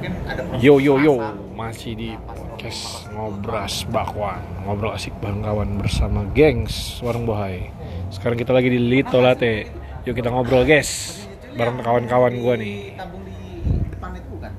mungkin 0.00 0.12
ada 0.24 0.40
proses 0.42 0.62
Yo 0.62 0.74
yo 0.76 0.94
yo, 0.96 1.14
masih 1.52 1.92
di 1.92 2.08
podcast 2.24 2.80
ngobras 3.10 3.84
bakwan, 3.86 4.40
ngobrol 4.64 4.92
asik 4.92 5.12
bareng 5.14 5.40
kawan 5.40 5.76
bersama 5.76 6.24
gengs 6.30 6.72
warung 7.00 7.24
bohai. 7.24 7.68
Sekarang 8.08 8.34
kita 8.34 8.50
lagi 8.50 8.68
di 8.68 8.80
Lito 8.80 9.20
Latte. 9.20 9.68
Yuk 10.02 10.16
kita 10.16 10.28
ngobrol 10.28 10.64
guys, 10.64 11.20
bareng 11.52 11.76
kawan-kawan 11.78 12.32
gua 12.34 12.56
nih. 12.56 12.96
di 12.96 13.92
depan 13.92 14.10
itu 14.16 14.34
kan 14.38 14.52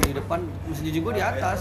di 0.00 0.12
depan 0.14 0.38
mesin 0.64 0.82
cuci 0.88 0.98
gua 0.98 1.12
di 1.12 1.22
atas 1.22 1.58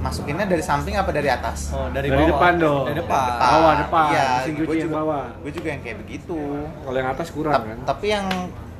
masukinnya 0.00 0.46
dari 0.46 0.62
samping 0.62 0.94
apa 0.94 1.10
dari 1.10 1.28
atas 1.28 1.70
oh 1.70 1.90
dari, 1.90 2.08
Dari 2.08 2.16
bawah 2.16 2.30
depan 2.32 2.52
dong. 2.56 2.84
dari 2.86 2.96
depan 2.96 3.28
Bawah, 3.36 3.72
depan. 3.76 4.06
iya 4.08 4.24
Mesin 4.32 4.54
cuci 4.54 4.64
gue 4.64 4.72
yang 4.72 4.84
juga 4.86 4.96
bawah. 4.96 5.24
gue 5.36 5.52
juga 5.52 5.68
yang 5.68 5.80
kayak 5.82 5.96
begitu 6.00 6.40
Kalau 6.80 6.96
yang 6.96 7.10
atas 7.10 7.28
kurang 7.28 7.52
Ta- 7.52 7.66
kan? 7.66 7.78
tapi 7.84 8.06
yang 8.08 8.26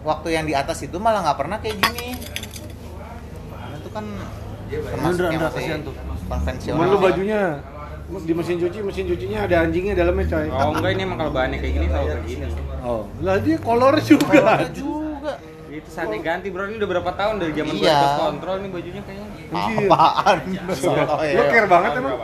waktu 0.00 0.28
yang 0.32 0.44
di 0.46 0.54
atas 0.54 0.78
itu 0.80 0.96
malah 0.96 1.20
nggak 1.20 1.36
pernah 1.36 1.58
kayak 1.60 1.76
gini 1.78 2.09
kan 4.00 4.06
termasuk 4.70 5.28
Indra, 5.28 5.28
yang 5.28 5.42
masih 5.44 5.64
konvensional 6.30 6.76
Cuman 6.78 6.86
lu 6.88 6.98
bajunya 7.02 7.40
di 8.10 8.32
mesin 8.34 8.56
cuci, 8.58 8.78
mesin 8.82 9.04
cucinya 9.06 9.38
ada 9.46 9.56
anjingnya 9.62 9.94
dalamnya 9.94 10.26
coy. 10.26 10.48
Oh 10.50 10.74
enggak 10.74 10.90
ini 10.98 11.02
emang 11.06 11.18
kalau 11.22 11.30
bahannya 11.30 11.58
kayak 11.62 11.74
gini 11.78 11.86
selalu 11.86 12.08
kayak 12.10 12.26
gini. 12.26 12.46
Oh, 12.82 13.02
lah 13.22 13.36
dia 13.38 13.56
kolor 13.62 13.94
juga. 14.02 14.26
Kolornya 14.26 14.70
juga. 14.74 15.32
Itu 15.70 15.88
saatnya 15.94 16.18
ganti 16.18 16.50
bro. 16.50 16.66
Ini 16.66 16.82
udah 16.82 16.90
berapa 16.90 17.10
tahun 17.14 17.34
dari 17.38 17.52
zaman 17.54 17.74
Iya. 17.78 17.98
gue 18.02 18.10
kontrol 18.18 18.56
nih 18.66 18.70
bajunya 18.74 19.02
kayaknya. 19.06 19.28
Apaan? 19.54 20.38
Sotoy. 20.74 21.30
Lu 21.38 21.42
care 21.46 21.68
banget 21.70 21.90
emang. 22.02 22.14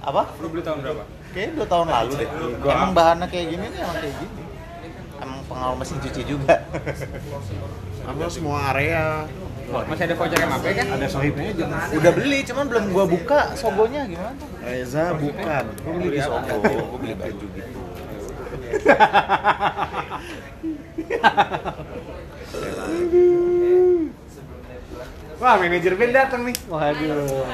apa? 0.00 0.22
Lu 0.40 0.46
beli 0.52 0.62
tahun 0.64 0.78
berapa? 0.84 1.02
kayaknya 1.30 1.52
dua 1.62 1.66
tahun 1.70 1.86
lalu 1.88 2.10
deh. 2.18 2.28
Emang 2.66 2.92
bahannya 2.92 3.26
kayak 3.30 3.46
gini 3.54 3.64
nih 3.70 3.80
emang 3.80 3.98
kayak 4.02 4.14
gini. 4.18 4.42
Emang 5.20 5.38
pengaruh 5.46 5.76
mesin 5.78 5.96
cuci 6.02 6.22
juga. 6.26 6.54
Apa 8.04 8.28
semua 8.28 8.56
area 8.74 9.24
Masih 9.70 10.04
ada 10.10 10.14
voucher 10.18 10.38
MAP 10.42 10.66
kan? 10.74 10.86
Ada 10.98 11.06
sohibnya 11.06 11.54
aja. 11.54 11.64
udah 11.94 12.12
beli 12.12 12.38
cuman 12.42 12.64
belum 12.66 12.84
gua 12.90 13.04
buka 13.06 13.54
sogonya 13.54 14.02
gimana 14.10 14.34
tuh 14.34 14.48
Reza 14.66 15.14
bukan. 15.14 15.64
gua 15.78 15.92
beli 15.94 16.08
di 16.10 16.20
sogo 16.20 16.54
gua 16.58 16.98
beli 16.98 17.14
baju 17.14 17.46
gitu 17.54 17.80
Wah, 25.40 25.56
manajer 25.56 25.96
band 25.96 26.12
datang 26.12 26.44
nih. 26.44 26.56
Waduh. 26.68 27.48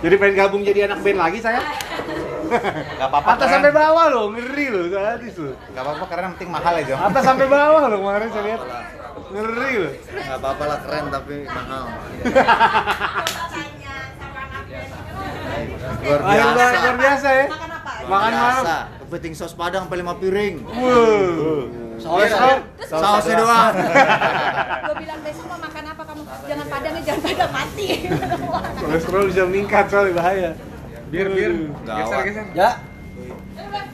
Jadi 0.00 0.14
pengen 0.16 0.34
gabung 0.36 0.62
jadi 0.64 0.88
anak 0.88 1.04
band 1.04 1.18
lagi 1.20 1.38
saya? 1.44 1.60
Gak 2.96 3.08
apa-apa 3.08 3.28
Atas 3.36 3.48
sampai 3.52 3.72
bawah 3.72 4.06
loh, 4.08 4.26
ngeri 4.32 4.66
loh, 4.72 4.84
sadis 4.88 5.36
loh. 5.36 5.54
Gak 5.72 5.82
apa-apa 5.84 6.04
karena 6.08 6.24
yang 6.28 6.34
penting 6.36 6.50
mahal 6.52 6.72
ya 6.76 6.82
Jom 6.88 6.98
Atas 7.00 7.22
sampai 7.24 7.46
bawah 7.48 7.84
loh 7.88 7.98
kemarin 8.00 8.28
saya 8.32 8.44
lihat. 8.48 8.60
Ngeri 9.32 9.72
loh. 9.78 9.92
Nggak 9.94 10.38
apa-apa 10.38 10.64
lah 10.64 10.78
keren 10.82 11.04
tapi 11.08 11.34
mahal. 11.46 11.84
Luar 16.04 16.20
Wah, 16.20 16.34
luar, 16.34 16.52
biasa. 16.52 16.76
luar 16.76 16.96
biasa 17.00 17.28
ya. 17.32 17.46
Makan 17.48 18.32
malam. 18.32 18.34
Biasa. 18.34 18.76
Kepiting 19.00 19.32
sos 19.32 19.54
padang 19.56 19.88
sampai 19.88 19.98
5 20.04 20.20
piring. 20.20 20.54
Wow. 20.60 21.64
Sausnya, 21.94 22.54
sausnya 22.84 23.34
doang. 23.38 23.74
gue 24.84 24.96
bilang 24.98 25.20
besok 25.24 25.44
mau 25.46 25.56
makan 25.56 25.84
apa 25.86 26.02
kamu 26.04 26.22
jangan 26.44 26.66
padangnya 26.66 27.02
jangan 27.06 27.22
padang 27.22 27.52
mati 27.54 27.86
Kolesterol 28.82 29.22
bisa 29.30 29.42
meningkat 29.46 29.84
soalnya 29.88 30.12
bahaya. 30.12 30.50
Bir 31.08 31.26
bir. 31.30 31.52
Geser 31.86 32.20
geser. 32.26 32.44
ya 32.52 32.70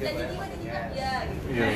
jadi 0.00 0.22
jiwa 0.32 0.44
jadi 0.48 0.64
jiwa 0.64 0.80
ya 0.96 1.12
Iya. 1.52 1.66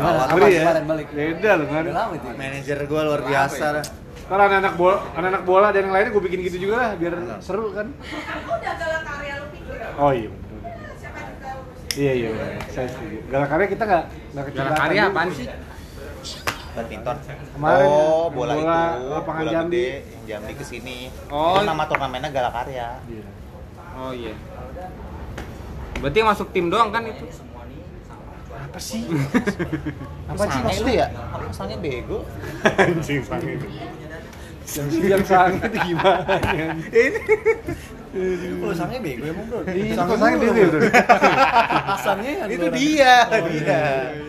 Gimana 0.00 0.18
apa 0.18 0.32
Ngeri 0.32 0.48
ya. 0.50 0.60
kemarin 0.62 0.84
balik 0.86 1.06
Beda 1.10 1.50
loh, 1.52 1.66
itu 2.10 2.26
Manajer 2.32 2.78
gua 2.86 3.00
luar 3.04 3.20
biasa 3.22 3.64
dah. 3.70 3.84
Kalau 4.24 4.42
anak-anak 4.42 4.74
bola, 4.74 4.96
anak-anak 5.12 5.42
bola 5.42 5.68
dan 5.68 5.80
yang 5.82 5.92
lainnya 5.92 6.10
gue 6.10 6.22
bikin 6.22 6.40
gitu 6.44 6.56
juga 6.60 6.74
lah, 6.78 6.90
biar 6.94 7.12
seru 7.38 7.70
kan. 7.70 7.90
kamu 7.90 8.46
udah 8.48 8.74
galak 8.76 9.02
karya 9.02 9.34
lu 9.34 9.46
pikir 9.50 9.76
Oh 9.96 10.12
iya. 10.12 10.30
siapa 10.94 11.18
yang 11.18 11.34
tahu 11.36 11.60
Iya 11.92 12.12
iya, 12.14 12.28
bener. 12.30 12.50
saya 12.70 12.86
setuju. 12.88 13.16
Galak 13.26 13.48
karya 13.48 13.66
kita 13.68 13.82
nggak 13.84 14.04
nggak 14.06 14.14
Jalan 14.30 14.46
kecintaan 14.46 14.78
karya 14.80 15.02
apaan 15.04 15.28
sih? 15.30 15.46
badminton 16.70 17.16
Kemarin 17.50 17.82
oh 17.82 17.90
ya, 17.90 18.30
bola, 18.30 18.52
bola 18.54 18.54
itu 18.54 19.04
lapangan 19.10 19.42
bola 19.42 19.50
Jambi. 19.52 19.74
gede 19.74 19.88
Jambi 20.24 20.52
ke 20.54 20.64
sini 20.64 20.98
Oh. 21.26 21.50
itu 21.50 21.66
nama 21.66 21.82
turnamennya 21.84 22.30
Galakarya 22.30 22.88
Iya. 23.04 23.24
Oh 23.92 24.12
iya. 24.14 24.34
Berarti 25.98 26.16
yang 26.16 26.30
masuk 26.30 26.48
tim 26.48 26.70
doang 26.70 26.88
kan 26.88 27.02
itu? 27.04 27.26
Apa 28.70 28.78
sih? 28.78 29.02
apa 30.30 30.42
sih 30.46 30.60
maksudnya 30.62 30.94
ya 30.94 31.06
apa 31.10 31.50
sange 31.50 31.76
bego 31.76 32.22
Anjing 32.62 33.20
sange. 33.20 33.58
Yang 35.02 35.24
sange 35.26 35.58
itu 35.60 35.78
gimana? 35.84 36.38
oh 38.60 38.72
sangnya 38.72 38.98
bego 38.98 39.22
emang 39.24 39.46
bro 39.46 39.62
Ini 39.66 39.90
kok 39.92 40.16
sange 40.16 40.36
dia 40.40 40.66
tuh. 40.66 40.82
sangnya 42.00 42.32
yang 42.36 42.50
itu 42.50 42.66
dia 42.70 43.14
dia 43.50 43.82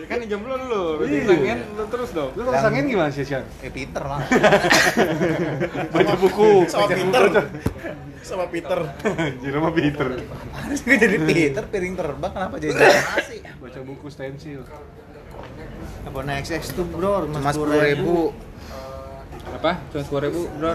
Kan 0.06 0.16
di 0.18 0.26
jam 0.26 0.42
lu 0.42 0.54
lu. 0.58 0.84
Berarti 0.98 1.16
Iya. 1.22 1.56
lu 1.72 1.84
terus 1.88 2.10
dong. 2.10 2.30
Lu 2.34 2.42
kalau 2.42 2.58
sangein 2.58 2.84
gimana 2.84 3.08
sih, 3.08 3.22
Sian? 3.22 3.46
eh 3.58 3.70
Peter 3.70 4.02
lah 4.02 4.20
Baca 5.94 6.14
buku. 6.16 6.66
Sama 6.66 6.90
Peter. 6.90 7.24
Sama 8.22 8.46
Peter. 8.46 8.78
Anjir 9.18 9.52
sama 9.52 9.70
Peter. 9.70 10.06
harusnya 10.54 10.94
jadi 10.96 11.16
Peter 11.20 11.62
piring 11.64 11.92
terbang 11.92 12.30
kenapa 12.30 12.54
jadi 12.56 12.72
nasi 12.72 13.42
Baca 13.58 13.78
buku 13.82 14.06
stensil. 14.08 14.62
Apa 16.02 16.18
naik 16.22 16.44
XX 16.44 16.62
tuh 16.72 16.84
bro? 16.84 17.26
cuma 17.26 17.50
sepuluh 17.50 17.78
ribu 17.78 18.30
Apa? 19.52 19.76
Cuma 19.90 20.00
sepuluh 20.00 20.22
ribu, 20.24 20.40
bro. 20.54 20.70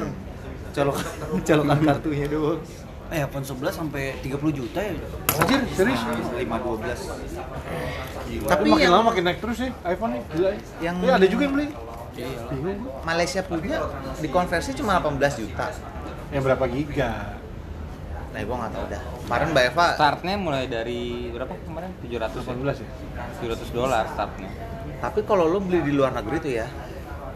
Colokan, 0.69 1.05
colokan 1.47 1.77
kartunya 1.81 2.27
doang. 2.27 2.59
eh 3.07 3.23
iPhone 3.23 3.41
11 3.41 3.71
sampai 3.71 4.19
30 4.19 4.35
juta 4.51 4.77
ya 4.77 4.91
Anjir, 5.33 5.59
serius? 5.71 6.01
5 6.03 6.43
12 6.43 6.43
Tapi 6.43 8.43
tapi 8.43 8.67
makin 8.67 8.83
yang 8.83 8.91
lama 8.91 9.03
makin 9.07 9.23
naik 9.23 9.39
terus 9.39 9.55
sih 9.57 9.71
iPhone 9.81 10.11
nih, 10.11 10.21
gila 10.27 10.49
ya. 10.49 10.57
Yang- 10.83 10.97
Iya, 10.99 11.11
ada 11.15 11.25
juga 11.25 11.41
yang 11.41 11.53
beli. 11.55 11.67
Gua. 11.71 12.73
Malaysia 13.05 13.41
punya 13.41 13.77
dikonversi 14.19 14.73
cuma 14.73 14.97
18 14.97 15.37
juta 15.37 15.69
Yang 16.27 16.43
berapa 16.43 16.65
giga? 16.67 17.36
Nah 18.37 18.45
gua 18.45 18.55
nggak 18.61 18.73
tahu 18.77 18.85
dah 18.93 19.01
kemarin 19.25 19.47
Mbak 19.49 19.63
Eva 19.73 19.85
Startnya 19.97 20.35
mulai 20.37 20.63
dari 20.69 21.01
berapa 21.33 21.53
kemarin? 21.57 21.89
700 22.05 22.37
ya? 22.37 22.53
18 22.53 22.85
ya? 22.85 22.89
700 23.41 23.73
dolar 23.73 24.03
startnya. 24.13 24.49
tapi 25.01 25.19
kalau 25.25 25.49
lo 25.49 25.57
beli 25.57 25.81
di 25.81 25.93
luar 25.97 26.13
negeri 26.13 26.37
tuh 26.37 26.53
ya 26.53 26.69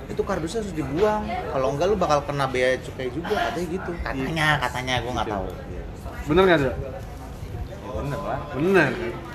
itu 0.05 0.21
kardusnya 0.21 0.61
harus 0.61 0.75
dibuang 0.77 1.25
kalau 1.25 1.73
enggak 1.73 1.89
lu 1.89 1.97
bakal 1.97 2.21
kena 2.21 2.45
bea 2.45 2.77
cukai 2.85 3.09
juga 3.09 3.33
katanya 3.49 3.67
gitu 3.73 3.91
katanya 4.05 4.47
katanya 4.61 4.93
gua 5.01 5.11
nggak 5.17 5.29
tahu 5.33 5.45
Bener 6.21 6.43
nggak, 6.45 6.59
Dra? 6.61 6.73
Bener 7.91 8.19
lah. 8.21 8.39
Bener? 8.53 8.89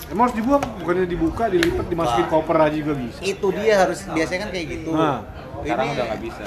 Emang 0.07 0.23
harus 0.31 0.37
dibuang? 0.39 0.63
Bukannya 0.79 1.07
dibuka, 1.11 1.45
dilipat, 1.51 1.87
dimasukin 1.91 2.27
koper 2.31 2.57
aja 2.63 2.77
juga 2.79 2.95
bisa. 2.95 3.21
itu 3.27 3.47
dia 3.59 3.75
harus 3.83 3.99
biasanya 4.07 4.41
kan 4.47 4.51
kayak 4.55 4.67
gitu 4.71 4.91
Nah. 4.95 5.19
Sekarang 5.67 5.87
ini 5.91 5.95
udah 5.99 6.07
nggak 6.07 6.23
bisa. 6.23 6.45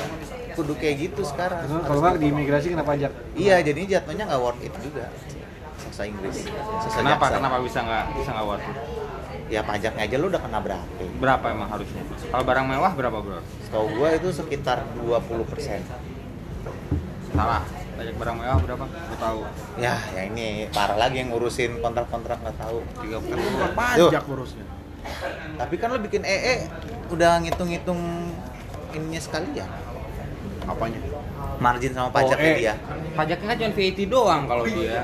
Kudu 0.59 0.73
kayak 0.75 0.95
gitu 1.01 1.21
sekarang 1.23 1.63
Harus 1.63 1.83
kalau 1.83 1.99
nggak 2.01 2.19
di 2.19 2.27
imigrasi 2.27 2.67
kena 2.69 2.83
pajak. 2.83 3.11
iya 3.33 3.55
jadinya 3.59 3.89
jatuhnya 3.95 4.23
nggak 4.25 4.41
worth 4.41 4.59
it 4.59 4.73
juga 4.77 5.07
sasa 5.79 6.03
Inggris 6.03 6.35
sasa 6.83 6.97
Kenapa? 6.97 7.25
jaksa. 7.25 7.37
Kenapa 7.37 7.57
bisa 7.59 7.79
nggak 7.81 8.03
bisa 8.13 8.29
nggak 8.29 8.45
worth 8.45 8.65
it? 8.65 8.77
ya 9.49 9.61
pajaknya 9.61 10.03
aja 10.03 10.15
lu 10.15 10.27
udah 10.27 10.37
kena 10.37 10.59
berapa 10.59 10.85
Berapa 11.17 11.45
emang 11.49 11.69
harusnya? 11.69 12.05
Kalau 12.23 12.43
barang 12.43 12.65
mewah 12.67 12.91
berapa 12.93 13.17
bro? 13.17 13.41
setahu 13.61 13.85
gua 13.93 14.13
itu 14.13 14.29
sekitar 14.29 14.77
20 14.95 15.17
persen 15.45 15.81
Salah. 17.29 17.63
Pajak 17.95 18.15
barang 18.15 18.35
mewah 18.37 18.57
berapa? 18.59 18.85
Gue 18.85 19.17
tahu. 19.17 19.39
ya 19.75 19.95
ya 20.09 20.21
ini 20.23 20.47
parah 20.69 20.95
lagi 20.95 21.19
yang 21.19 21.29
ngurusin 21.29 21.79
kontrak-kontrak 21.79 22.39
nggak 22.39 22.57
tahu 22.57 22.79
Tiga 22.99 23.17
Kan 23.17 23.25
puluh. 23.25 23.43
bukan 23.49 23.71
pajak 23.73 24.23
urusnya. 24.25 24.65
tapi 25.55 25.75
kan 25.75 25.89
lo 25.89 25.99
bikin 25.99 26.21
EE 26.21 26.67
udah 27.09 27.39
ngitung-ngitung 27.39 27.97
ininya 28.91 29.17
sekalian 29.17 29.65
Apanya? 30.69 30.99
margin 31.59 31.91
sama 31.91 32.07
Oh, 32.07 32.13
pajaknya 32.13 32.49
E. 32.49 32.57
dia 32.57 32.73
Pajaknya 33.13 33.47
kan 33.49 33.57
cuma 33.59 33.71
VAT 33.73 33.99
doang 34.07 34.41
kalau 34.47 34.63
dia. 34.63 35.01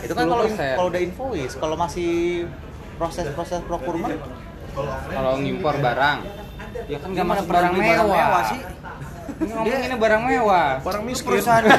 itu 0.00 0.12
kan 0.12 0.24
kalau 0.26 0.44
10%. 0.44 0.56
kalau 0.74 0.88
udah 0.88 1.00
invoice 1.00 1.54
kalau 1.54 1.76
masih 1.76 2.10
proses-proses 2.96 3.60
procurement 3.64 4.18
Kalau 5.06 5.34
ngimpor 5.36 5.74
barang, 5.76 6.18
ya 6.86 6.96
kan 6.96 7.08
nggak 7.10 7.26
masuk 7.26 7.46
barang 7.46 7.72
mewah. 7.72 7.86
barang 7.90 8.08
mewah 8.08 8.42
sih? 8.46 8.60
Ini 9.40 9.50
ngomonginnya 9.50 9.98
barang 9.98 10.22
mewah. 10.24 10.68
Barang 10.80 11.02
miskin. 11.02 11.26
perusahaan 11.28 11.64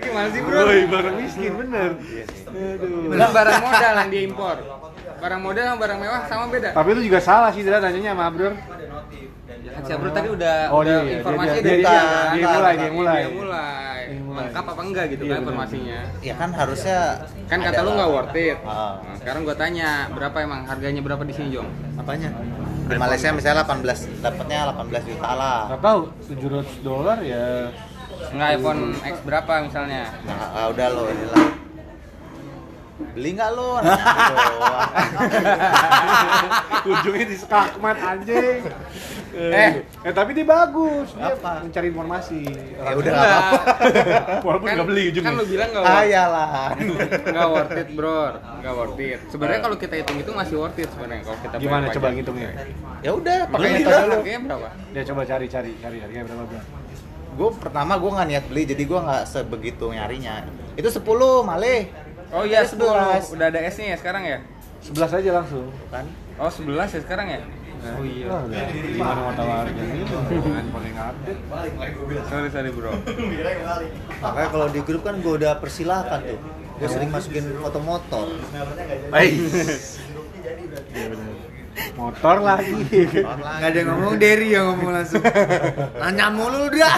Gimana 0.00 0.28
sih 0.28 0.40
bro? 0.40 0.58
Woi, 0.64 0.80
barang 0.86 1.14
miskin 1.16 1.52
bener. 1.54 1.90
Aduh. 2.50 3.06
Belum 3.06 3.30
barang 3.30 3.58
modal 3.60 3.94
yang 3.94 4.10
diimpor. 4.10 4.56
Barang 5.20 5.40
modal 5.40 5.64
sama 5.66 5.78
barang 5.78 5.98
mewah 6.00 6.20
sama 6.26 6.44
beda. 6.48 6.68
Tapi 6.72 6.88
itu 6.90 7.02
juga 7.06 7.20
salah 7.20 7.50
sih, 7.52 7.62
Dra, 7.62 7.78
nanyanya 7.78 8.10
sama 8.10 8.24
Abdur. 8.26 8.52
Ya 9.60 9.70
kan 9.70 9.80
si 9.82 9.90
Abro 9.92 10.10
tadi 10.10 10.28
udah 10.30 10.56
Oh, 10.68 10.80
udah 10.80 10.96
iya, 11.00 11.12
informasi 11.18 11.48
Dia- 11.50 11.60
udah 11.60 11.74
dia- 11.74 11.84
dia- 11.84 12.30
dia 12.32 12.46
mulai, 12.48 12.74
dia 12.74 12.90
mulai. 12.90 13.20
Dia 13.20 13.30
mulai. 13.30 14.00
Dia 14.02 14.22
mulai. 14.22 14.42
Lengkap 14.42 14.64
apa 14.66 14.82
enggak 14.82 15.04
gitu 15.08 15.22
Iya, 15.22 15.30
kan 15.30 15.40
informasinya. 15.40 15.98
ya 16.20 16.34
kan 16.34 16.50
harusnya 16.50 16.98
Kan 17.46 17.58
kata 17.60 17.80
lu 17.80 17.90
nggak 17.92 18.10
worth 18.10 18.36
it. 18.36 18.58
Ah. 18.62 18.96
Nah, 18.98 19.14
sekarang 19.16 19.40
gua 19.42 19.54
tanya, 19.54 19.90
berapa 20.10 20.36
emang 20.40 20.60
harganya 20.64 21.00
berapa 21.00 21.22
di 21.22 21.32
sini, 21.32 21.48
Jong? 21.52 21.68
apanya 21.94 22.32
di 22.82 22.96
Malaysia 22.96 23.28
misalnya 23.30 23.60
18 23.60 24.08
dapatnya 24.18 24.58
18 24.72 25.02
juta 25.04 25.30
lah 25.30 25.60
Gak 25.68 25.80
tahu 25.80 26.00
700 26.26 26.80
dolar 26.80 27.18
ya 27.20 27.68
Nggak 28.30 28.48
iPhone 28.56 28.82
X 28.96 29.14
berapa 29.22 29.52
misalnya? 29.60 30.02
nah 30.24 30.48
ah, 30.50 30.66
udah 30.66 30.86
lo 30.88 31.04
inilah 31.06 31.44
beli 33.14 33.30
nggak 33.36 33.50
lo 33.56 33.80
ujungnya 36.90 37.26
di 37.28 37.36
skakmat 37.36 37.96
anjing. 38.00 38.60
Eh 39.30 39.84
eh. 40.02 40.12
tapi 40.12 40.34
dia 40.34 40.42
bagus. 40.42 41.14
Dia 41.14 41.38
Apa? 41.38 41.62
mencari 41.62 41.86
informasi. 41.92 42.42
Ya 42.76 42.92
udah 42.98 43.12
nggak. 43.14 43.38
Apa 43.38 44.42
walaupun 44.46 44.66
Kan, 44.66 44.74
nggak 44.76 44.88
beli 44.90 45.02
kan 45.02 45.10
ujungnya 45.12 45.32
lu 45.38 45.44
bilang 45.46 45.68
nggak 45.70 45.84
ah 45.84 45.92
worth, 45.92 46.10
ya 46.10 46.24
lah 46.26 46.50
nggak 47.34 47.48
worth 47.50 47.78
it 47.78 47.88
bro, 47.94 48.20
nggak 48.60 48.74
worth 48.74 49.00
it. 49.00 49.20
Sebenarnya 49.30 49.60
kalau 49.62 49.76
kita 49.78 49.94
hitung 50.02 50.18
itu 50.18 50.30
masih 50.34 50.54
worth 50.58 50.78
it 50.82 50.88
sebenarnya 50.90 51.22
kalau 51.26 51.38
kita 51.42 51.54
gimana 51.62 51.84
coba 51.94 52.06
ngitungnya? 52.10 52.50
Ya 53.00 53.10
udah 53.14 53.38
pakai 53.48 53.68
Beli 53.70 53.78
metode 53.84 54.04
lo 54.08 54.18
berapa? 54.24 54.68
ya 54.92 55.02
coba 55.06 55.20
cari 55.26 55.46
cari. 55.46 55.70
Cari 55.78 55.96
harganya 56.02 56.24
berapa 56.26 56.44
bro? 56.50 56.60
Gue 57.30 57.50
pertama 57.56 57.92
gue 57.96 58.10
nggak 58.10 58.28
niat 58.28 58.44
beli 58.50 58.62
jadi 58.66 58.82
gue 58.82 59.00
nggak 59.00 59.22
sebegitu 59.30 59.86
nyarinya. 59.94 60.44
Itu 60.74 60.88
10 60.90 61.06
malih 61.46 61.88
Oh 62.30 62.46
iya, 62.46 62.62
Itu 62.62 62.78
10. 62.78 63.34
Udah 63.34 63.46
ada 63.50 63.60
S-nya 63.66 63.94
ya 63.94 63.98
sekarang 63.98 64.22
ya? 64.22 64.38
11 64.80 65.18
aja 65.20 65.30
langsung 65.36 65.68
kan 65.92 66.08
Oh, 66.40 66.48
11 66.48 66.88
ya 66.88 67.00
sekarang 67.04 67.26
ya? 67.28 67.40
Oh 67.80 68.04
iya. 68.04 68.26
Wah, 68.28 68.44
udah. 68.44 68.60
gimana 68.70 69.20
mau 69.24 69.32
tahu 69.32 69.48
handphone 70.52 70.84
yang 70.84 70.98
update 71.00 71.40
Sorry, 72.28 72.48
sorry 72.52 72.70
bro. 72.76 72.92
Makanya 74.20 74.48
kalau 74.52 74.66
di 74.68 74.80
grup 74.84 75.02
kan 75.04 75.16
gue 75.20 75.32
udah 75.40 75.56
persilahkan 75.60 76.20
tuh. 76.22 76.40
Gue 76.80 76.88
sering 76.88 77.10
masukin 77.12 77.44
foto 77.60 77.80
motor. 77.80 78.26
Iya, 80.92 81.04
bener. 81.08 81.49
Motor 81.96 82.36
lagi 82.42 82.76
Nggak 83.26 83.68
ada 83.68 83.78
yang 83.78 83.88
ngomong 83.94 84.14
Derry 84.16 84.48
yang 84.54 84.64
ngomong 84.72 84.90
langsung. 84.94 85.22
Nanya 85.98 86.26
mulu 86.32 86.68
dah. 86.72 86.96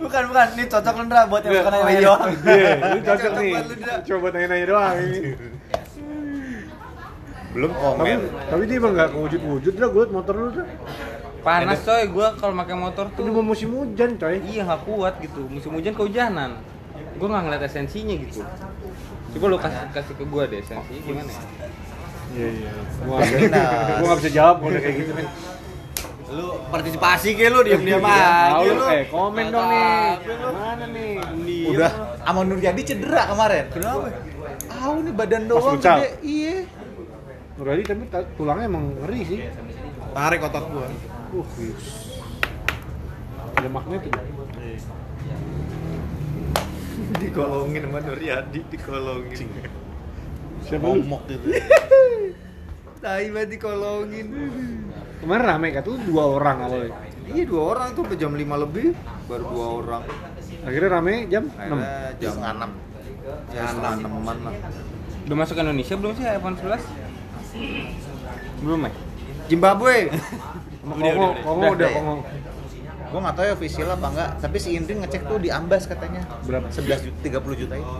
bukan 0.00 0.22
bukan, 0.32 0.46
ini 0.58 0.64
cocok 0.66 0.94
lu 0.96 1.04
Ndra 1.06 1.22
buat 1.30 1.42
yang 1.46 1.52
bukan 1.60 1.70
nanya 1.70 1.90
iya 1.92 2.00
doang. 2.02 2.32
Iya, 2.42 2.70
ini 2.90 3.00
cocok 3.04 3.32
nih 3.36 3.52
coba 4.10 4.26
tanya-nanya 4.34 4.66
doang 4.66 4.96
ini 4.98 5.18
belum 7.50 7.70
tapi 7.74 7.82
komen 7.82 8.18
tapi 8.46 8.62
dia 8.70 8.76
emang 8.78 8.92
nggak 8.94 9.10
wujud-wujud 9.10 9.74
lah 9.74 9.88
gue 9.90 10.04
motor 10.14 10.34
lu 10.38 10.50
tuh 10.54 10.66
Panas 11.40 11.80
coy, 11.88 12.04
gua 12.12 12.36
kalau 12.36 12.52
pakai 12.52 12.76
motor 12.76 13.08
tuh. 13.16 13.24
ini 13.24 13.32
mau 13.32 13.40
musim 13.40 13.72
hujan 13.72 14.20
coy 14.20 14.44
Iya 14.44 14.60
nggak 14.68 14.84
kuat 14.84 15.24
gitu. 15.24 15.48
Musim 15.48 15.72
hujan 15.72 15.96
kehujanan. 15.96 16.60
Gua 17.16 17.26
nggak 17.32 17.42
ngeliat 17.48 17.64
esensinya 17.64 18.12
gitu. 18.12 18.44
Coba 19.32 19.44
lu 19.48 19.56
kasih 19.56 19.88
kasih 19.88 20.14
ke 20.20 20.24
gua 20.28 20.44
deh 20.44 20.60
esensinya 20.60 21.00
gimana 21.00 21.32
ya? 21.32 21.40
Iya 22.36 22.48
iya. 22.52 22.70
Gua 23.00 23.16
nggak 23.18 24.18
bisa 24.20 24.28
gua 24.28 24.36
jawab 24.38 24.56
kalau 24.60 24.76
kayak 24.78 24.96
gitu 24.98 25.12
kan 25.16 25.26
Lu 26.30 26.46
partisipasi 26.70 27.34
ke 27.34 27.50
lu 27.50 27.66
diam-diam 27.66 27.98
Tahu 27.98 28.06
aja 28.06 28.62
lu, 28.62 28.70
lu. 28.78 28.86
eh 28.86 29.02
komen 29.10 29.50
dong 29.50 29.66
nih. 29.66 30.14
mana 30.54 30.86
nih? 30.86 31.66
Udah 31.74 31.90
sama 32.22 32.46
Nur 32.46 32.62
Yadi 32.62 32.86
cedera 32.86 33.26
kemarin. 33.26 33.66
Kenapa? 33.74 34.06
Tahu 34.70 34.94
nih 35.02 35.14
badan 35.18 35.42
doang 35.50 35.74
gede 35.82 36.22
iya. 36.22 36.56
Nuradi 37.58 37.82
tapi 37.82 38.06
ta- 38.06 38.30
tulangnya 38.38 38.70
emang 38.70 38.94
ngeri 38.94 39.20
sih. 39.26 39.38
Tarik 40.14 40.46
otot 40.46 40.64
gua. 40.70 40.86
uh 40.86 40.94
yes. 41.58 41.82
ada 43.58 43.66
magnet 43.66 44.06
tuh. 44.06 44.14
Dikolongin 47.20 47.82
sama 47.90 47.98
Nuryadi, 48.06 48.60
dikolongin. 48.70 49.50
Siapa 50.70 50.86
momok 50.86 51.22
gitu 51.26 51.46
Tai 53.00 53.24
banget 53.32 53.48
dikolongin. 53.56 54.28
kemarin 55.24 55.44
rame 55.48 55.68
kan 55.72 55.80
tuh 55.80 55.96
dua 56.04 56.36
orang 56.36 56.56
awalnya 56.62 56.92
Iya 57.30 57.44
dua 57.46 57.62
orang 57.72 57.88
tuh 57.94 58.04
jam 58.12 58.34
5 58.34 58.44
lebih 58.44 58.92
baru 59.24 59.44
dua 59.48 59.66
orang. 59.80 60.02
akhirnya 60.60 60.90
rame 60.90 61.14
jam 61.26 61.44
6 61.46 61.56
Akhirnya 61.56 62.12
jam 62.20 62.34
enam 62.36 62.70
ya 63.50 63.62
setengah 63.64 63.92
enaman 64.00 64.36
lah. 64.42 64.54
Udah 65.24 65.36
masuk 65.38 65.54
ke 65.54 65.62
Indonesia 65.62 65.94
belum 65.94 66.12
sih 66.12 66.24
iPhone 66.26 66.56
11? 66.58 66.80
Belum 68.60 68.80
ya? 68.82 68.90
Zimbabwe. 69.46 69.96
Kongo, 70.82 71.28
Kongo 71.46 71.66
Udah, 71.70 71.70
udah 71.70 71.70
udah. 71.72 71.90
Kongo 71.94 72.14
gue 73.10 73.18
nggak 73.18 73.34
tahu 73.34 73.44
ya 73.44 73.52
official 73.52 73.88
apa 73.90 74.06
enggak 74.08 74.30
tapi 74.38 74.56
si 74.56 74.68
Indrin 74.72 74.98
ngecek 75.00 75.22
tuh 75.24 75.36
di 75.36 75.50
Ambas 75.50 75.82
katanya 75.84 76.22
Berapa? 76.40 76.70
11 76.70 76.78
juta 77.02 77.18
30 77.42 77.60
juta 77.60 77.74
itu 77.74 77.94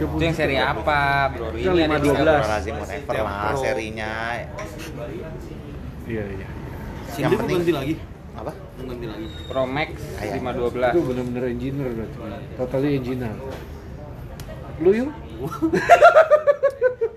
Itu 0.00 0.18
yang 0.18 0.34
seri 0.34 0.56
apa, 0.56 0.98
bro? 1.30 1.50
Ini 1.52 1.62
ada 1.62 1.94
512. 1.94 1.94
Astagfirullahaladzim, 1.94 2.74
whatever 2.76 3.14
lah 3.20 3.54
serinya 3.56 4.12
iya 6.04 6.24
iya 6.26 6.48
Cindy 7.08 7.22
Yang 7.22 7.30
mau 7.30 7.38
penting- 7.40 7.58
ganti 7.60 7.72
lagi. 7.72 7.94
apa 8.34 8.52
Mau 8.54 8.84
ganti 8.86 9.06
lagi. 9.06 9.26
Pro 9.44 9.62
Max 9.64 9.88
Kayak. 10.14 10.34
512. 10.36 10.88
itu 10.88 11.00
bener-bener 11.04 11.42
engineer 11.48 11.88
berarti 11.92 12.16
totally 12.56 12.90
engineer 12.96 13.34
lu 14.78 14.90
yuk 14.92 15.10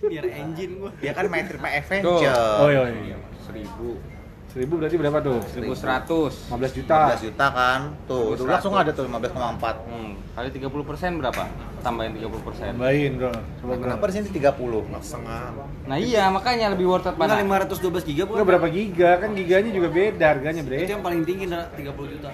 Biar 0.03 0.25
engine 0.27 0.73
gua. 0.77 0.91
dia 0.97 1.11
kan 1.11 1.25
main 1.25 1.45
trip 1.45 1.61
adventure 1.61 2.29
oh 2.59 2.67
iya 2.67 2.85
iya 2.91 3.17
1000. 3.43 4.10
Seribu 4.51 4.73
berarti 4.77 4.99
berapa 4.99 5.17
tuh 5.19 5.39
1100. 5.47 6.51
15 6.51 6.75
juta 6.75 6.95
15 7.07 7.23
juta 7.23 7.45
kan 7.49 7.79
tuh 8.03 8.35
100. 8.35 8.51
langsung 8.51 8.73
ada 8.75 8.91
tuh 8.91 9.07
15,4 9.07 9.87
Hmm, 9.87 10.11
kali 10.31 10.47
30% 10.51 11.15
berapa? 11.17 11.43
Tambahin 11.81 12.11
30%. 12.13 12.67
tambahin 12.67 13.11
bro 13.15 13.31
coba 13.31 13.73
kenapa 13.73 13.95
berapa 13.97 14.05
di 14.05 14.13
sini 14.13 14.27
30 14.29 14.83
Setengah. 14.99 15.43
Nah 15.87 15.97
iya, 15.97 16.27
makanya 16.27 16.67
lebih 16.69 16.85
worth 16.85 17.07
it 17.07 17.15
mana? 17.15 17.39
512 17.39 18.03
giga 18.03 18.23
bukan? 18.23 18.35
Enggak 18.37 18.47
berapa 18.51 18.67
giga 18.69 19.11
kan 19.17 19.29
giganya 19.31 19.71
juga 19.71 19.89
beda 19.89 20.25
harganya 20.29 20.61
bre 20.61 20.77
Itu 20.83 20.93
yang 20.93 21.01
paling 21.01 21.21
tinggi 21.23 21.43
Ndra, 21.47 21.63
30 21.71 22.11
juta. 22.11 22.29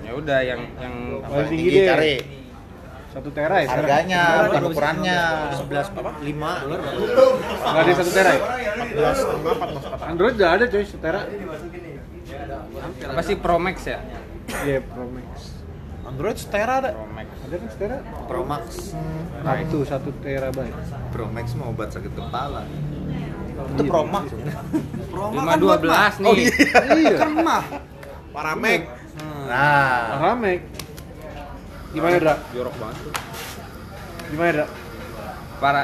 Ya 0.00 0.12
udah 0.14 0.38
yang 0.40 0.60
yang 0.80 0.94
Paling 1.20 1.28
paling 1.28 1.48
tinggi 1.52 1.68
tinggi 1.68 1.78
deh. 1.78 1.86
cari 1.86 2.12
satu 3.08 3.28
tera 3.32 3.56
ya 3.64 3.68
harganya 3.72 4.22
bukan 4.46 4.62
ukurannya 4.68 5.18
11 5.56 5.96
apa? 5.96 6.10
5 6.20 6.28
dolar 6.28 6.78
berapa? 6.84 7.02
nggak 7.64 7.82
ada 7.82 7.92
satu 7.96 8.10
tera 8.12 8.30
ya 8.32 8.40
14 8.76 9.16
setengah 9.16 9.54
14 10.04 10.10
Android 10.12 10.34
udah 10.36 10.50
ada 10.52 10.64
coy 10.68 10.82
satu 10.84 11.00
tera 11.00 11.20
apa 13.08 13.22
sih 13.24 13.36
Pro 13.40 13.56
Max 13.56 13.76
ya? 13.84 13.98
iya 14.62 14.78
Pro 14.84 15.08
Max 15.08 15.56
Android 16.08 16.36
setera 16.40 16.80
ada. 16.80 16.90
Pro 16.96 17.04
Max. 17.12 17.28
ada 17.44 17.54
kan 17.54 17.68
setera 17.68 17.96
Pro 18.24 18.40
Max. 18.44 18.66
nah 19.44 19.54
itu 19.56 19.78
satu 19.84 20.08
terabyte 20.20 20.76
Pro 21.12 21.26
Max 21.28 21.46
mau 21.52 21.68
obat 21.68 21.88
sakit 21.92 22.12
kepala. 22.12 22.64
itu 23.74 23.82
promo 23.84 24.20
Promo 25.10 25.40
512 25.42 26.22
nih. 26.22 26.36
iya 26.96 27.16
Kan 27.18 27.32
mah. 27.40 27.64
Paramek. 28.30 28.82
nah 29.48 30.20
Ramek 30.22 30.60
gimana 31.90 32.16
Dra? 32.18 32.34
Jorok 32.52 32.74
banget 32.76 32.96
tuh. 33.00 33.12
gimana 34.28 34.50
Dra? 34.52 34.66
Para 35.58 35.82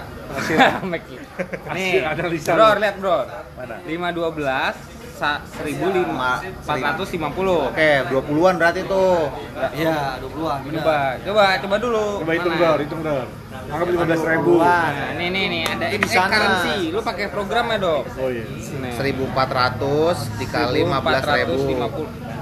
Max. 0.86 1.02
Nih, 1.76 1.98
ada 2.00 2.24
lisan. 2.30 2.54
Bro, 2.54 2.68
lihat 2.78 2.96
bro. 3.02 3.26
Mana? 3.58 3.76
512 3.82 4.94
sa 5.14 5.30
1450. 5.56 7.70
oke 7.70 7.90
20-an 8.10 8.54
berarti 8.54 8.80
tuh 8.84 9.30
Iya, 9.72 10.18
20-an. 10.20 10.58
benar. 10.60 10.78
Coba, 10.78 10.96
coba, 11.22 11.44
coba 11.58 11.76
dulu. 11.78 12.06
coba 12.22 12.32
hitung? 12.34 12.54
Dor, 12.54 12.78
hitung 12.78 13.02
Dor 13.02 13.26
anggap 13.64 13.88
15 13.88 14.28
ribu 14.28 14.60
Nah, 14.60 15.16
nih 15.16 15.28
nih 15.30 15.44
nih 15.48 15.62
ada 15.64 15.86
Itu 15.88 16.02
di 16.02 16.08
sana. 16.10 16.28
currency. 16.28 16.92
Lu 16.92 17.00
pakai 17.00 17.30
programnya 17.30 17.78
dong. 17.80 18.04
oh 18.04 18.28
iya 18.28 18.44
Nih. 18.44 18.92
1400 18.92 20.36
dikali 20.36 20.80
15 20.84 21.32
ribu 21.32 21.54
1450. 21.64 22.33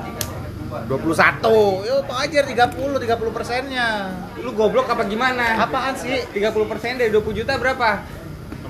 21 0.82 1.84
yuk 1.84 2.00
Pak 2.04 2.18
Ajar 2.22 2.44
30 2.44 2.72
30 2.98 3.32
persennya 3.32 3.86
Lu 4.38 4.50
goblok 4.52 4.86
apa 4.86 5.04
gimana? 5.04 5.60
apaan 5.60 5.94
sih 5.94 6.24
30 6.32 6.42
persen 6.66 6.96
dari 6.96 7.10
20 7.10 7.32
juta 7.34 7.54
berapa? 7.56 7.90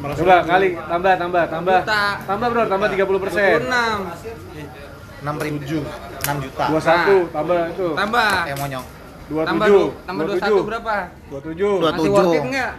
coba 0.02 0.42
kali 0.42 0.74
tambah 0.74 1.14
tambah 1.14 1.44
tambah 1.46 1.78
Juta. 1.80 2.02
tambah 2.26 2.48
bro 2.50 2.62
tambah 2.66 2.88
30 2.90 3.22
persen 3.22 3.54
26. 3.62 5.22
6 5.22 5.38
ribu 5.38 5.58
6 5.62 6.42
juta 6.42 6.64
21 6.66 7.30
tambah 7.30 7.58
itu 7.70 7.88
Tambah. 7.94 8.32
eh 8.42 8.56
monyong 8.58 8.84
27 9.30 9.46
Tambah 9.46 9.66
du- 9.70 9.92
tambah 10.02 10.24
21 10.26 10.66
berapa? 10.66 10.94
27 11.30 11.54
Dua- 11.54 11.92
Masih 11.94 12.10
worth 12.10 12.26
it 12.26 12.34
27. 12.34 12.50
enggak? 12.50 12.72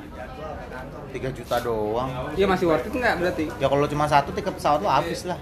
3 1.14 1.30
juta 1.32 1.56
doang 1.62 2.10
Iya 2.36 2.46
masih 2.46 2.66
worth 2.68 2.84
it 2.84 2.94
enggak 2.94 3.14
berarti? 3.16 3.46
ya 3.56 3.68
kalau 3.72 3.86
cuma 3.88 4.06
satu 4.06 4.30
tiket 4.30 4.54
pesawat 4.54 4.80
lo 4.82 4.90
habis 4.92 5.20
lah 5.24 5.40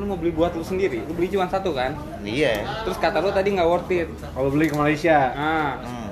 lu 0.00 0.06
mau 0.06 0.16
beli 0.16 0.30
buat 0.30 0.50
lu 0.50 0.60
sendiri, 0.60 1.00
lu 1.00 1.12
beli 1.12 1.28
cuma 1.28 1.44
satu 1.44 1.70
kan? 1.70 1.92
iya 2.22 2.64
Terus 2.82 2.96
kata 2.96 3.18
lu 3.18 3.28
tadi 3.28 3.52
nggak 3.52 3.64
worth 3.64 3.88
it. 3.90 4.06
kalau 4.32 4.48
beli 4.48 4.66
ke 4.66 4.74
Malaysia 4.74 5.30
Nah, 5.30 5.70
hmm. 5.78 6.08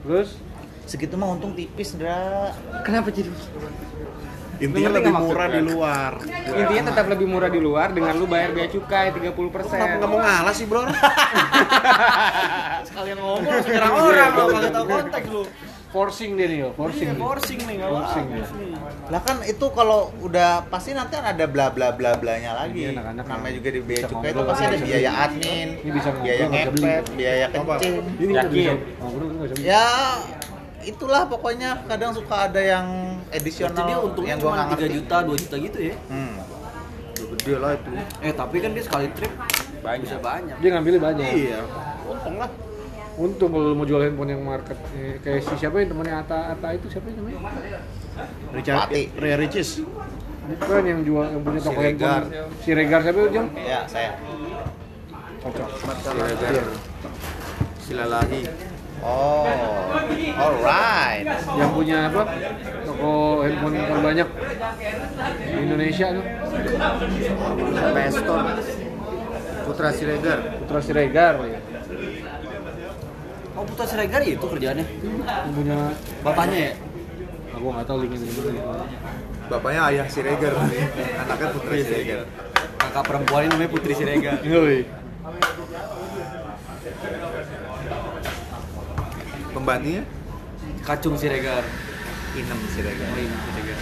terus 0.00 0.28
segitu 0.84 1.12
mah 1.14 1.28
untung 1.28 1.52
tipis 1.52 1.92
Dra 1.92 2.48
kenapa 2.80 3.08
jadi? 3.08 3.28
Intinya 4.54 4.86
lebih 4.94 5.10
nggak 5.10 5.20
murah 5.20 5.44
maksudnya? 5.44 5.58
di 5.58 5.60
luar. 5.66 6.10
Intinya 6.54 6.82
tetap 6.88 7.04
lebih 7.10 7.26
murah 7.26 7.50
di 7.50 7.58
luar 7.58 7.90
dengan 7.90 8.14
lu 8.14 8.24
bayar 8.24 8.54
bea 8.54 8.70
cukai 8.70 9.10
30%. 9.10 9.34
Kenapa 9.66 9.94
nggak 9.98 10.08
mau 10.08 10.20
ngalah 10.22 10.54
sih 10.54 10.64
bro? 10.64 10.86
Sekalian 12.86 13.18
ngomong 13.18 13.42
langsung 13.44 13.72
nyerang 13.74 13.92
orang 13.92 14.30
lo 14.30 14.42
kagak 14.48 14.72
tahu 14.72 14.84
konteks 14.86 15.26
lu. 15.28 15.42
Forcing 15.94 16.34
dia 16.34 16.46
nih 16.50 16.58
yo, 16.66 16.68
forcing. 16.74 17.06
Iya, 17.06 17.14
nih. 17.14 17.22
forcing 17.22 17.60
nih 17.62 17.74
enggak 17.78 17.90
Forcing 17.94 18.26
nih. 18.34 18.44
Lah 19.14 19.20
kan 19.22 19.36
itu 19.46 19.66
kalau 19.70 20.00
udah 20.18 20.50
pasti 20.66 20.90
nanti 20.90 21.14
kan 21.14 21.30
ada 21.30 21.46
bla 21.46 21.70
bla 21.70 21.94
bla 21.94 22.18
blanya 22.18 22.58
lagi. 22.58 22.90
Ini 22.90 22.98
anak-anak 22.98 23.24
Namanya 23.30 23.54
juga 23.54 23.68
di 23.70 23.80
biaya 23.86 24.02
cukai 24.10 24.30
itu 24.34 24.42
pasti 24.42 24.62
ada 24.66 24.74
bisa 24.74 24.86
biaya 24.90 25.10
admin, 25.22 25.68
Ini 25.78 25.90
bisa 25.94 26.10
biaya 26.18 26.44
ngepet, 26.50 27.04
biaya 27.14 27.46
kencing. 27.54 27.94
Ini 28.18 28.30
nggak 28.34 28.50
bisa 28.50 28.72
Yakin? 28.74 29.56
Ya 29.62 29.86
itulah 30.84 31.22
pokoknya 31.30 31.70
kadang 31.86 32.10
suka 32.12 32.50
ada 32.50 32.60
yang 32.60 32.86
edisional 33.30 33.86
dia 33.86 33.98
untungnya 34.02 34.34
yang 34.34 34.40
gua 34.42 34.50
cuma 34.50 34.56
nggak 34.66 34.68
3 34.68 34.82
ngerti. 34.82 34.96
juta, 34.98 35.16
2 35.22 35.42
juta 35.46 35.56
gitu 35.62 35.78
ya. 35.78 35.96
Hmm. 36.10 36.34
Udah 37.14 37.26
gede 37.38 37.54
lah 37.62 37.70
itu. 37.78 37.90
Eh, 38.20 38.32
tapi 38.34 38.56
kan 38.58 38.70
dia 38.74 38.82
sekali 38.84 39.06
trip 39.14 39.32
Banyak. 39.80 40.00
bisa 40.02 40.16
banyak. 40.18 40.56
Dia 40.58 40.70
ngambilnya 40.74 41.00
banyak. 41.00 41.24
Iya. 41.38 41.58
Untung 42.10 42.36
lah. 42.42 42.50
Untung 43.14 43.54
kalau 43.54 43.70
lu 43.70 43.74
mau 43.78 43.86
jual 43.86 44.02
handphone 44.02 44.34
yang 44.34 44.42
market 44.42 44.74
eh, 44.98 45.22
kayak 45.22 45.46
si 45.46 45.54
siapa 45.54 45.78
yang 45.78 45.94
temannya 45.94 46.14
Ata 46.18 46.50
Ata 46.50 46.68
itu 46.74 46.90
siapa 46.90 47.06
yang 47.14 47.22
namanya? 47.22 47.38
Richard 48.50 48.78
Pati. 48.90 49.02
Ray 49.14 49.34
Ricis. 49.38 49.70
Bukan 50.44 50.82
yang 50.82 51.00
jual 51.06 51.26
yang 51.30 51.40
punya 51.40 51.60
toko 51.62 51.78
Si 51.78 51.86
Regar. 51.86 52.20
handphone. 52.26 52.58
Si 52.58 52.70
Regar 52.74 53.00
siapa 53.00 53.18
itu, 53.22 53.30
Jam? 53.30 53.46
Ya, 53.54 53.80
saya. 53.86 54.10
Cocok. 55.40 55.68
Silalahi. 57.78 58.40
Oh. 59.04 59.46
Alright. 60.34 61.24
Yang 61.54 61.70
punya 61.70 61.98
apa? 62.10 62.22
Toko 62.82 63.12
handphone 63.46 63.74
terbanyak 63.78 64.28
di 65.38 65.58
Indonesia 65.62 66.06
tuh. 66.12 66.24
Peston. 67.94 68.44
Putra 69.64 69.88
Siregar. 69.94 70.38
Putra 70.60 70.80
Siregar 70.82 71.34
ya. 71.46 71.60
Oh, 73.64 73.72
Putra 73.72 73.88
Siregar 73.88 74.20
itu 74.20 74.44
kerjaannya. 74.44 74.84
Yang 74.84 75.52
punya 75.56 75.76
Bapaknya 76.20 76.58
ya? 76.68 76.72
aku 77.54 77.70
nggak 77.72 77.86
tahu 77.88 77.96
linknya 78.04 78.18
dari 78.20 78.60
mana. 78.60 78.84
Bapaknya 79.48 79.80
ayah 79.88 80.06
Siregar. 80.12 80.52
Anaknya 81.24 81.48
Putra 81.56 81.72
Siregar. 81.80 82.20
Kakak 82.76 83.04
perempuan 83.08 83.48
ini 83.48 83.56
namanya 83.56 83.70
Putri 83.72 83.96
Siregar. 83.96 84.36
Yoi. 84.44 84.84
Pembantunya 89.56 90.04
Kacung 90.84 91.16
Siregar. 91.16 91.64
Inem 92.36 92.60
Siregar. 92.68 93.08
Oh, 93.08 93.16
ini 93.16 93.36
Siregar. 93.48 93.78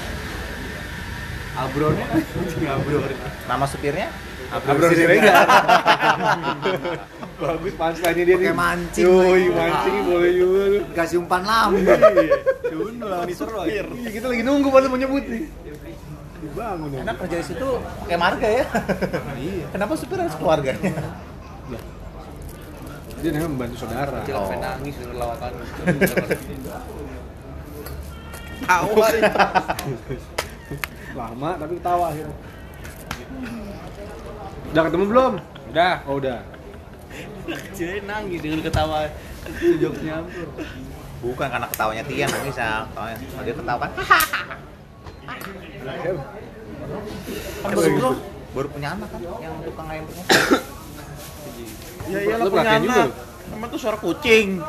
Abronnya? 1.52 2.06
Abron. 2.70 3.02
Nama 3.50 3.64
supirnya? 3.66 4.08
Abro 4.54 4.88
Siregar. 4.94 5.42
Bagus 7.42 7.74
punchline-nya 7.74 8.24
dia 8.24 8.36
Pakai 8.38 8.54
mancing 8.54 9.02
Yoi, 9.02 9.42
mancing 9.50 9.94
boleh 10.06 10.30
juga 10.30 10.62
lu. 10.70 10.80
Kasih 10.94 11.16
umpan 11.18 11.42
lambung. 11.42 11.82
Cunu 12.70 13.06
lah 13.10 13.26
diseru 13.26 13.56
aja. 13.58 13.82
Iya, 13.82 14.10
kita 14.14 14.26
lagi 14.30 14.42
nunggu 14.46 14.68
baru 14.70 14.86
mau 14.86 14.98
nyebut 14.98 15.24
nih. 15.26 15.44
Dibangun 16.38 16.88
ya. 16.94 16.98
Enak 17.02 17.16
kerja 17.26 17.36
di 17.42 17.46
situ 17.50 17.68
pakai 18.06 18.18
marga 18.18 18.46
ya. 18.46 18.64
iya. 19.42 19.66
Kenapa 19.74 19.92
supir 19.98 20.18
harus 20.22 20.36
keluarganya? 20.38 20.94
Dia 23.22 23.30
namanya 23.30 23.50
membantu 23.50 23.76
saudara. 23.82 24.18
Kecil 24.22 24.34
sampai 24.38 24.58
nangis 24.62 24.94
dari 24.98 25.14
lawatan. 25.14 25.50
Tahu 28.62 28.90
Lama 31.12 31.50
tapi 31.58 31.72
ketawa 31.78 32.04
akhirnya. 32.10 32.36
Udah 34.70 34.82
ketemu 34.86 35.04
belum? 35.10 35.32
Udah. 35.70 35.94
Oh 36.06 36.16
udah. 36.22 36.51
Kecilnya 37.46 38.00
nangis 38.06 38.40
dengan 38.40 38.60
ketawa. 38.62 39.08
Itu 39.48 39.76
jokesnya 39.78 40.22
hampir. 40.22 40.46
Bukan 41.22 41.48
karena 41.50 41.66
ketawanya 41.70 42.04
Tian 42.06 42.30
bisa. 42.46 42.86
Ketawanya 42.90 43.16
kalau 43.18 43.44
dia 43.44 43.54
ketawa 43.54 43.78
kan. 43.80 43.90
Kan 47.62 47.70
baru 47.78 48.10
baru 48.52 48.68
punya 48.68 48.88
anak 48.92 49.08
kan 49.08 49.20
yang 49.40 49.54
tukang 49.64 49.88
ayam 49.88 50.04
punya. 50.04 50.24
Ya 52.10 52.18
iyalah 52.26 52.46
punya 52.50 52.72
anak. 52.78 53.08
Emang 53.52 53.68
tuh 53.70 53.80
suara 53.80 53.98
kucing. 53.98 54.60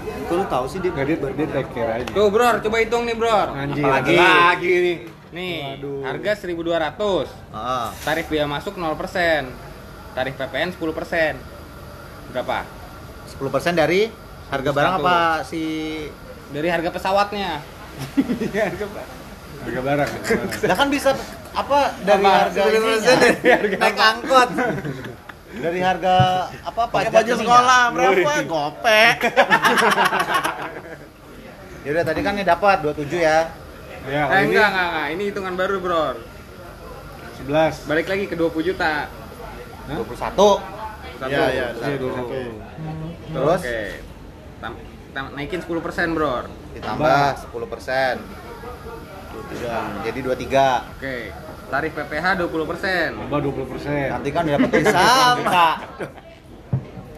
Kok 0.00 0.34
lu 0.34 0.44
tahu 0.46 0.64
sih 0.66 0.78
dia 0.82 0.90
Nggak 0.90 1.06
dia, 1.06 1.16
dia 1.18 1.46
take 1.50 1.70
care 1.74 1.90
aja. 2.02 2.10
Tuh, 2.10 2.26
Bro, 2.30 2.58
coba 2.62 2.76
hitung 2.82 3.06
nih, 3.06 3.16
Bro. 3.18 3.38
Anjir. 3.54 3.82
Apalagi? 3.86 4.14
Lagi 4.18 4.72
nih. 4.74 4.98
Nih, 5.30 5.78
Waduh. 5.78 6.02
harga 6.02 6.30
1.200. 6.42 7.30
Heeh. 7.54 7.86
Tarif 8.02 8.26
biaya 8.26 8.46
masuk 8.50 8.74
0%. 8.74 9.69
Tarif 10.10 10.34
PPN 10.34 10.74
10%. 10.74 11.38
Berapa? 12.30 12.58
10% 13.30 13.74
dari 13.74 14.10
harga 14.50 14.70
barang 14.74 14.94
apa 14.98 15.46
si 15.46 15.62
Dari 16.50 16.66
harga 16.66 16.90
pesawatnya. 16.90 17.62
Harga 18.58 18.86
barang. 18.90 19.18
harga 19.60 19.80
barang. 19.84 20.10
Lah 20.66 20.76
kan 20.76 20.88
bisa 20.88 21.10
apa 21.52 21.78
dari 22.00 22.24
Apa? 22.24 22.32
harga 22.42 22.62
ininya? 22.66 23.14
naik 23.76 23.98
angkot. 23.98 24.50
Dari 25.50 25.78
harga 25.78 26.16
apa 26.64 26.82
pajak 26.88 27.12
baju 27.12 27.32
sekolah 27.36 27.82
berapa? 27.94 28.30
Gopek. 28.46 29.16
Yaudah 31.86 32.04
tadi 32.04 32.20
kan 32.20 32.32
nih 32.34 32.44
dapat 32.44 32.82
27 32.82 33.20
ya. 33.20 33.38
Ya, 34.08 34.22
eh, 34.32 34.38
ini 34.42 34.56
enggak, 34.56 34.68
enggak, 34.72 34.86
enggak. 34.90 35.06
Ini 35.12 35.22
hitungan 35.28 35.54
baru, 35.60 35.76
Bro. 35.78 36.04
11. 37.46 37.84
Balik 37.84 38.06
lagi 38.08 38.24
ke 38.26 38.34
20 38.36 38.64
juta. 38.64 39.12
Hah? 39.86 39.96
21. 39.96 40.16
Satu. 40.16 40.48
Iya, 41.26 41.44
iya. 41.48 41.66
Iya, 41.72 41.96
21. 41.96 42.52
Terus 43.30 43.60
Oke. 43.60 43.80
Tam- 44.58 44.80
tam- 45.10 45.32
naikin 45.34 45.60
10%, 45.60 46.12
Bro. 46.12 46.34
ditambah 46.72 47.24
10%. 47.44 48.16
23. 49.30 50.04
Jadi 50.04 50.18
23. 50.20 50.66
Oke. 50.92 51.16
Tarif 51.70 51.92
PPH 51.94 52.26
20%. 52.36 53.10
Tambah 53.16 53.40
20%. 53.40 54.08
Nanti 54.10 54.28
kan 54.30 54.42
dapat 54.44 54.70
sama. 54.86 55.64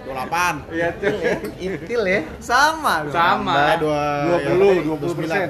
28. 0.02 0.74
Iya, 0.74 0.88
tuh. 0.98 1.14
Intil 1.58 2.02
ya. 2.04 2.20
Sama. 2.38 3.06
Sama. 3.08 3.54
Dua 3.78 4.02
20, 4.44 4.76
ya, 4.76 4.82
20%. 4.84 5.48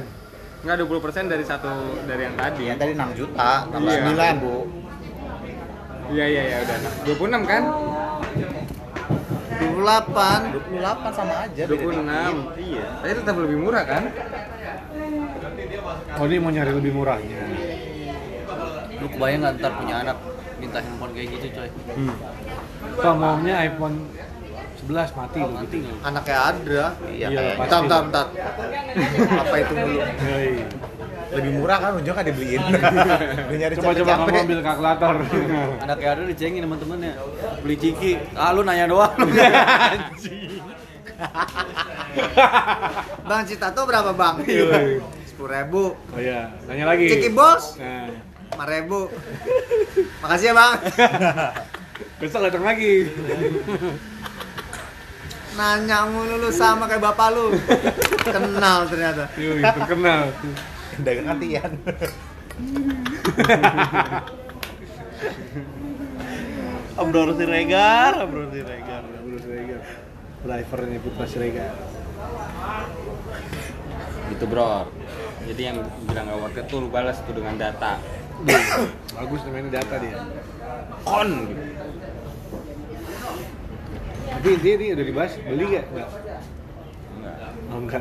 Enggak 0.62 0.76
20% 0.78 1.26
dari 1.26 1.42
satu 1.42 1.70
dari 2.06 2.22
yang 2.22 2.36
tadi. 2.36 2.62
Yang 2.70 2.78
tadi 2.78 2.92
6 2.94 3.18
juta, 3.18 3.50
tambah 3.66 3.90
Iya. 3.90 4.06
9 4.06 4.38
bu. 4.38 4.54
Iya, 6.12 6.24
iya, 6.28 6.42
iya, 6.44 6.56
udah. 6.60 6.76
26 7.08 7.42
kan? 7.48 7.62
28. 9.62 10.52
28 10.52 11.16
sama 11.16 11.34
aja. 11.48 11.62
beda 11.64 11.72
26. 11.72 11.80
dikit. 11.80 12.36
Iya. 12.60 12.84
Tapi 13.00 13.12
tetap 13.16 13.36
lebih 13.40 13.56
murah 13.58 13.84
kan? 13.88 14.02
Oh, 16.20 16.24
ini 16.28 16.36
mau 16.38 16.52
nyari 16.52 16.72
lebih 16.76 16.92
murahnya. 16.92 17.38
Lu 19.00 19.06
kebayang 19.08 19.40
nggak 19.42 19.54
ntar 19.58 19.72
punya 19.80 19.94
anak 20.04 20.16
minta 20.60 20.78
handphone 20.78 21.12
kayak 21.16 21.28
gitu 21.34 21.46
coy? 21.56 21.68
Pak 22.92 23.14
maunya 23.16 23.54
iPhone 23.64 23.96
11 24.82 25.18
mati 25.18 25.38
loh 25.40 25.50
Mati 25.56 25.78
gitu. 25.80 25.94
Anaknya 26.04 26.36
ada. 26.44 26.84
Iya, 27.08 27.26
Iya. 27.32 27.40
Bentar, 27.56 27.78
bentar, 27.82 28.00
bentar. 28.04 28.26
Apa 29.40 29.54
itu 29.58 29.72
dulu? 29.72 29.98
Lebih 31.32 31.50
murah 31.56 31.78
kan 31.80 31.90
ujungnya 31.96 32.12
kan 32.14 32.24
dibeliin. 32.28 32.60
Udah 33.48 33.56
nyari 33.56 33.74
Coba-coba 33.74 34.04
kamu 34.04 34.20
capek-capek. 34.20 34.42
ambil 34.44 34.58
kalkulator. 34.60 35.14
Anak 35.80 35.96
kayak 36.00 36.12
ada 36.12 36.22
dicengin 36.28 36.62
sama 36.64 36.76
temennya 36.76 37.12
Beli 37.64 37.76
ciki 37.76 38.12
Ah 38.36 38.52
lu 38.52 38.60
nanya 38.62 38.84
doang 38.84 39.12
Bang 43.22 43.42
Citato 43.46 43.86
berapa 43.86 44.12
bang? 44.12 44.34
Sepuluh 45.24 45.50
ribu. 45.50 45.84
Oh 45.96 46.20
iya, 46.20 46.52
tanya 46.68 46.84
lagi. 46.84 47.08
Ciki 47.08 47.32
bos? 47.32 47.78
Nah, 47.80 48.10
Lima 48.52 48.64
ribu. 48.68 49.08
Makasih 50.20 50.52
ya 50.52 50.54
bang. 50.54 50.72
besok 52.20 52.44
datang 52.46 52.62
lagi. 52.62 53.08
Nanya 55.52 56.04
mulu 56.06 56.36
lu 56.38 56.50
sama 56.52 56.84
kayak 56.84 57.00
bapak 57.02 57.28
lu. 57.32 57.54
Kenal 58.22 58.84
ternyata. 58.86 59.24
Yui, 59.36 59.62
terkenal. 59.62 60.28
Dagangan 61.06 61.40
Tian. 61.40 61.72
Abdor 66.92 67.32
Siregar, 67.40 68.12
Abdor 68.20 68.52
Siregar. 68.52 69.00
Putra 69.00 69.38
Siregar. 69.40 69.80
Drivernya 70.44 70.98
Putra 71.00 71.24
Siregar. 71.24 71.72
Gitu, 74.28 74.44
Bro. 74.44 74.92
Jadi 75.42 75.62
yang 75.64 75.82
bilang 76.06 76.28
gak 76.30 76.38
worth 76.38 76.60
it 76.60 76.66
tuh 76.68 76.78
lu 76.84 76.88
balas 76.92 77.18
tuh 77.24 77.32
dengan 77.32 77.56
data. 77.56 77.96
Bagus 79.16 79.40
namanya 79.48 79.80
data 79.80 79.94
dia. 79.98 80.20
Kon 81.02 81.30
gitu. 81.48 81.64
Tapi 84.32 84.48
dia, 84.58 84.74
dia 84.74 84.90
udah 84.96 85.06
dibahas, 85.06 85.32
beli 85.38 85.64
gak? 85.76 85.86
Enggak. 85.92 86.08
Oh, 87.72 87.80
enggak. 87.80 88.00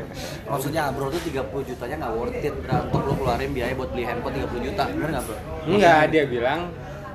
Maksudnya 0.50 0.90
bro 0.90 1.06
tuh 1.06 1.22
30 1.22 1.38
jutanya 1.64 1.94
nggak 1.96 2.12
worth 2.12 2.40
it 2.40 2.54
bro 2.56 2.74
Untuk 2.82 3.00
lu 3.00 3.12
keluarin 3.16 3.50
biaya 3.50 3.72
buat 3.72 3.88
beli 3.88 4.02
handphone 4.02 4.34
30 4.36 4.66
juta 4.66 4.82
Bener 4.88 5.08
nggak 5.08 5.24
bro? 5.24 5.36
Enggak, 5.64 6.02
dia 6.10 6.24
bilang 6.26 6.60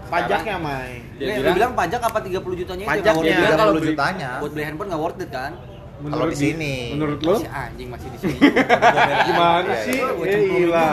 Pajaknya 0.08 0.58
Mai. 0.58 1.06
Dia 1.14 1.26
Dia, 1.28 1.36
bilang, 1.38 1.54
bilang 1.54 1.72
pajak 1.76 2.02
apa 2.02 2.18
30 2.20 2.34
jutanya 2.58 2.84
itu 2.84 2.92
Pajaknya. 2.96 3.30
it? 3.30 3.38
bilang 3.38 3.60
kalau 3.60 3.74
beli- 3.76 3.88
jutanya. 3.90 4.30
Buat 4.40 4.52
beli 4.52 4.64
handphone 4.64 4.88
nggak 4.90 5.02
worth 5.02 5.20
it 5.20 5.30
kan? 5.30 5.52
Kalau 6.00 6.26
di 6.26 6.38
sini. 6.40 6.74
Menurut 6.96 7.20
lo? 7.22 7.36
Si 7.38 7.46
anjing 7.46 7.90
masih 7.92 8.08
di 8.08 8.18
sini. 8.18 8.38
Gimana 9.28 9.68
Iya, 9.68 9.84
sih? 9.84 10.00
iya. 10.00 10.32
Eh, 10.32 10.42
gila. 10.50 10.86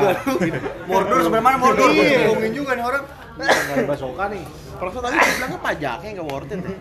Mordor 0.85 1.19
sebenarnya 1.23 1.47
mana 1.47 1.57
Mordor? 1.57 1.89
Gue 1.89 2.03
Iya. 2.03 2.19
bohongin 2.27 2.53
juga 2.53 2.71
nih 2.75 2.85
orang. 2.85 3.03
Ada 3.37 3.85
basoka 3.85 4.25
nih. 4.33 4.45
Perasaan 4.77 5.03
tadi 5.09 5.17
dia 5.17 5.33
bilangnya 5.41 5.61
pajaknya 5.65 6.11
nggak 6.21 6.29
worth 6.29 6.53
it 6.53 6.61
ya. 6.61 6.77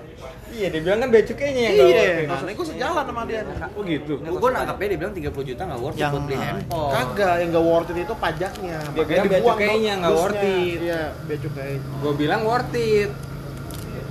Iya, 0.56 0.68
dia 0.72 0.82
bilang 0.84 1.00
kan 1.00 1.10
bea 1.16 1.24
cukainya 1.24 1.62
yang 1.64 1.74
nggak 1.76 1.88
Iya, 1.88 1.96
worth 1.96 2.20
it. 2.20 2.28
maksudnya 2.28 2.56
gue 2.56 2.68
sejalan 2.68 3.04
sama 3.08 3.22
dia. 3.24 3.42
Oh 3.76 3.82
gitu. 3.88 4.14
Gue 4.20 4.50
nangkapnya 4.52 4.88
dia 4.92 5.00
bilang 5.00 5.14
30 5.16 5.50
juta 5.52 5.62
nggak 5.64 5.82
worth 5.84 5.96
it 5.96 6.04
buat 6.12 6.24
beli 6.28 6.38
handphone. 6.40 6.92
Kagak, 6.92 7.36
yang 7.40 7.50
nggak 7.56 7.66
worth 7.66 7.90
it 7.92 7.98
itu 8.04 8.14
pajaknya. 8.20 8.78
Dia 8.92 9.40
cukainya, 9.40 9.94
dong 9.96 10.00
nggak 10.04 10.16
worth 10.16 10.44
it. 10.44 10.80
Iya, 10.84 11.02
bea 11.24 11.38
cukai. 11.40 11.74
Gue 11.80 12.14
bilang 12.20 12.42
worth 12.44 12.76
it. 12.76 13.12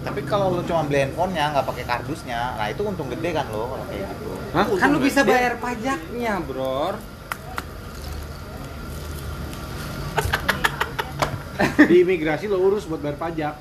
Tapi 0.05 0.21
kalau 0.29 0.53
lu 0.53 0.61
cuma 0.69 0.85
beli 0.85 1.01
handphonenya 1.01 1.45
nggak 1.57 1.65
pakai 1.65 1.85
kardusnya, 1.89 2.61
nah 2.61 2.69
itu 2.69 2.85
untung 2.85 3.09
gede 3.09 3.33
kan 3.33 3.49
lo 3.49 3.73
kalau 3.73 3.85
kayak 3.89 4.05
gitu. 4.05 4.29
Hah? 4.53 4.65
Kan 4.77 4.89
lu 4.93 5.01
bisa 5.01 5.25
bayar 5.25 5.57
pajaknya, 5.57 6.45
Bro. 6.45 6.93
Di 11.91 11.97
imigrasi 12.03 12.45
lo 12.51 12.59
urus 12.59 12.85
buat 12.91 13.01
bayar 13.01 13.19
pajak. 13.19 13.55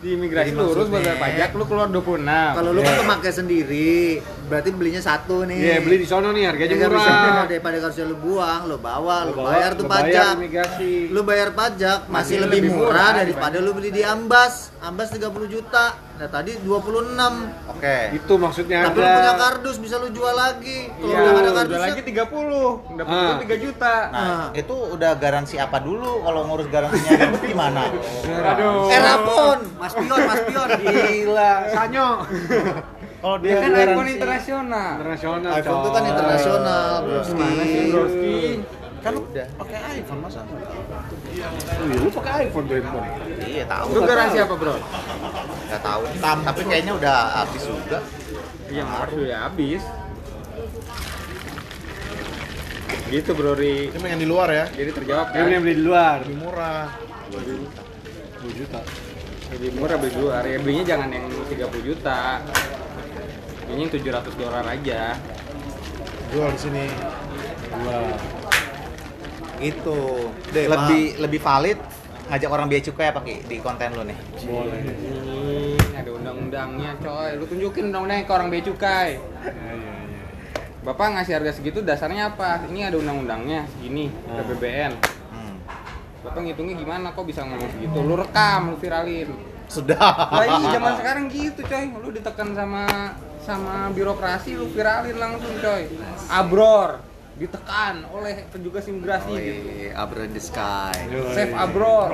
Di 0.00 0.08
imigrasi 0.16 0.52
Jadi 0.52 0.58
lu 0.60 0.64
urus 0.72 0.86
buat 0.92 1.00
bayar 1.00 1.20
pajak, 1.20 1.48
lu 1.56 1.64
keluar 1.64 1.88
26. 1.88 2.24
Kalau 2.28 2.70
lu 2.72 2.80
kan 2.84 2.94
pemakai 3.00 3.32
sendiri, 3.32 4.20
berarti 4.44 4.68
belinya 4.70 5.00
satu 5.00 5.42
nih. 5.42 5.56
Iya, 5.56 5.76
beli 5.80 5.96
di 5.98 6.06
sono 6.06 6.28
nih 6.28 6.44
harganya 6.44 6.70
Jadi 6.70 6.84
murah. 6.84 7.00
bisa 7.00 7.44
daripada 7.46 7.76
harusnya 7.78 8.04
lu 8.04 8.16
buang, 8.16 8.60
lu 8.64 8.76
bawa, 8.76 9.16
lu 9.22 9.30
Lo 9.30 9.36
bawa, 9.36 9.48
bayar 9.50 9.70
tuh 9.72 9.84
bayar 9.84 10.04
pajak. 10.04 10.32
imigrasi. 10.36 10.92
Lu 11.08 11.20
bayar 11.22 11.48
pajak 11.50 11.98
masih, 12.02 12.12
Masih 12.14 12.36
lebih, 12.40 12.58
lebih 12.60 12.70
murah, 12.74 12.90
murah 12.90 13.10
daripada 13.16 13.56
lu 13.58 13.70
beli 13.72 13.90
di 13.90 14.02
Ambas. 14.02 14.70
Ambas 14.78 15.08
30 15.08 15.26
juta. 15.46 15.96
Nah, 16.14 16.28
tadi 16.28 16.54
26. 16.60 17.34
Oke. 17.66 17.98
Itu 18.14 18.36
maksudnya 18.36 18.86
Tapi 18.86 18.94
lu 18.94 19.02
ada. 19.02 19.16
punya 19.16 19.32
kardus 19.34 19.76
bisa 19.78 19.96
lu 19.96 20.08
jual 20.08 20.30
lagi. 20.30 20.92
Kalau 20.92 21.10
Iya, 21.10 21.30
ada 21.34 21.50
kardusnya, 21.56 21.90
lagi 21.90 22.02
30. 22.04 22.68
Dapat 22.94 23.10
Ah. 23.10 23.24
itu 23.24 23.34
3 23.42 23.56
juta. 23.58 23.94
Nah, 24.06 24.22
Ah. 24.22 24.46
itu 24.52 24.74
udah 24.92 25.12
garansi 25.14 25.56
apa 25.56 25.80
dulu 25.80 26.22
kalau 26.22 26.46
ngurus 26.46 26.68
garansinya 26.68 27.18
gimana? 27.44 27.82
Aduh. 28.22 28.86
Erapon. 28.88 29.58
Mas 29.74 29.92
Pion, 29.92 30.20
Mas 30.22 30.40
Pion. 30.44 30.68
Gila, 30.78 31.52
Sanyo. 31.72 32.08
Kalau 33.24 33.40
Dia 33.40 33.56
kan 33.56 33.72
iPhone 33.72 34.10
internasional. 34.12 34.90
Internasional. 35.00 35.50
iPhone 35.56 35.80
itu 35.80 35.90
kan 35.96 36.04
internasional, 36.12 36.90
broski. 37.08 37.32
Gimana 37.32 37.62
sih, 37.64 37.82
Broski? 37.88 38.36
Kan 39.00 39.10
lu 39.16 39.20
pakai 39.32 39.78
iPhone 39.96 40.20
masa? 40.20 40.40
Oh 40.44 41.86
iya, 41.88 41.96
lu 42.04 42.10
pakai 42.12 42.32
iPhone 42.44 42.64
tuh 42.68 42.76
handphone. 42.76 43.08
Iya 43.48 43.64
tahu. 43.64 43.86
Lu 43.96 44.00
garansi 44.04 44.36
apa, 44.44 44.54
Bro? 44.60 44.76
Nggak 44.76 45.80
tahu. 45.80 46.02
Tam, 46.20 46.38
tapi 46.44 46.60
kayaknya 46.68 46.92
udah 47.00 47.16
habis 47.40 47.62
juga. 47.64 47.98
Iya, 48.68 48.84
harus 48.84 49.14
udah 49.16 49.38
habis. 49.48 49.82
Gitu, 53.08 53.30
Bro 53.32 53.52
Ri. 53.56 53.88
Ini 53.88 54.04
yang 54.04 54.20
di 54.20 54.28
luar 54.28 54.48
ya. 54.52 54.68
Jadi 54.68 54.90
terjawab 55.00 55.32
kan? 55.32 55.48
beli 55.48 55.56
beli 55.64 55.74
di 55.80 55.84
luar. 55.88 56.20
Lebih 56.28 56.38
murah. 56.44 56.92
2 57.32 58.52
juta. 58.52 58.80
Lebih 59.56 59.70
murah 59.80 59.96
beli 59.96 60.12
luar. 60.12 60.42
Ya 60.44 60.60
belinya 60.60 60.84
jangan 60.84 61.08
yang 61.08 61.24
30 61.48 61.88
juta. 61.88 62.44
Ini 63.64 63.80
yang 63.88 63.92
700 63.92 64.34
dolar 64.36 64.64
aja. 64.66 65.16
Jual 66.30 66.50
di 66.52 66.60
sini. 66.60 66.84
Dua. 67.72 67.98
Itu. 69.58 70.30
Deh, 70.52 70.66
lebih 70.68 71.02
lebih 71.20 71.40
valid 71.40 71.78
ngajak 72.24 72.48
orang 72.48 72.66
biaya 72.72 72.80
cukai 72.88 73.12
apa 73.12 73.20
Ki 73.20 73.44
di 73.44 73.60
konten 73.60 73.92
lu 73.92 74.02
nih? 74.08 74.18
Boleh. 74.48 74.80
Ini 74.80 75.76
ada 75.92 76.10
undang-undangnya, 76.10 76.96
coy. 77.00 77.36
Lu 77.36 77.44
tunjukin 77.44 77.92
undang-undangnya 77.92 78.24
ke 78.24 78.32
orang 78.32 78.48
bea 78.48 78.62
cukai. 78.64 79.10
Ya, 79.44 79.52
ya, 79.52 79.74
ya. 79.76 79.94
Bapak 80.84 81.16
ngasih 81.16 81.32
harga 81.40 81.52
segitu 81.56 81.80
dasarnya 81.80 82.32
apa? 82.32 82.64
Ini 82.68 82.92
ada 82.92 82.96
undang-undangnya 83.00 83.68
segini, 83.76 84.08
Nah. 84.24 84.40
PBBN. 84.40 84.92
Hmm. 85.32 85.56
Bapak 86.24 86.40
ngitungnya 86.44 86.76
gimana 86.76 87.12
kok 87.12 87.24
bisa 87.24 87.44
ngomong 87.44 87.70
segitu? 87.72 87.96
Lu 88.00 88.14
rekam, 88.16 88.72
lu 88.72 88.76
viralin. 88.80 89.28
Sudah. 89.68 90.12
Lah 90.28 90.44
iya 90.44 90.68
zaman 90.76 90.92
sekarang 91.00 91.24
gitu 91.28 91.60
coy. 91.60 91.84
Lu 91.92 92.08
ditekan 92.08 92.52
sama 92.56 92.84
sama 93.44 93.92
birokrasi 93.92 94.56
lu 94.56 94.66
viralin 94.66 95.16
langsung 95.16 95.52
coy. 95.60 95.84
Abror 96.26 97.04
ditekan 97.34 98.06
oleh 98.08 98.46
petugas 98.48 98.86
imigrasi 98.86 99.28
gitu. 99.28 99.68
Wih, 99.68 99.90
Abra 99.92 100.22
in 100.22 100.32
the 100.32 100.40
sky. 100.40 100.94
Save 101.34 101.52
Abror. 101.52 102.08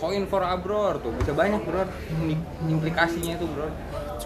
Coin 0.00 0.24
for 0.24 0.40
Abror 0.40 0.96
tuh 0.98 1.12
bisa 1.14 1.30
banyak 1.30 1.60
bro. 1.60 1.84
Im- 2.18 2.40
Implikasinya 2.66 3.36
itu 3.36 3.46
bro. 3.46 3.68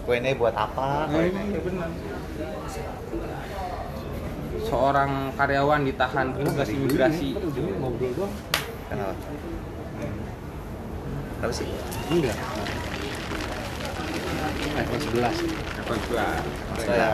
Koinnya 0.01 0.31
buat 0.33 0.55
apa? 0.55 1.05
Nah, 1.05 1.11
Koinnya? 1.11 1.43
iya 1.43 1.59
benar. 1.59 1.89
Seorang 4.65 5.11
karyawan 5.35 5.81
ditahan 5.83 6.27
petugas 6.31 6.69
imigrasi. 6.71 7.35
Ngobrol 7.77 8.11
doang. 8.15 8.33
Kenapa? 8.87 9.13
Kenapa 11.35 11.53
sih? 11.53 11.67
Enggak. 12.07 12.37
iPhone 14.53 15.01
11. 15.01 15.81
Apa 15.81 15.93
gua? 16.09 16.27
Saya 16.79 17.09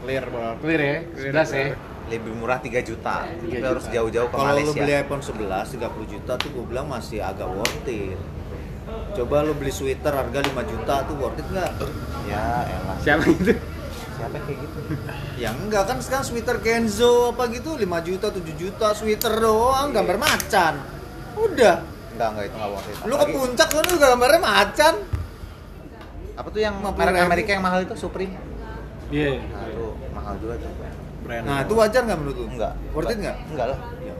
Clear 0.00 0.24
banget. 0.32 0.56
Clear 0.64 0.80
ya? 0.80 0.98
11 1.28 1.52
ya? 1.52 1.66
lebih 2.10 2.32
murah 2.34 2.58
3 2.58 2.82
juta. 2.82 3.22
Tapi 3.22 3.54
3 3.54 3.70
harus 3.70 3.84
juta. 3.86 3.94
jauh-jauh 3.94 4.28
ke 4.28 4.34
Kalau 4.34 4.50
lu 4.50 4.50
Malaysia. 4.66 4.80
beli 4.82 4.92
iPhone 4.98 5.22
11 5.22 5.78
30 5.78 6.12
juta 6.12 6.32
tuh 6.34 6.48
gue 6.50 6.64
bilang 6.66 6.86
masih 6.90 7.18
agak 7.22 7.46
worth 7.46 7.86
it. 7.86 8.18
Coba 9.14 9.46
lu 9.46 9.54
beli 9.54 9.70
sweater 9.70 10.10
harga 10.10 10.38
5 10.42 10.50
juta 10.66 10.94
tuh 11.06 11.14
worth 11.14 11.38
it 11.38 11.46
nggak? 11.46 11.70
Ya, 12.26 12.66
elah. 12.66 12.96
Siapa 12.98 13.22
itu? 13.30 13.54
Siapa 14.18 14.36
kayak 14.42 14.58
gitu? 14.58 14.78
Ya 15.38 15.54
enggak 15.54 15.84
kan 15.86 16.02
sekarang 16.02 16.26
sweater 16.26 16.58
Kenzo 16.58 17.30
apa 17.30 17.46
gitu 17.54 17.78
5 17.78 17.86
juta 18.02 18.26
7 18.34 18.42
juta 18.58 18.86
sweater 18.90 19.32
doang 19.38 19.94
gambar 19.94 20.16
macan. 20.18 20.74
Udah. 21.38 21.76
Enggak, 22.16 22.28
enggak 22.34 22.44
itu 22.50 22.56
enggak 22.58 22.70
worth 22.74 22.90
it. 22.90 22.96
Lu 23.06 23.14
ke 23.14 23.26
puncak 23.30 23.68
kan 23.70 23.84
juga 23.86 24.06
gambarnya 24.16 24.40
macan. 24.42 24.94
Apa 26.40 26.48
tuh 26.48 26.64
yang 26.64 26.80
50 26.80 26.96
merek. 26.96 27.20
Amerika 27.20 27.52
yang 27.52 27.60
mahal 27.60 27.84
itu 27.84 27.92
Supreme? 27.94 28.32
Iya. 29.12 29.44
Nah, 29.44 29.68
itu 29.68 29.84
mahal 30.16 30.40
juga 30.40 30.56
tuh. 30.56 30.72
Brand. 31.20 31.44
Nah, 31.44 31.60
itu 31.60 31.76
wajar 31.76 32.00
nggak 32.08 32.18
menurut 32.18 32.36
lu? 32.40 32.48
Enggak. 32.48 32.72
Worth 32.96 33.12
it 33.12 33.18
nggak? 33.20 33.36
Enggak 33.52 33.66
lah. 33.76 33.78
Ya, 34.00 34.14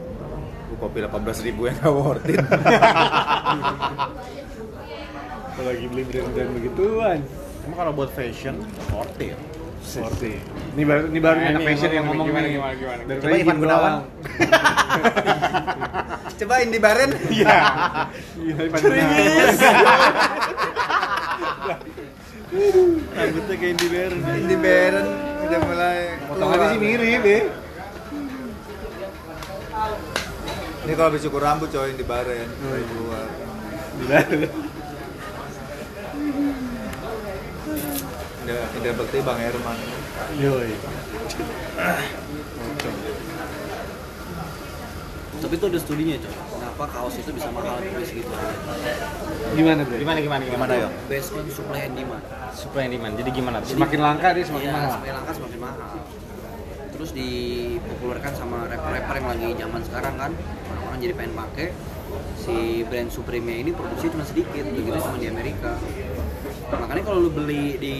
kopi 0.77 1.01
18 1.01 1.41
ribu 1.45 1.65
yang 1.65 1.75
nggak 1.77 1.93
worth 1.93 2.25
it. 2.29 2.41
Kalau 5.51 5.67
lagi 5.67 5.85
beli 5.89 6.03
brand-brand 6.07 6.51
begituan. 6.57 7.19
Emang 7.61 7.77
kalau 7.77 7.93
buat 7.93 8.09
fashion 8.13 8.55
worth 8.89 9.21
it. 9.21 9.37
Seperti. 9.81 10.37
Ini 10.77 10.83
baru 10.85 11.03
ini 11.09 11.19
baru 11.19 11.37
Nah, 11.41 11.49
anak 11.53 11.61
fashion 11.65 11.91
yang 11.91 12.05
ngomong 12.09 12.27
gimana, 12.29 12.45
nih. 12.45 12.53
gimana, 12.57 12.73
gimana. 12.77 13.01
Dari 13.05 13.19
Coba 13.21 13.35
Ivan 13.37 13.57
Gunawan. 13.57 13.91
Coba 16.41 16.53
Indi 16.61 16.79
Baren. 16.81 17.09
Iya. 17.29 17.55
Iya, 18.41 18.55
Ivan 18.65 18.79
Gunawan. 18.81 19.55
Rambutnya 22.51 23.55
kayak 23.55 23.71
Indi 23.79 23.87
Baren. 23.87 24.19
Indi 24.43 24.55
Baren 24.59 25.07
udah 25.47 25.59
mulai. 25.63 26.19
Potongannya 26.27 26.67
sih 26.75 26.79
mirip 26.83 27.23
ya. 27.23 27.39
Ini 30.81 30.91
kalau 30.99 31.07
habis 31.13 31.23
cukur 31.23 31.39
rambut 31.39 31.71
coy 31.71 31.95
Indi 31.95 32.03
Baren. 32.03 32.51
Mulai 32.59 32.83
keluar. 32.91 33.27
Indra, 38.41 38.59
Indra 38.75 38.91
Bekti 38.99 39.17
Bang 39.23 39.39
Herman. 39.39 39.77
Yoi. 40.35 40.75
Tapi 45.39 45.53
itu 45.55 45.65
ada 45.71 45.79
studinya 45.79 46.19
coy. 46.19 46.50
Kenapa 46.81 46.97
kaos 46.97 47.13
itu 47.13 47.29
bisa 47.29 47.45
mahal 47.53 47.77
terus 47.77 48.09
gitu? 48.09 48.33
Gimana, 49.53 49.85
Bre? 49.85 50.01
Gimana 50.01 50.17
gimana 50.17 50.41
gimana? 50.49 50.49
Gimana, 50.49 50.73
Yong? 50.81 50.93
Based 51.13 51.29
on 51.29 51.45
supply 51.53 51.85
and 51.85 51.93
demand. 51.93 52.25
Supply 52.57 52.89
and 52.89 52.93
demand. 52.97 53.13
Jadi 53.21 53.29
gimana? 53.37 53.55
tuh? 53.61 53.77
Semakin 53.77 53.99
langka 54.01 54.27
dia 54.33 54.41
semakin 54.49 54.65
Iya, 54.65 54.73
mahal. 54.73 54.89
semakin 54.97 55.13
langka 55.13 55.31
semakin 55.37 55.59
mahal. 55.61 55.79
Terus 56.97 57.09
dipopulerkan 57.13 58.33
sama 58.33 58.57
rapper-rapper 58.65 59.13
yang 59.13 59.27
lagi 59.29 59.47
zaman 59.61 59.81
sekarang 59.85 60.13
kan. 60.17 60.31
Orang-orang 60.33 60.99
jadi 61.05 61.13
pengen 61.13 61.33
pakai 61.37 61.67
si 62.41 62.55
brand 62.89 63.09
Supreme 63.13 63.53
ini 63.61 63.71
produksi 63.77 64.09
cuma 64.09 64.25
sedikit, 64.25 64.65
begitu 64.65 64.97
cuma 64.97 65.21
di 65.21 65.29
Amerika. 65.29 65.77
Makanya 66.73 67.03
kalau 67.05 67.19
lu 67.21 67.29
beli 67.29 67.77
di 67.77 67.95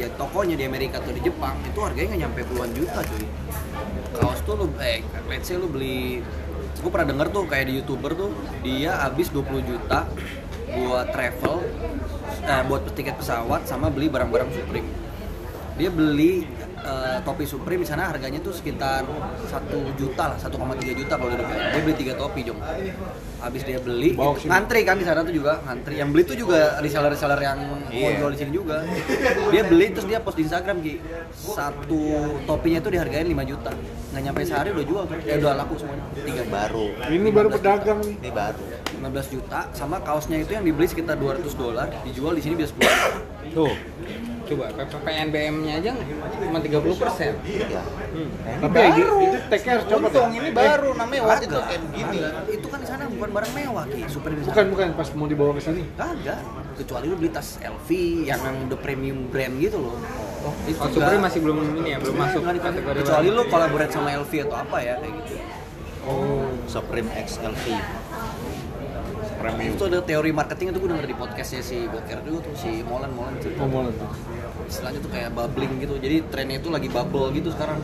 ya 0.00 0.08
tokonya 0.16 0.56
di 0.56 0.64
Amerika 0.64 0.96
atau 0.96 1.12
di 1.12 1.20
Jepang 1.20 1.60
itu 1.60 1.76
harganya 1.84 2.16
nggak 2.16 2.20
nyampe 2.24 2.40
puluhan 2.48 2.72
juta 2.72 3.04
cuy. 3.04 3.26
Kaos 4.16 4.40
tuh 4.48 4.64
lu 4.64 4.66
eh 4.80 5.04
let's 5.28 5.44
say 5.44 5.60
lu 5.60 5.68
beli 5.68 6.24
gue 6.78 6.90
pernah 6.90 7.08
denger 7.10 7.26
tuh 7.34 7.44
kayak 7.50 7.66
di 7.66 7.72
youtuber 7.82 8.14
tuh 8.14 8.30
dia 8.62 8.94
habis 9.02 9.28
20 9.34 9.66
juta 9.66 10.06
buat 10.68 11.06
travel 11.10 11.64
eh, 12.44 12.62
buat 12.68 12.82
tiket 12.92 13.16
pesawat 13.18 13.66
sama 13.66 13.90
beli 13.90 14.06
barang-barang 14.12 14.50
Supreme. 14.52 14.88
Dia 15.78 15.90
beli 15.94 16.46
eh, 16.88 17.18
topi 17.22 17.44
Supreme 17.44 17.84
di 17.84 17.88
sana 17.88 18.08
harganya 18.08 18.40
tuh 18.40 18.56
sekitar 18.56 19.04
satu 19.44 19.78
juta 20.00 20.32
lah 20.32 20.38
1,3 20.40 20.56
juta 20.96 21.14
kalau 21.20 21.30
di 21.30 21.44
dia 21.44 21.80
beli 21.84 21.94
tiga 21.94 22.12
topi 22.16 22.40
jong. 22.48 22.58
Habis 23.38 23.62
dia 23.62 23.78
beli 23.78 24.16
ngantri 24.18 24.80
kan 24.82 24.96
di 24.96 25.04
sana 25.04 25.20
tuh 25.22 25.34
juga 25.36 25.60
ngantri. 25.68 26.00
Yang 26.00 26.08
beli 26.10 26.22
tuh 26.24 26.36
juga 26.40 26.60
reseller 26.80 27.12
reseller 27.12 27.40
yang 27.44 27.58
mau 27.68 28.10
jual 28.16 28.30
di 28.32 28.38
sini 28.40 28.50
juga. 28.56 28.82
Dia 29.52 29.62
beli 29.68 29.86
terus 29.92 30.06
dia 30.08 30.18
post 30.18 30.40
di 30.40 30.48
Instagram 30.48 30.80
Ki. 30.80 30.94
Satu 31.36 32.02
topinya 32.48 32.78
tuh 32.80 32.90
dihargain 32.96 33.28
5 33.28 33.44
juta. 33.44 33.70
Nggak 34.16 34.22
nyampe 34.24 34.40
sehari 34.48 34.68
udah 34.72 34.86
jual 34.88 35.02
tuh. 35.04 35.16
Eh 35.28 35.36
udah 35.38 35.52
laku 35.54 35.74
semuanya. 35.76 36.04
Tiga 36.16 36.44
baru. 36.48 36.86
Ini 37.12 37.30
baru 37.30 37.48
pedagang 37.52 37.98
nih. 38.02 38.16
ini 38.18 38.30
baru. 38.32 38.64
15 38.98 39.30
juta 39.30 39.70
sama 39.70 40.02
kaosnya 40.02 40.42
itu 40.42 40.58
yang 40.58 40.66
dibeli 40.66 40.90
sekitar 40.90 41.14
200 41.14 41.46
dolar 41.54 41.86
dijual 42.02 42.34
di 42.34 42.42
sini 42.42 42.58
bisa 42.58 42.74
10 42.74 42.82
juta. 42.82 43.08
Tuh. 43.54 43.74
Coba 44.48 44.64
PPNBM-nya 44.72 45.72
aja 45.76 45.90
cuma 46.40 46.58
30 46.58 46.96
persen. 46.96 47.32
ya 47.44 47.82
Tapi 48.58 48.76
ya, 48.80 48.86
itu 48.96 49.04
tag-nya 49.52 49.72
harus 49.76 49.84
copot 49.84 50.08
ya? 50.08 50.18
untung 50.18 50.32
ini 50.32 50.50
baru 50.50 50.90
namanya 50.96 51.22
waktu 51.28 51.44
itu 51.44 51.58
kayak 51.60 51.82
begini. 51.84 52.18
Itu 52.48 52.66
kan 52.72 52.78
di 52.80 52.86
sana 52.88 53.02
bukan 53.06 53.28
barang 53.28 53.52
mewah 53.52 53.84
ki. 53.86 54.00
Super 54.08 54.30
di 54.32 54.40
Bukan, 54.40 54.64
bukan 54.72 54.86
pas 54.96 55.08
mau 55.12 55.28
dibawa 55.28 55.52
ke 55.52 55.62
sini. 55.62 55.82
kagak. 55.94 56.40
Kecuali 56.80 57.04
lu 57.06 57.14
beli 57.18 57.28
tas 57.28 57.58
LV 57.60 57.88
yang 58.24 58.40
yang 58.40 58.56
udah 58.70 58.78
premium 58.80 59.18
brand 59.28 59.54
gitu 59.60 59.76
loh. 59.76 59.98
Oh, 60.38 60.54
itu 60.64 60.78
Oh, 60.78 60.88
Supreme 60.88 61.20
masih 61.20 61.40
belum 61.42 61.56
ini 61.76 61.90
ya, 61.92 61.98
belum 61.98 62.14
masuk 62.16 62.40
kategori 62.46 62.96
kecuali 63.02 63.28
lu 63.28 63.42
collaborate 63.50 63.92
sama 63.92 64.08
LV 64.16 64.32
atau 64.46 64.56
apa 64.56 64.76
ya 64.80 64.94
kayak 64.96 65.12
gitu. 65.20 65.34
Supreme 66.64 67.10
XLV 67.12 67.64
itu 69.40 69.82
ada 69.84 69.98
teori 70.02 70.30
marketing 70.30 70.66
itu 70.68 70.78
gue 70.78 70.90
denger 70.90 71.06
di 71.06 71.16
podcastnya 71.16 71.62
si 71.62 71.86
Boker 71.86 72.18
dulu 72.20 72.38
tuh 72.42 72.54
si 72.54 72.82
Molan 72.82 73.14
Molan 73.14 73.38
itu 73.38 73.54
Ngomong 73.54 73.94
tuh. 73.94 74.10
istilahnya 74.66 74.98
tuh 74.98 75.08
kayak 75.08 75.30
bubbling 75.30 75.78
gitu 75.78 75.94
jadi 75.96 76.26
trennya 76.26 76.58
itu 76.58 76.68
lagi 76.68 76.88
bubble 76.88 77.30
gitu 77.30 77.54
sekarang 77.54 77.78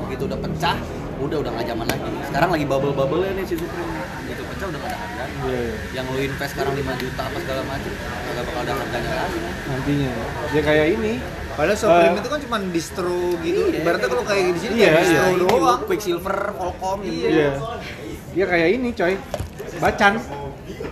begitu 0.00 0.22
udah 0.24 0.38
pecah 0.38 0.78
udah 1.20 1.36
udah 1.36 1.50
nggak 1.52 1.66
zaman 1.68 1.84
lagi 1.84 2.10
sekarang 2.24 2.48
lagi 2.48 2.64
bubble 2.64 2.94
bubble 2.94 3.20
ya 3.20 3.34
nih 3.34 3.44
si 3.44 3.54
Supreme 3.54 3.90
begitu 4.24 4.42
pecah 4.46 4.66
udah 4.70 4.78
nggak 4.78 4.88
ada 4.88 4.98
harga 4.98 5.24
Iya, 5.40 5.56
iya. 5.56 5.74
yang 5.92 6.04
lu 6.06 6.18
invest 6.18 6.52
sekarang 6.52 6.72
5 6.74 6.84
juta 6.96 7.22
apa 7.22 7.36
segala 7.38 7.62
macam 7.64 7.92
nggak 7.92 8.44
bakal 8.44 8.60
ada 8.60 8.72
harganya 8.76 9.12
lagi 9.16 9.38
kan 9.38 9.54
Nantinya. 9.70 10.12
Ya 10.50 10.60
kayak 10.60 10.86
ini. 10.90 11.12
Padahal 11.50 11.76
Supreme 11.76 12.12
Eh, 12.12 12.20
itu 12.20 12.28
kan 12.28 12.40
cuma 12.40 12.56
distro 12.68 13.18
gitu. 13.38 13.60
Iya. 13.66 13.78
Ibaratnya 13.80 14.08
kalau 14.08 14.24
kayak 14.24 14.44
di 14.48 14.60
sini 14.60 14.72
Iya, 14.76 14.86
kayak 14.86 15.00
distro 15.02 15.24
iya. 15.24 15.40
doang. 15.40 15.80
Quicksilver, 15.84 16.38
Volcom 16.52 16.98
gitu. 17.02 17.26
Iya. 17.26 17.50
Dia 18.30 18.44
kayak 18.46 18.68
ini, 18.70 18.88
coy. 18.92 19.14
Bacan. 19.78 20.12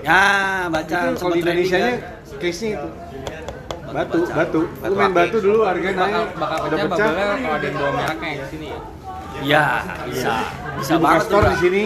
Ya, 0.05 0.23
baca 0.71 0.95
itu 0.95 1.17
kalau 1.19 1.35
di 1.35 1.41
Indonesia 1.43 1.77
nya 1.79 1.93
case-nya 2.39 2.71
itu. 2.79 2.89
Batu, 3.89 4.19
batu. 4.29 4.61
Lu 4.61 4.81
Batu 4.85 4.95
main 4.95 5.13
batu 5.17 5.37
dulu 5.41 5.61
harganya 5.65 5.97
bakal 5.97 6.23
naik. 6.23 6.37
bakal 6.37 6.59
Udah 6.69 6.79
pecah 6.79 7.09
kalau 7.09 7.57
ada 7.57 7.67
yang 7.67 7.77
bawa 7.81 7.91
mereknya 7.97 8.31
di 8.37 8.47
sini 8.53 8.67
ya. 8.69 8.79
Iya, 9.39 9.67
bisa. 10.11 10.35
Bisa 10.79 10.93
banget 11.01 11.23
store 11.25 11.45
tuh, 11.47 11.53
di 11.55 11.59
sini. 11.63 11.83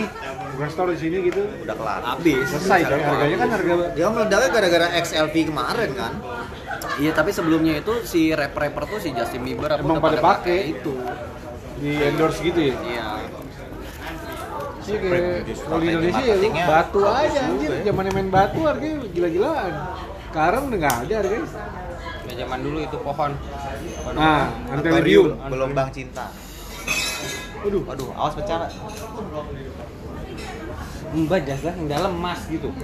Buka 0.52 0.66
store 0.68 0.90
di 0.92 0.98
sini 1.00 1.16
gitu. 1.30 1.42
udah 1.64 1.76
kelar 1.78 2.00
Habis. 2.04 2.44
Selesai 2.48 2.80
coy. 2.90 3.00
Harganya 3.00 3.36
kan 3.38 3.48
harga 3.54 3.72
Dia 3.96 4.06
meledaknya 4.10 4.48
gara-gara 4.52 4.86
XLV 5.00 5.34
kemarin 5.48 5.90
kan. 5.94 6.12
Iya, 7.00 7.10
tapi 7.16 7.30
sebelumnya 7.32 7.80
itu 7.80 7.92
si 8.04 8.34
rapper-rapper 8.36 8.84
tuh 8.84 8.98
si 9.00 9.08
Justin 9.16 9.42
Bieber 9.48 9.70
apa 9.72 9.80
pada 9.80 10.20
pakai. 10.20 10.76
itu. 10.76 10.92
di 11.82 11.98
endorse 11.98 12.38
gitu 12.46 12.60
ya. 12.62 12.76
Iya. 12.78 13.06
Sih 14.82 14.96
kayak 14.98 15.46
kalau 15.62 15.78
di 15.78 15.88
Indonesia 15.94 16.22
ya 16.26 16.66
batu 16.66 17.00
aja 17.06 17.40
anjir. 17.46 17.70
ya. 17.70 17.80
Zamannya 17.90 18.12
main 18.14 18.28
batu 18.34 18.60
harganya 18.66 18.96
gila-gilaan. 19.14 19.72
Sekarang 20.30 20.62
udah 20.70 20.78
nggak 20.82 20.96
ada 21.06 21.14
harganya. 21.22 21.48
Ya 22.22 22.32
zaman 22.42 22.58
dulu 22.66 22.78
itu 22.82 22.96
pohon. 22.98 23.32
Nah, 24.12 24.50
Antelibium. 24.72 25.38
gelombang 25.48 25.88
cinta 25.94 26.26
Waduh, 27.62 27.82
waduh 27.86 28.08
awas 28.18 28.34
pecah 28.34 28.56
Pak. 28.66 28.70
Mbak 31.12 31.40
jasa 31.46 31.70
yang 31.78 31.86
dalam 31.86 32.12
mas 32.18 32.42
gitu. 32.50 32.74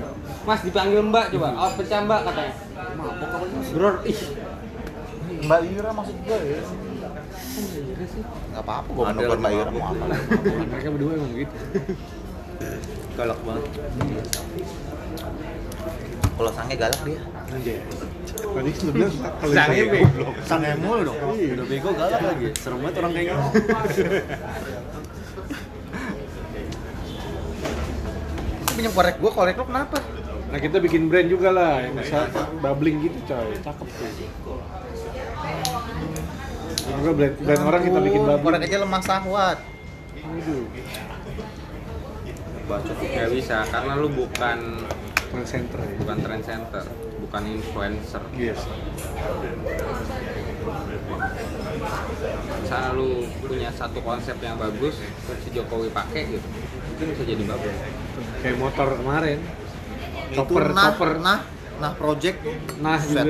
Mas 0.47 0.61
dipanggil 0.63 1.03
Mbak 1.03 1.35
coba. 1.35 1.49
Awas 1.59 1.75
pecah 1.75 1.99
Mbak 2.07 2.21
katanya. 2.31 2.55
Mabok 2.95 3.15
apa? 3.19 3.47
Bro, 3.75 3.91
ih. 4.07 4.21
Mbak 5.43 5.61
Ira 5.67 5.91
maksud 5.91 6.17
gue 6.23 6.39
ya 6.47 6.63
nggak 8.53 8.65
apa-apa 8.65 8.89
gue 8.91 9.05
menegur 9.13 9.39
Mbak 9.39 9.53
Ira 9.53 9.71
mau 9.71 9.85
apa 9.93 10.05
mereka 10.69 10.89
berdua 10.95 11.13
emang 11.15 11.33
gitu. 11.37 11.57
galak 13.19 13.39
banget 13.43 13.65
kalau 16.39 16.51
sange 16.55 16.75
galak 16.79 17.01
dia 17.03 17.21
Anjay. 17.49 17.81
Tadi 18.29 18.71
lu 18.85 18.93
bilang 18.93 19.09
kalau 19.41 19.53
Sange 19.57 19.89
bego. 19.89 20.37
Sange 20.45 20.77
mulu 20.77 21.01
dong. 21.01 21.17
Udah 21.33 21.65
bego 21.65 21.97
galak 21.97 22.21
lagi. 22.21 22.53
Serem 22.61 22.85
banget 22.85 23.01
orang 23.01 23.13
kayak 23.17 23.27
gitu. 23.33 23.41
pinjam 28.79 28.95
korek 28.95 29.19
gue 29.19 29.31
korek 29.35 29.59
lu 29.59 29.67
kenapa 29.67 29.99
Nah 30.49 30.59
kita 30.63 30.81
bikin 30.81 31.13
brand 31.13 31.29
juga 31.29 31.53
lah 31.53 31.85
yang 31.85 31.99
bisa 32.01 32.25
bubbling 32.65 33.05
gitu 33.05 33.21
coy, 33.29 33.53
cakep 33.61 33.85
tuh. 33.85 34.57
Juga 36.89 37.11
brand, 37.15 37.35
brand 37.45 37.63
orang 37.69 37.83
kita 37.85 37.99
bikin 38.01 38.21
korek 38.25 38.41
bubbling. 38.41 38.63
aja 38.65 38.77
lemah 38.81 39.03
sahwat 39.05 39.59
Aduh, 40.19 40.65
Gak 43.01 43.31
bisa 43.33 43.65
karena 43.73 43.93
lu 43.97 44.09
bukan 44.13 44.59
trend 45.29 45.47
center 45.49 45.81
ya. 45.81 45.95
bukan 46.01 46.17
trend 46.21 46.45
center, 46.45 46.85
bukan 47.25 47.43
influencer. 47.49 48.23
Yes. 48.37 48.61
Misalnya 52.61 52.91
lu 52.93 53.25
punya 53.41 53.71
satu 53.73 54.05
konsep 54.05 54.37
yang 54.41 54.61
bagus, 54.61 55.01
terus 55.01 55.39
si 55.45 55.49
Jokowi 55.53 55.89
pakai 55.93 56.23
gitu, 56.29 56.47
mungkin 56.49 57.07
bisa 57.17 57.25
jadi 57.25 57.43
bubble. 57.45 57.77
Kayak 58.45 58.57
motor 58.61 58.89
kemarin. 59.01 59.39
Itu 60.29 60.37
Chopper, 60.37 60.65
nah, 60.77 60.85
chopper. 60.93 61.11
nah, 61.25 61.39
nah 61.81 61.93
project 61.97 62.39
Nah 62.85 63.01
Set. 63.01 63.25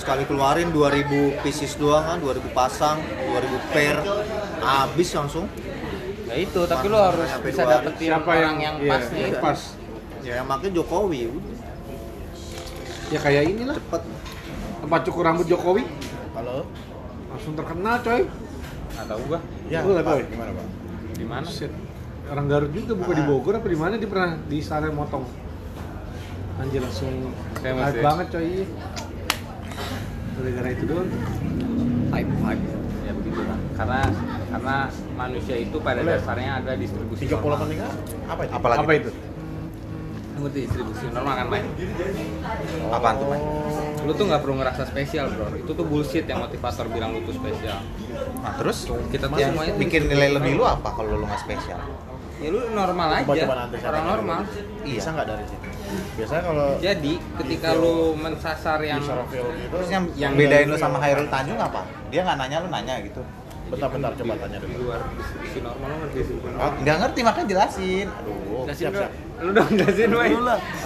Sekali 0.00 0.24
keluarin 0.24 0.72
2000 0.72 1.44
pieces 1.44 1.76
doang 1.76 2.00
kan, 2.02 2.16
2000 2.16 2.40
pasang, 2.50 2.96
2000 3.28 3.60
pair, 3.70 3.96
habis 4.58 5.12
langsung. 5.12 5.44
Ya 6.24 6.34
itu, 6.38 6.60
tapi 6.64 6.88
lu 6.88 6.96
harus 6.96 7.28
bisa 7.42 7.62
dapetin 7.62 8.08
siapa 8.08 8.30
orang 8.30 8.56
yang, 8.56 8.56
yang 8.56 8.76
iya, 8.78 8.90
pas 8.90 9.04
nih. 9.06 9.20
yang 9.20 9.34
pas. 9.38 9.60
Ya 10.20 10.32
yang 10.40 10.48
makin 10.48 10.70
Jokowi, 10.72 11.20
Ya 13.10 13.18
kayak 13.18 13.42
inilah. 13.44 13.74
cepet. 13.74 14.02
Tempat 14.80 15.00
cukur 15.04 15.22
rambut 15.22 15.44
Jokowi 15.44 15.84
Halo? 16.32 16.64
langsung 17.28 17.52
terkenal 17.52 18.00
coy. 18.00 18.22
Nggak 18.90 19.06
tahu 19.06 19.20
gua 19.28 19.38
Ya, 19.66 19.78
Lu 19.82 19.92
nggak 19.92 20.06
tahu 20.06 20.18
ya? 20.18 20.26
gimana 20.26 20.50
Pak? 20.54 20.66
di 21.12 21.24
mana. 21.26 21.44
Shit. 21.44 21.72
Orang 22.30 22.46
Garut 22.46 22.70
juga 22.70 22.94
bukan 22.94 23.14
di 23.18 23.24
Bogor 23.26 23.54
apa 23.58 23.66
di 23.66 23.76
mana 23.76 23.98
dia 23.98 24.06
pernah 24.06 24.38
di 24.40 24.58
sana 24.62 24.86
motong. 24.88 25.26
Anjir 26.56 26.80
langsung 26.80 27.34
ya? 27.58 27.74
banget 27.98 28.26
coy. 28.30 28.64
Gara-gara 30.40 30.68
itu 30.72 30.84
doang. 30.88 31.08
Hype, 32.08 32.32
hype. 32.40 32.64
Ya 33.04 33.12
begitu 33.12 33.40
kan. 33.44 33.58
Karena 33.76 34.00
karena 34.48 34.76
manusia 35.12 35.56
itu 35.60 35.76
pada 35.84 36.00
dasarnya 36.00 36.64
ada 36.64 36.72
distribusi 36.80 37.28
38 37.28 37.44
normal. 37.44 37.68
Apa 38.24 38.40
itu? 38.48 38.52
apalagi 38.56 38.80
Apa 38.88 38.92
itu? 38.96 39.10
Ngerti 40.40 40.58
distribusi 40.64 41.04
normal 41.12 41.34
kan 41.36 41.46
main? 41.52 41.66
apaan 42.88 43.14
tuh 43.20 43.26
Mai? 43.28 43.40
Lu 44.08 44.12
tuh 44.16 44.24
nggak 44.32 44.40
perlu 44.40 44.54
ngerasa 44.64 44.82
spesial 44.88 45.28
bro. 45.36 45.52
Itu 45.52 45.76
tuh 45.76 45.84
bullshit 45.84 46.24
yang 46.24 46.40
motivator 46.40 46.88
bilang 46.88 47.12
lu 47.12 47.20
tuh 47.28 47.36
spesial. 47.36 47.84
nah 48.40 48.56
terus 48.56 48.88
Kita 49.12 49.28
tuh 49.28 49.36
semuanya 49.36 49.76
tuh 49.76 49.80
bikin 49.84 50.08
nilai 50.08 50.32
lebih 50.32 50.56
lu 50.56 50.64
apa 50.64 50.88
kalau 50.96 51.20
lu 51.20 51.28
nggak 51.28 51.44
spesial 51.44 51.84
ya 52.40 52.48
lu 52.48 52.60
normal 52.72 53.08
aja. 53.20 53.44
Orang 53.84 54.04
normal. 54.08 54.40
Iya. 54.80 54.96
Bisa 54.96 55.08
nggak 55.12 55.26
dari 55.28 55.44
situ? 55.44 55.69
Biasanya 56.16 56.42
kalau 56.46 56.68
Jadi 56.78 57.12
ketika 57.44 57.68
lu 57.74 58.14
mensasar 58.16 58.78
yang 58.82 59.00
di 59.00 59.08
gitu, 59.08 59.48
terus 59.70 59.88
yang, 59.90 60.04
yang 60.16 60.32
bedain 60.36 60.66
lu 60.70 60.76
sama 60.78 60.98
Hairul 61.02 61.28
Tanjung 61.28 61.58
apa 61.58 61.82
dia 62.10 62.20
nggak 62.26 62.36
nanya 62.38 62.56
lu 62.62 62.68
nanya 62.70 62.94
gitu 63.02 63.22
bentar-bentar 63.70 64.10
coba 64.18 64.34
tanya 64.34 64.58
di 64.58 64.66
dulu. 64.66 64.82
luar 64.90 64.98
distribusi 65.14 65.58
normal 65.62 65.90
ngerti 66.02 66.20
sih. 66.26 66.36
Oh, 66.42 66.70
nggak 66.82 66.96
ngerti 67.06 67.20
makanya 67.22 67.46
jelasin 67.46 68.06
Aduh, 68.10 68.66
Jelasin 68.66 68.74
siap, 68.82 68.90
bro. 68.90 69.00
siap. 69.06 69.12
Lu 69.40 69.50
dong 69.50 69.72
jelasin 69.72 70.12
Wai. 70.12 70.36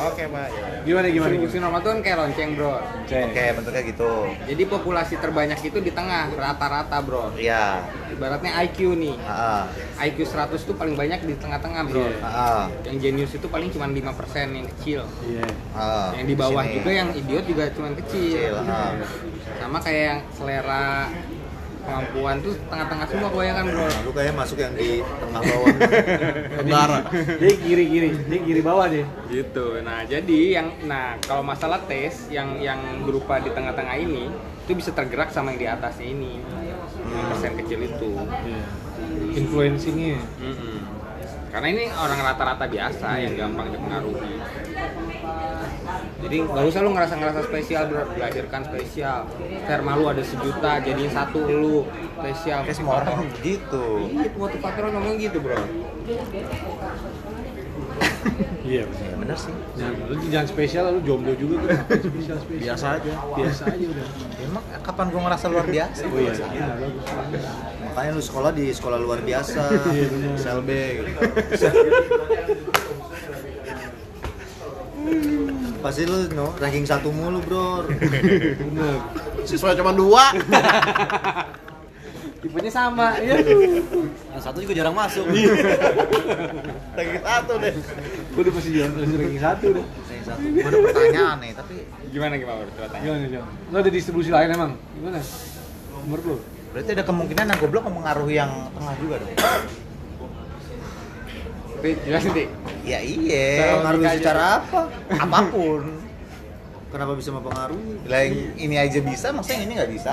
Oke, 0.06 0.24
Pak. 0.30 0.46
Ya. 0.46 0.66
Gimana 0.84 1.06
gimana? 1.10 1.34
Normal 1.34 1.80
tuh 1.80 1.90
kan 1.90 2.00
kayak 2.04 2.18
lonceng 2.22 2.50
bro. 2.54 2.76
Oke 3.04 3.44
bentuknya 3.56 3.82
gitu 3.82 4.10
Jadi 4.46 4.62
populasi 4.64 5.14
terbanyak 5.18 5.58
itu 5.58 5.78
di 5.80 5.90
tengah 5.90 6.30
rata-rata 6.30 7.00
bro. 7.00 7.32
iya 7.34 7.82
Ibaratnya 8.14 8.54
IQ 8.62 8.94
nih. 8.94 9.16
ah 9.26 9.66
IQ 9.98 10.22
100 10.22 10.54
tuh 10.60 10.76
paling 10.76 10.94
banyak 10.94 11.24
di 11.24 11.34
tengah-tengah 11.34 11.82
bro. 11.88 12.04
Iya. 12.04 12.18
ah 12.22 12.64
Yang 12.86 12.96
jenius 13.02 13.32
itu 13.34 13.46
paling 13.48 13.72
cuma 13.72 13.90
5% 13.90 14.54
yang 14.54 14.66
kecil. 14.76 15.00
Iya. 15.24 15.46
ah 15.74 16.14
Yang 16.14 16.26
di 16.30 16.34
bawah 16.36 16.62
sini. 16.62 16.74
juga 16.78 16.90
yang 16.92 17.08
idiot 17.10 17.44
juga 17.48 17.64
cuma 17.74 17.88
kecil. 17.96 18.52
Kecil, 18.54 18.54
ah. 18.70 18.92
Sama 19.58 19.78
kayak 19.80 20.02
yang 20.04 20.20
selera 20.30 21.08
kemampuan 21.85 22.37
tuh 22.40 22.55
tengah-tengah 22.66 23.07
semua 23.07 23.29
kebanyakan 23.29 23.64
bro. 23.68 23.87
Lu 24.09 24.11
kayak 24.11 24.33
masuk 24.35 24.59
yang 24.59 24.73
di 24.73 25.05
tengah 25.05 25.40
bawah. 25.44 25.75
Tentara. 26.64 26.99
Dia 27.40 27.53
kiri 27.61 27.85
kiri, 27.87 28.09
dia 28.25 28.40
kiri 28.40 28.61
bawah 28.64 28.87
deh. 28.88 29.07
Gitu. 29.29 29.66
Nah 29.85 30.03
jadi 30.09 30.40
yang 30.57 30.68
nah 30.88 31.14
kalau 31.20 31.44
masalah 31.44 31.79
tes 31.85 32.29
yang 32.33 32.57
yang 32.59 32.81
berupa 33.05 33.38
di 33.38 33.53
tengah-tengah 33.53 33.97
ini 34.01 34.33
itu 34.64 34.73
bisa 34.73 34.90
tergerak 34.90 35.29
sama 35.29 35.53
yang 35.53 35.61
di 35.61 35.68
atasnya 35.68 36.09
ini. 36.09 36.40
yang 37.05 37.27
persen 37.29 37.53
kecil 37.61 37.85
itu 37.85 38.11
Iya. 38.16 38.64
Influencingnya. 39.37 40.18
Mm-mm. 40.40 40.79
karena 41.55 41.70
ini 41.70 41.85
orang 41.87 42.18
rata-rata 42.18 42.66
biasa 42.66 43.14
yang 43.23 43.38
gampang 43.38 43.70
dipengaruhi 43.70 44.35
jadi 46.25 46.37
nggak 46.40 46.64
usah 46.64 46.81
lu 46.81 46.90
ngerasa-ngerasa 46.92 47.40
spesial 47.44 47.83
bro 47.87 48.03
dilahirkan 48.11 48.62
spesial 48.64 49.29
sperma 49.61 49.92
lu 49.92 50.09
ada 50.09 50.25
sejuta 50.25 50.81
jadinya 50.81 51.12
satu 51.12 51.38
lu 51.44 51.85
spesial 52.16 52.64
Kayak 52.64 52.77
semua 52.77 52.94
orang 53.03 53.29
gitu 53.38 54.09
Iya, 54.09 54.33
motivator 54.35 54.85
ngomong 54.88 55.14
gitu 55.20 55.38
bro 55.38 55.61
Iya 58.64 58.88
benar. 58.88 59.05
ya 59.05 59.14
bener 59.20 59.37
sih 59.37 59.53
Jangan, 59.77 60.09
lu 60.09 60.14
jangan 60.33 60.49
spesial, 60.49 60.85
lu 60.88 61.01
jomblo 61.05 61.37
juga 61.37 61.61
tuh. 61.61 61.68
Spesial 62.09 62.38
spesial. 62.40 62.64
biasa 62.73 62.87
aja 62.97 63.12
Biasa 63.37 63.62
aja 63.68 63.85
udah. 63.85 64.07
Ya, 64.09 64.44
emang 64.49 64.64
kapan 64.81 65.07
gua 65.12 65.20
ngerasa 65.29 65.47
luar 65.53 65.66
biasa 65.68 66.03
Oh 66.09 66.16
iya, 66.16 66.33
iya 66.33 66.64
bagus. 66.73 67.05
Makanya 67.85 68.11
lu 68.11 68.23
sekolah 68.25 68.51
di 68.51 68.66
sekolah 68.73 68.97
luar 68.97 69.20
biasa. 69.20 69.61
Iya, 69.92 70.07
bener. 70.09 70.33
SLB 70.40 70.68
gitu. 70.97 71.12
Pasti 75.85 76.09
lu 76.09 76.25
no, 76.33 76.57
ranking 76.57 76.88
satu 76.88 77.12
mulu, 77.12 77.44
Bro. 77.44 77.85
Bener. 77.92 79.05
Siswa 79.49 79.77
cuma 79.77 79.92
dua. 79.92 80.33
Tipenya 82.40 82.73
sama, 82.73 83.20
iya. 83.20 83.37
Yang 84.33 84.40
satu 84.40 84.64
juga 84.64 84.73
jarang 84.73 84.97
masuk. 84.97 85.29
Ranking 86.97 87.20
satu 87.20 87.53
deh. 87.61 87.73
Gue 88.33 88.40
udah 88.49 88.53
pasti 88.57 88.68
ranking 88.81 89.40
satu 89.40 89.66
deh. 89.77 89.85
Ranking 89.85 90.25
satu 90.25 90.40
gua 90.40 90.68
ada 90.73 90.79
pertanyaan 90.88 91.37
nih 91.44 91.53
tapi 91.53 91.75
gimana 92.12 92.35
gimana 92.40 92.57
bro 92.64 92.73
coba 92.81 92.88
tanya 92.88 93.05
Gimana 93.05 93.27
Jam? 93.29 93.44
Lo 93.68 93.77
ada 93.81 93.90
distribusi 93.92 94.31
lain 94.33 94.49
emang? 94.57 94.73
Gimana? 94.97 95.20
Menurut 96.09 96.25
lo? 96.25 96.37
berarti 96.75 96.90
ada 96.90 97.07
kemungkinan 97.07 97.47
yang 97.55 97.59
goblok 97.62 97.87
mempengaruhi 97.87 98.35
yang 98.35 98.51
tengah 98.75 98.94
juga 98.99 99.23
dong 99.23 99.31
Ti, 101.85 101.92
jelasin 102.01 102.31
Ti. 102.33 102.44
ya 102.83 102.99
iya 102.99 103.77
Pengaruh 103.77 104.01
secara 104.11 104.44
apa? 104.59 104.81
apa 105.12 105.38
pun 105.47 105.83
Kenapa 106.88 107.12
bisa 107.12 107.29
mempengaruhi? 107.29 108.07
lah 108.07 108.20
yang 108.23 108.35
ini 108.57 108.75
aja 108.75 108.99
bisa 109.01 109.27
maksudnya 109.29 109.57
yang 109.57 109.66
ini 109.66 109.75
nggak 109.77 109.92
bisa 109.92 110.12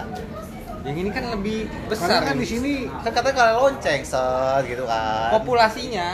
yang 0.82 0.98
ini 0.98 1.10
kan 1.10 1.24
lebih 1.30 1.70
Karena 1.70 1.88
besar 1.88 2.20
kan 2.24 2.36
di 2.36 2.44
sini 2.44 2.74
kan 3.00 3.12
katanya 3.12 3.36
kalau 3.38 3.54
lonceng 3.64 4.02
set 4.02 4.64
gitu 4.66 4.84
kan 4.84 5.30
populasinya 5.32 6.10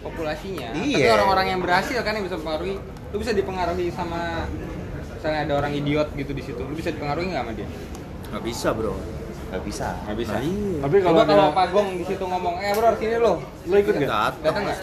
populasinya 0.00 0.68
tapi 0.70 0.92
Iya. 0.94 1.08
orang-orang 1.10 1.46
yang 1.48 1.60
berhasil 1.60 1.96
kan 1.98 2.12
yang 2.12 2.22
bisa 2.22 2.36
mempengaruhi 2.36 2.76
lu 3.08 3.16
bisa 3.16 3.32
dipengaruhi 3.32 3.88
sama 3.90 4.44
misalnya 5.10 5.40
ada 5.42 5.54
orang 5.56 5.72
idiot 5.72 6.08
gitu 6.12 6.30
di 6.30 6.42
situ 6.42 6.60
lu 6.60 6.74
bisa 6.74 6.90
dipengaruhi 6.90 7.32
nggak 7.32 7.42
sama 7.42 7.52
dia 7.52 7.68
Nggak 8.28 8.44
bisa, 8.44 8.72
Bro. 8.72 8.96
Nggak 9.52 9.68
bisa. 9.68 9.88
Nggak 10.08 10.16
bisa. 10.16 10.34
Tapi 10.80 10.96
kalau 11.04 11.20
kalau 11.20 11.28
kalau 11.28 11.44
ada 11.44 11.52
Pak 11.52 11.66
Gong 11.76 11.88
di 12.00 12.04
situ 12.08 12.24
ngomong 12.24 12.54
eh 12.56 12.72
bro 12.72 12.88
sini 12.96 13.16
lo 13.20 13.32
lo 13.68 13.74
ikut 13.76 13.94
nggak? 14.00 14.30
Datang. 14.40 14.62
nggak? 14.64 14.80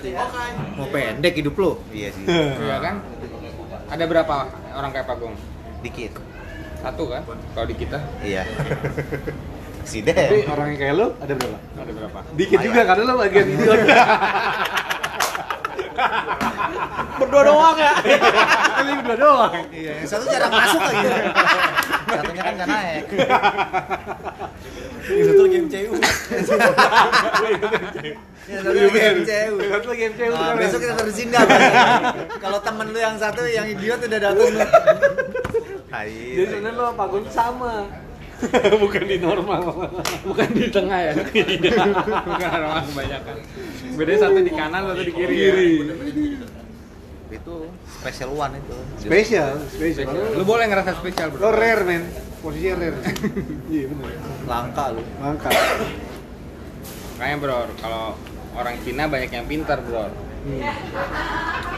Mau 0.77 0.87
pendek 0.93 1.33
hidup 1.41 1.55
lu. 1.57 1.71
iya 1.89 2.13
sih. 2.13 2.21
Iya 2.69 2.77
kan? 2.77 2.95
Ada 3.89 4.03
berapa 4.05 4.35
orang 4.77 4.89
kayak 4.93 5.09
Pak 5.09 5.17
Gong? 5.17 5.33
Dikit. 5.81 6.13
Satu 6.85 7.09
kan? 7.09 7.25
Kalau 7.25 7.65
di 7.65 7.75
kita 7.75 7.97
iya. 8.21 8.45
Si 9.89 10.05
Tapi 10.05 10.45
orang 10.45 10.77
yang 10.77 10.79
kayak 10.85 10.95
lo 11.01 11.07
ada 11.17 11.33
berapa? 11.33 11.57
ada 11.81 11.91
berapa? 11.97 12.19
Dikit 12.37 12.59
juga 12.61 12.81
karena 12.85 13.03
lo 13.09 13.13
bagian 13.17 13.47
idiot. 13.57 13.79
berdua 17.17 17.41
doang 17.41 17.73
ya? 17.75 17.93
Ini 18.85 18.91
berdua 19.01 19.17
doang. 19.17 19.53
Iya, 19.73 19.93
satu 20.05 20.29
jarang 20.29 20.53
masuk 20.53 20.81
lagi. 20.85 21.07
satunya 22.09 22.41
kan 22.41 22.53
nggak 22.57 22.69
naik 22.69 23.05
Yang 25.09 25.25
satu 25.33 25.41
lagi 25.41 25.57
MCU. 25.65 25.91
Yang 28.49 28.61
satu 28.61 28.77
lagi 28.77 28.99
MCU. 29.21 29.55
Satu 29.57 29.87
lagi 29.89 30.03
MCU. 30.13 30.31
Nah, 30.33 30.53
besok 30.53 30.79
kita 30.81 30.93
terusin 30.97 31.27
dah. 31.33 31.43
Kalau 32.37 32.59
temen 32.61 32.87
lu 32.89 32.99
yang 32.99 33.15
satu 33.17 33.41
yang 33.45 33.65
idiot 33.65 33.99
udah 33.99 34.19
datang 34.21 34.37
lu. 34.37 34.61
Hai 35.89 36.13
Jadi 36.13 36.45
sebenarnya 36.53 36.77
lo 36.77 36.93
Pak 36.93 37.07
Gon 37.09 37.25
sama. 37.29 37.89
Bukan 38.83 39.03
di 39.03 39.17
normal. 39.19 39.61
bukan 40.23 40.47
di 40.55 40.71
tengah 40.71 41.11
ya 41.11 41.13
bukan 42.31 42.49
orang 42.55 42.87
kebanyakan 42.87 43.35
beda 43.99 44.13
satu 44.15 44.39
di 44.39 44.51
kanan 44.55 44.81
satu 44.87 45.03
di 45.03 45.11
kiri, 45.11 45.35
ya. 45.35 45.51
itu 47.35 47.55
special 47.99 48.31
one 48.31 48.55
itu 48.55 48.77
Spesial, 48.95 49.59
spesial. 49.67 50.07
lu 50.39 50.47
boleh 50.47 50.71
ngerasa 50.71 50.95
spesial 51.03 51.35
Lo 51.35 51.51
bro 51.51 51.51
rare 51.51 51.83
men, 51.83 52.03
posisinya 52.39 52.75
rare. 52.79 52.99
Iya 53.73 53.85
benar. 53.91 54.11
Langka 54.47 54.85
lu. 54.95 55.03
Mangkat. 55.19 55.53
Makanya 57.19 57.35
bro, 57.37 57.59
kalau 57.77 58.15
orang 58.55 58.75
Cina 58.81 59.03
banyak 59.11 59.31
yang 59.31 59.45
pintar 59.45 59.79
bro. 59.83 60.07
Hmm. 60.39 60.61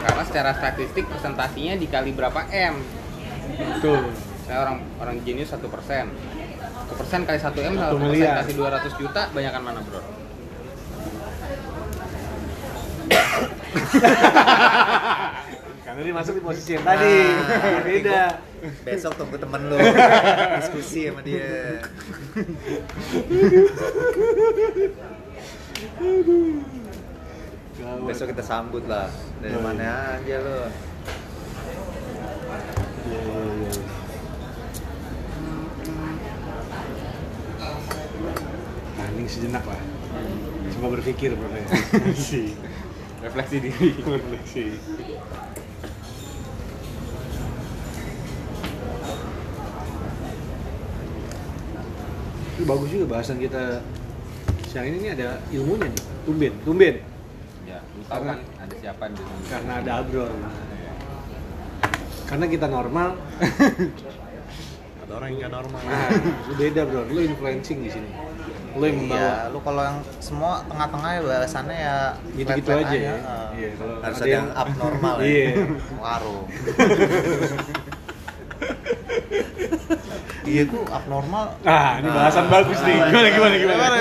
Karena 0.06 0.22
secara 0.22 0.50
statistik 0.54 1.04
presentasinya 1.10 1.74
dikali 1.74 2.14
berapa 2.14 2.46
m. 2.48 2.78
Betul. 3.58 4.14
Saya 4.46 4.58
orang 4.66 4.76
orang 5.02 5.16
jenius 5.26 5.50
satu 5.50 5.66
persen. 5.66 6.08
Satu 6.86 6.94
persen 6.94 7.26
kali 7.26 7.38
satu 7.42 7.58
m 7.58 7.74
Satu 7.74 7.98
satu 7.98 7.98
miliar. 7.98 8.46
presentasi 8.46 8.94
200 8.94 9.00
juta, 9.02 9.22
banyakan 9.34 9.62
mana 9.66 9.80
bro? 9.82 10.00
Karena 15.84 16.00
dia 16.08 16.14
masuk 16.14 16.34
di 16.38 16.42
posisi 16.42 16.70
yang 16.78 16.84
tadi. 16.86 17.16
Nah, 17.28 17.82
Beda. 17.84 18.51
Besok 18.62 19.12
tunggu 19.18 19.36
temen 19.42 19.62
lu 19.66 19.78
diskusi 20.62 21.10
sama 21.10 21.20
dia. 21.26 21.82
Besok 28.06 28.30
kita 28.30 28.44
sambut 28.44 28.86
lah. 28.86 29.10
Dari 29.42 29.54
Oh, 29.54 29.58
iya. 29.58 29.66
mana 29.66 29.88
aja 30.18 30.36
lu. 30.38 30.58
Iya, 33.02 33.18
iya, 33.18 33.42
iya. 33.66 33.72
Sejenak 39.22 39.64
lah. 39.64 39.80
Coba 40.76 41.00
berpikir 41.00 41.32
bro. 41.32 41.48
Si. 42.12 42.52
Refleksi 43.24 43.56
diri. 43.64 43.88
Refleksi. 43.96 44.64
Itu 52.52 52.62
bagus 52.68 52.88
juga 52.92 53.06
bahasan 53.16 53.40
kita 53.40 53.80
siang 54.68 54.86
ini 54.88 54.96
nih 55.04 55.10
ada 55.16 55.28
ilmunya 55.52 55.88
nih. 55.88 56.02
Tumben, 56.22 56.52
tumben. 56.62 56.96
ya, 57.62 57.78
lu 57.94 58.02
tahu 58.06 58.22
kan 58.26 58.38
ada 58.58 58.74
siapa 58.76 59.04
di 59.08 59.16
sini. 59.16 59.42
Karena 59.48 59.72
ada 59.80 59.90
Abror. 60.02 60.30
Karena 62.28 62.46
kita 62.48 62.66
normal, 62.66 63.08
Ada 65.02 65.12
orang 65.18 65.28
yang 65.34 65.38
nggak 65.42 65.52
normal. 65.52 65.80
nah, 65.82 66.08
lu 66.46 66.54
beda 66.54 66.82
bro, 66.86 67.02
lu 67.10 67.20
influencing 67.26 67.78
di 67.82 67.90
sini. 67.90 68.06
Lu 68.72 68.84
yang 68.86 68.96
membawa. 69.02 69.18
Iya, 69.18 69.34
lu 69.50 69.58
kalau 69.60 69.82
yang 69.82 69.98
semua 70.22 70.62
tengah-tengah 70.64 71.10
ya 71.12 71.20
bahasannya 71.26 71.76
ya 71.76 71.96
Gitu-gitu 72.32 72.70
flat-flat 72.70 72.88
aja 72.88 72.96
ya. 72.96 73.14
Iya, 73.52 73.68
kalau 73.76 73.94
Harus 74.00 74.18
ada 74.22 74.30
yang 74.30 74.48
abnormal 74.54 75.16
ya. 75.20 75.26
Iya. 75.26 75.48
warung 75.98 76.46
iya 80.44 80.62
tuh 80.64 80.82
abnormal 80.86 81.54
Ah, 81.62 81.96
ini 81.96 82.08
bahasan 82.08 82.46
bagus 82.46 82.78
nih. 82.82 82.96
Gimana 83.04 83.28
gimana 83.30 83.54
gimana? 83.54 83.76
Gimana 83.78 83.96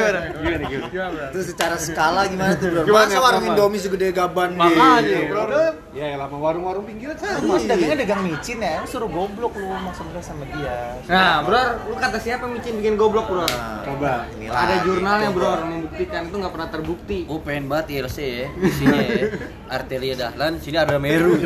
gimana? 0.66 0.88
gimana? 0.90 1.24
Terus 1.30 1.46
secara 1.48 1.76
skala 1.76 2.22
gimana 2.26 2.54
tuh, 2.56 2.68
Bro? 2.68 2.82
Gimana, 2.84 3.06
Masa 3.06 3.20
warung 3.20 3.44
Bro? 3.44 3.52
Indomie 3.54 3.80
segede 3.80 4.08
gaban 4.10 4.50
Makanya, 4.54 5.02
gitu? 5.02 5.30
bro. 5.30 5.46
Ya, 5.92 6.16
lama 6.16 6.38
warung-warung 6.38 6.84
pinggiran 6.84 7.16
sama. 7.16 7.56
Mas 7.56 7.64
dagangnya 7.64 7.98
dagang 8.02 8.22
micin 8.24 8.58
ya, 8.58 8.80
lu 8.80 8.88
suruh 8.88 9.08
goblok 9.08 9.54
lu 9.54 9.68
maksudnya 9.68 10.22
sama 10.22 10.44
dia. 10.50 10.98
Nah, 11.06 11.44
bro, 11.44 11.62
lu 11.86 11.96
kata 11.96 12.18
siapa 12.18 12.46
micin 12.46 12.80
bikin 12.80 12.96
goblok, 12.96 13.28
bro? 13.28 13.44
Nah, 13.44 13.84
Coba. 13.84 14.26
ini 14.34 14.48
Ada 14.48 14.58
lagi, 14.58 14.78
jurnalnya, 14.86 15.30
bro, 15.30 15.52
membuktikan 15.64 16.22
itu 16.26 16.36
nggak 16.38 16.54
pernah 16.54 16.70
terbukti. 16.70 17.20
Oh 17.28 17.40
pengen 17.40 17.66
banget 17.68 17.86
ILC 18.00 18.18
ya, 18.20 18.48
di 18.50 18.72
sini 18.72 18.98
ya. 18.98 19.24
Arteria 19.76 20.16
Dahlan, 20.18 20.60
sini 20.60 20.78
ada 20.78 20.98
Meru. 20.98 21.36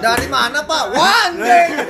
Dari 0.00 0.26
mana, 0.28 0.62
Pak? 0.62 0.84
Wandeng! 0.92 1.70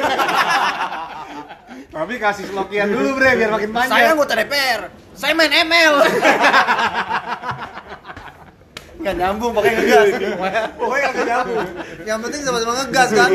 Tapi 1.96 2.20
kasih 2.20 2.44
slokian 2.52 2.92
dulu, 2.92 3.16
Bre, 3.16 3.40
biar 3.40 3.48
makin 3.48 3.72
panjang. 3.72 3.96
Saya 3.96 4.12
anggota 4.12 4.36
DPR, 4.36 4.92
saya 5.16 5.32
main 5.32 5.48
ML. 5.48 5.96
Nggak 9.00 9.14
nyambung, 9.16 9.56
pakai 9.56 9.72
ngegas. 9.80 10.08
Pokoknya 10.76 11.08
kagak 11.08 11.24
nyambung. 11.24 11.64
Yang 12.04 12.18
penting 12.28 12.40
sama-sama 12.44 12.84
ngegas 12.84 13.16
kan? 13.16 13.32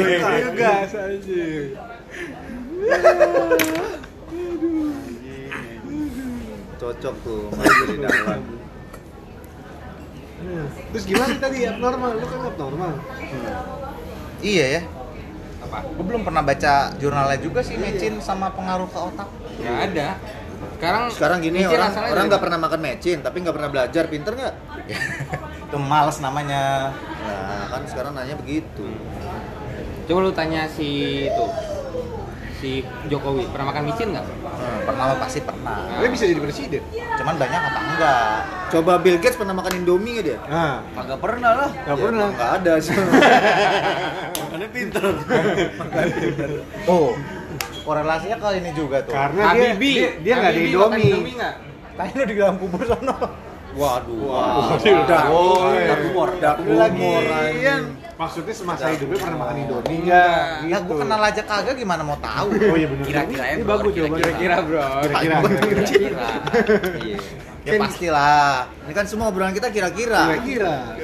Gas 0.54 0.94
aja. 0.94 1.42
Cocok 6.82 7.16
tuh, 7.26 7.50
maju 7.54 7.84
di 7.90 7.98
dalam. 7.98 8.42
Terus 10.92 11.06
gimana 11.06 11.34
tadi 11.38 11.58
abnormal? 11.66 12.12
Lu 12.18 12.26
kan 12.26 12.40
abnormal. 12.46 12.94
Iya 14.42 14.66
ya. 14.78 14.82
Apa? 15.62 15.78
Gue 15.96 16.06
belum 16.06 16.22
pernah 16.26 16.42
baca 16.42 16.74
jurnalnya 16.98 17.40
juga 17.40 17.62
sih 17.62 17.78
micin 17.78 18.18
sama 18.20 18.50
pengaruh 18.52 18.90
ke 18.90 19.00
otak. 19.00 19.30
Nggak 19.62 19.78
ada. 19.94 20.08
Sekarang 20.78 21.04
Sekarang 21.14 21.38
gini 21.42 21.62
orang 21.66 21.94
orang 21.94 22.26
nggak 22.30 22.42
pernah 22.42 22.60
makan 22.62 22.80
mecin 22.82 23.18
tapi 23.22 23.46
nggak 23.46 23.56
pernah 23.56 23.70
belajar, 23.70 24.04
pinter 24.10 24.34
nggak? 24.34 24.56
Itu 25.70 25.78
males 25.78 26.18
namana. 26.18 26.90
Nah 27.22 27.66
kan 27.70 27.82
sekarang 27.86 28.18
nanya 28.18 28.34
begitu. 28.38 28.86
Coba 30.10 30.20
lu 30.26 30.34
tanya 30.34 30.66
si 30.68 31.24
itu 31.30 31.46
si 32.62 32.86
Jokowi 33.10 33.50
pernah 33.50 33.74
makan 33.74 33.84
micin 33.90 34.08
nggak? 34.14 34.22
Hmm, 34.22 34.80
pernah 34.86 35.18
pasti 35.18 35.40
pernah. 35.42 35.82
Dia 35.98 36.10
bisa 36.14 36.24
jadi 36.30 36.38
presiden. 36.38 36.82
Cuman 36.94 37.36
banyak 37.42 37.58
apa 37.58 37.80
enggak? 37.82 38.38
Coba 38.72 38.94
Bill 39.02 39.18
Gates 39.18 39.36
pernah 39.36 39.58
makan 39.58 39.82
Indomie 39.82 40.22
nggak 40.22 40.26
dia? 40.30 40.38
Nah, 40.46 40.86
Kagak 40.94 41.20
pernah 41.20 41.52
lah. 41.58 41.70
nggak 41.74 41.98
pernah. 41.98 42.28
Nggak 42.30 42.52
ada 42.62 42.74
sih. 42.78 42.94
Makanya 44.46 44.68
pinter. 44.70 45.04
Oh, 46.86 47.18
korelasinya 47.82 48.38
ke 48.38 48.48
ini 48.62 48.70
juga 48.78 49.02
tuh. 49.02 49.14
Karena 49.18 49.42
dia 49.58 49.74
Habibie. 49.74 49.96
dia 49.98 50.10
dia 50.22 50.34
nggak 50.38 50.54
di 50.54 50.62
Indomie. 50.70 51.14
Tanya 51.98 52.14
lu 52.14 52.24
di 52.30 52.36
dalam 52.38 52.56
kubur 52.62 52.82
sono. 52.86 53.18
Waduh. 53.72 54.28
Oh, 54.28 54.76
dark 55.08 56.02
humor, 56.04 56.30
dark 56.44 56.60
Lu 56.62 56.76
lagi 56.76 57.00
humor, 57.00 57.24
Ian. 57.58 57.84
Maksudnya 58.22 58.54
semasa 58.54 58.86
hidupnya 58.94 59.18
pernah 59.18 59.38
makan 59.42 59.56
Indomie 59.66 59.98
enggak? 60.06 60.70
Ya 60.70 60.78
gua 60.86 60.96
kenal 61.02 61.22
aja 61.26 61.42
kagak 61.42 61.74
gimana 61.74 62.06
mau 62.06 62.14
tahu. 62.22 62.54
Oh 62.54 62.78
iya 62.78 62.86
benar. 62.86 63.06
Kira-kira 63.10 63.44
ya, 63.50 63.56
bro. 63.66 63.90
Kira-kira 63.90 64.58
bro. 64.62 64.86
Kira-kira. 65.02 65.36
Kira-kira. 65.42 66.22
Iya. 67.02 67.18
Ya 67.62 67.78
pastilah. 67.78 68.66
Ini 68.90 68.94
kan 68.98 69.06
semua 69.06 69.30
obrolan 69.30 69.54
kita 69.54 69.70
kira-kira. 69.74 70.34
Kira-kira. 70.34 70.98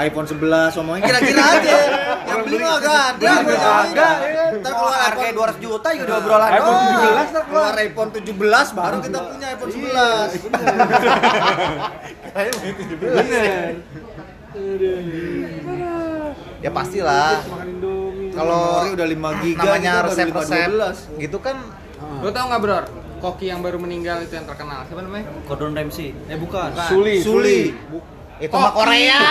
iPhone 0.00 0.28
11 0.28 0.76
ngomongin 0.80 1.02
kira-kira 1.08 1.42
aja. 1.56 1.76
Yang 2.28 2.40
beli 2.48 2.56
mah 2.60 2.76
gak 2.80 3.00
ada. 3.16 3.32
Beli 3.40 3.52
nggak 3.56 3.76
ada, 3.92 4.08
ya. 4.24 4.44
Ntar 4.60 4.72
keluar 4.72 4.96
Harganya 4.96 5.32
iPhone 5.32 5.56
200 5.56 5.64
juta 5.64 5.88
juga 5.92 6.04
udah 6.04 6.16
obrolan 6.20 6.50
iPhone 6.52 6.76
doang. 6.76 6.92
17 6.92 7.32
ntar 7.32 7.44
keluar. 7.48 7.72
iPhone 7.80 8.10
17 8.12 8.76
baru 8.76 8.96
kita 9.04 9.18
punya 9.28 9.46
iPhone 9.56 9.72
11. 9.72 10.40
Bener. 13.12 13.72
Ya 16.62 16.70
pastilah. 16.70 17.42
Makan 17.42 17.68
Indomie. 17.68 18.30
Kalau 18.32 18.62
udah 18.88 19.06
5 19.06 19.44
giga 19.44 19.60
namanya 19.60 19.80
kita 19.82 19.92
baru 19.92 20.08
resep-resep 20.08 20.70
12. 21.18 21.20
gitu 21.20 21.38
kan 21.42 21.56
Lu 22.22 22.30
tau 22.30 22.44
nggak 22.48 22.60
bro? 22.62 22.78
Koki 23.22 23.46
yang 23.50 23.62
baru 23.62 23.78
meninggal 23.78 24.22
itu 24.22 24.34
yang 24.34 24.46
terkenal 24.46 24.82
siapa 24.86 25.02
namanya? 25.02 25.26
Gordon 25.46 25.74
Ramsay. 25.74 26.14
Eh 26.26 26.38
bukan. 26.38 26.70
Suli. 26.90 27.22
Suli. 27.22 27.60
itu 28.42 28.56
mah 28.58 28.74
Korea. 28.74 29.20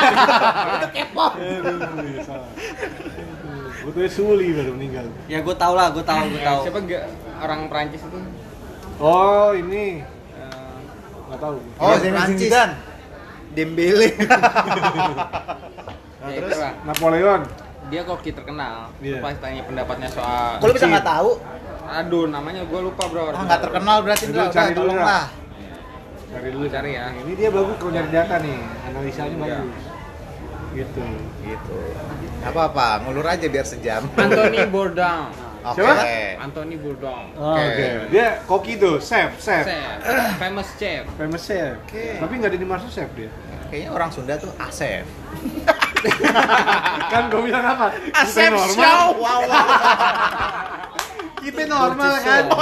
Gue 3.82 4.08
Suli 4.08 4.48
baru 4.56 4.72
meninggal. 4.78 5.06
Ya 5.28 5.44
gue 5.44 5.56
tau 5.58 5.74
lah, 5.76 5.92
gue 5.92 6.06
tau, 6.06 6.24
gue 6.24 6.40
tau. 6.40 6.64
Siapa 6.64 6.80
gak 6.86 7.04
orang 7.44 7.68
Prancis 7.68 8.00
itu? 8.00 8.20
Oh 9.02 9.52
ini. 9.52 10.00
Eh, 10.38 10.78
Nggak 11.28 11.40
tahu. 11.42 11.58
Oh, 11.82 11.92
Iya, 11.92 11.98
Zinedine 12.00 12.72
Dembele. 16.22 16.38
ya, 16.38 16.48
itulah. 16.48 16.74
Napoleon. 16.86 17.42
Dia 17.90 18.02
koki 18.06 18.30
terkenal. 18.32 18.94
Iya. 19.02 19.18
Pas 19.20 19.36
tanya 19.36 19.62
pendapatnya 19.66 20.08
soal 20.08 20.62
Kok 20.62 20.66
lu 20.66 20.74
bisa 20.74 20.88
nggak 20.88 21.08
tahu? 21.08 21.30
Aduh, 21.92 22.26
namanya 22.26 22.62
gue 22.64 22.80
lupa 22.80 23.04
bro. 23.10 23.34
Ah, 23.34 23.42
nggak 23.42 23.62
terkenal 23.62 23.98
berarti 24.00 24.26
Itu 24.30 24.40
cari 24.48 24.72
dulu, 24.72 24.94
lah. 24.94 25.28
Cari 26.32 26.50
dulu 26.54 26.66
cari 26.70 26.90
ya. 26.94 27.06
Ini 27.12 27.32
dia 27.36 27.50
bagus 27.50 27.76
kalau 27.76 27.92
nyari 27.92 28.10
data 28.10 28.36
nih. 28.40 28.60
Analisanya 28.88 29.36
Iya. 29.36 29.42
bagus. 29.60 29.84
Gitu. 30.72 31.04
Gitu. 31.44 31.78
Apa-apa, 32.42 33.04
ngulur 33.04 33.28
aja 33.28 33.46
biar 33.46 33.66
sejam. 33.68 34.08
Anthony 34.16 34.64
Bourdain. 34.74 35.28
Oke. 35.62 35.78
Siapa? 35.78 35.94
Anthony 36.40 36.76
Bourdain. 36.80 37.28
Oh, 37.36 37.54
Oke. 37.54 37.88
Dia 38.10 38.40
koki 38.48 38.80
tuh, 38.80 38.98
chef, 38.98 39.36
chef. 39.38 39.68
Chef, 39.68 40.00
famous 40.42 40.70
chef. 40.80 41.04
Famous 41.20 41.44
chef. 41.44 41.76
Oke. 41.84 42.18
Tapi 42.18 42.34
nggak 42.40 42.50
ada 42.50 42.58
di 42.58 42.66
Master 42.66 42.90
Chef 42.90 43.10
dia. 43.14 43.28
Kayaknya 43.68 43.90
orang 43.92 44.10
Sunda 44.10 44.36
tuh 44.40 44.52
Asep. 44.58 45.04
kan 47.12 47.24
gue 47.28 47.42
bilang 47.42 47.66
apa? 47.66 47.88
Asep 48.16 48.50
normal. 48.50 48.70
Show. 48.72 49.06
Wow, 49.16 49.40
wow. 49.46 49.64
Kita 51.38 51.64
normal 51.66 52.14
kan. 52.22 52.44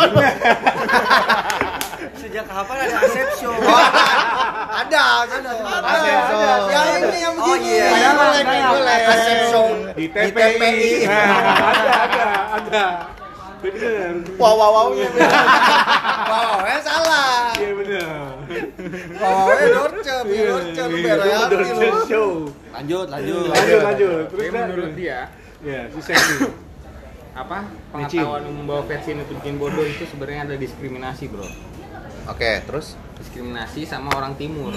Sejak 2.20 2.46
kapan 2.46 2.78
ada 2.84 2.96
Asep 3.02 3.28
Show? 3.36 3.54
Ada, 4.80 5.04
ada. 5.28 5.52
Asep 5.84 6.20
Show. 6.26 6.40
Ya 6.70 6.82
ini 6.96 7.20
yang 7.20 7.36
Oh, 7.36 7.52
begini. 7.52 7.74
iya. 7.74 7.88
Ya, 7.92 8.10
boleh, 8.14 8.44
boleh. 8.70 9.00
Asep 9.10 9.40
Show. 9.50 9.68
Di 9.92 10.06
Di 10.08 10.30
TPI. 10.30 10.92
Nah, 11.04 11.36
ada, 11.68 11.92
ada, 12.00 12.26
ada. 12.56 12.86
Bener. 13.60 14.24
Wow, 14.40 14.56
wow, 14.56 14.72
wow. 14.72 14.88
Wow, 16.30 16.64
eh 16.64 16.80
salah. 16.80 17.52
Iya 17.54 17.72
bener. 17.76 18.08
Wow, 19.20 19.52
eh 19.52 19.68
dorce, 19.68 20.16
dorce 20.24 20.82
lu 20.88 20.96
Iya, 20.96 21.40
Dorce 21.52 21.74
lu. 21.76 21.92
Show. 22.08 22.32
Lanjut, 22.80 23.08
lanjut. 23.12 23.52
Lanjut, 23.52 23.82
lanjut. 23.84 24.24
Terus 24.32 24.44
dah. 24.48 24.64
menurut 24.66 24.94
dia, 24.96 25.20
Ya, 25.60 25.92
si 25.92 26.00
Seksi. 26.00 26.48
apa 27.30 27.68
pengetahuan 27.92 28.48
umum 28.48 28.64
bahwa 28.66 28.84
vaksin 28.88 29.20
itu 29.20 29.32
bikin 29.38 29.60
bodoh 29.60 29.84
itu 29.84 30.08
sebenarnya 30.08 30.48
ada 30.48 30.56
diskriminasi 30.56 31.28
bro. 31.28 31.44
Oke, 32.26 32.64
terus 32.64 32.96
Diskriminasi 33.20 33.84
sama 33.84 34.16
orang 34.16 34.40
timur. 34.40 34.72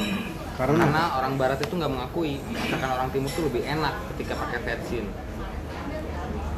Karena 0.52 0.82
Karena 0.82 1.02
orang 1.16 1.38
barat 1.38 1.62
itu 1.62 1.70
nggak 1.70 1.86
mengakui 1.88 2.42
masakan 2.44 2.90
orang 2.92 3.08
timur 3.10 3.30
itu 3.30 3.40
lebih 3.46 3.62
enak 3.62 3.94
ketika 4.14 4.34
pakai 4.34 4.58
vaksin. 4.60 5.04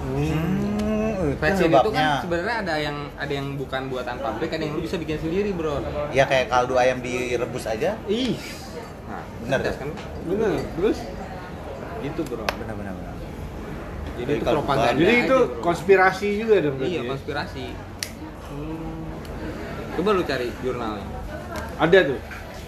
hmm, 0.04 1.36
Vaksin 1.40 1.68
itu 1.68 1.90
kan 1.90 2.20
sebenarnya 2.20 2.56
ada 2.64 2.74
yang 2.76 2.96
ada 3.16 3.32
yang 3.32 3.46
bukan 3.56 3.82
buatan 3.88 4.16
pabrik, 4.18 4.50
ada 4.50 4.64
yang 4.64 4.76
lu 4.76 4.82
bisa 4.82 4.96
bikin 4.96 5.20
sendiri 5.20 5.52
bro. 5.52 5.84
Ya 6.10 6.24
kayak 6.24 6.48
kaldu 6.48 6.76
ayam 6.76 7.00
direbus 7.00 7.64
aja. 7.64 7.96
Ih, 8.04 8.36
nah 9.04 9.20
Bener 9.44 9.60
ya? 9.62 9.72
kan? 9.76 9.90
bener. 10.24 10.52
Terus 10.76 10.98
Gitu 12.04 12.20
bro. 12.28 12.44
Benar 12.44 12.74
benar. 12.76 12.92
Jadi 14.14 14.30
itu 14.30 14.44
kalau 14.46 14.62
propaganda. 14.62 14.94
jadi 14.94 15.10
aja, 15.10 15.24
itu 15.26 15.38
bro. 15.40 15.62
konspirasi 15.64 16.28
juga 16.38 16.54
dong. 16.62 16.76
Iya 16.78 17.00
ya? 17.02 17.10
konspirasi. 17.10 17.64
Coba 19.94 20.08
lu 20.10 20.22
cari 20.26 20.46
jurnalnya. 20.62 21.06
Ada 21.78 21.98
tuh. 22.12 22.18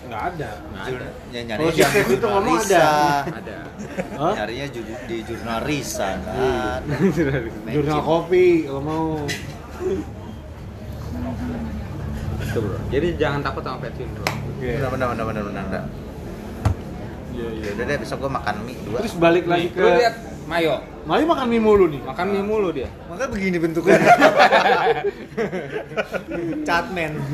Nggak 0.06 0.22
ada. 0.34 0.50
Nggak 0.70 0.84
ada. 0.86 1.08
Ya, 1.34 1.40
Kalau 1.58 1.70
di 1.70 1.78
Chef 1.78 2.06
itu 2.06 2.26
ngomong 2.26 2.58
Risa. 2.62 2.86
Ada. 3.26 3.58
Hah? 4.18 4.32
Nyarinya 4.38 4.66
ju- 4.70 5.00
di 5.06 5.16
jurnal 5.26 5.58
Risa 5.66 6.08
kan. 6.22 6.80
Jurnal 7.66 8.00
kopi 8.02 8.46
kalau 8.66 8.82
mau. 8.82 9.06
Itu 12.42 12.58
bro. 12.62 12.78
Jadi 12.90 13.08
jangan 13.18 13.40
takut 13.42 13.62
sama 13.66 13.78
vaksin 13.82 14.06
bro. 14.14 14.26
Oke. 14.26 14.70
Benar 14.78 14.90
benar 14.94 15.06
benar 15.26 15.42
benar 15.46 15.64
benar. 15.66 15.82
Iya, 17.36 17.48
iya. 17.52 17.62
Ya 17.62 17.72
udah 17.76 17.84
deh 17.84 17.96
besok 18.00 18.16
gua 18.18 18.30
makan 18.32 18.54
mie 18.64 18.80
dua. 18.80 18.98
Terus 19.04 19.14
balik 19.16 19.44
lagi 19.44 19.68
ke 19.68 19.78
lu 19.78 19.90
lihat 19.92 20.16
Mayo, 20.46 20.78
Mali 21.04 21.26
makan 21.26 21.46
mie 21.50 21.58
mulu 21.58 21.84
nih. 21.90 22.00
makan 22.06 22.26
mie 22.30 22.40
mulu 22.40 22.68
dia. 22.70 22.86
Makanya 23.10 23.30
begini 23.30 23.56
bentuknya. 23.58 23.98
Catman. 26.68 27.12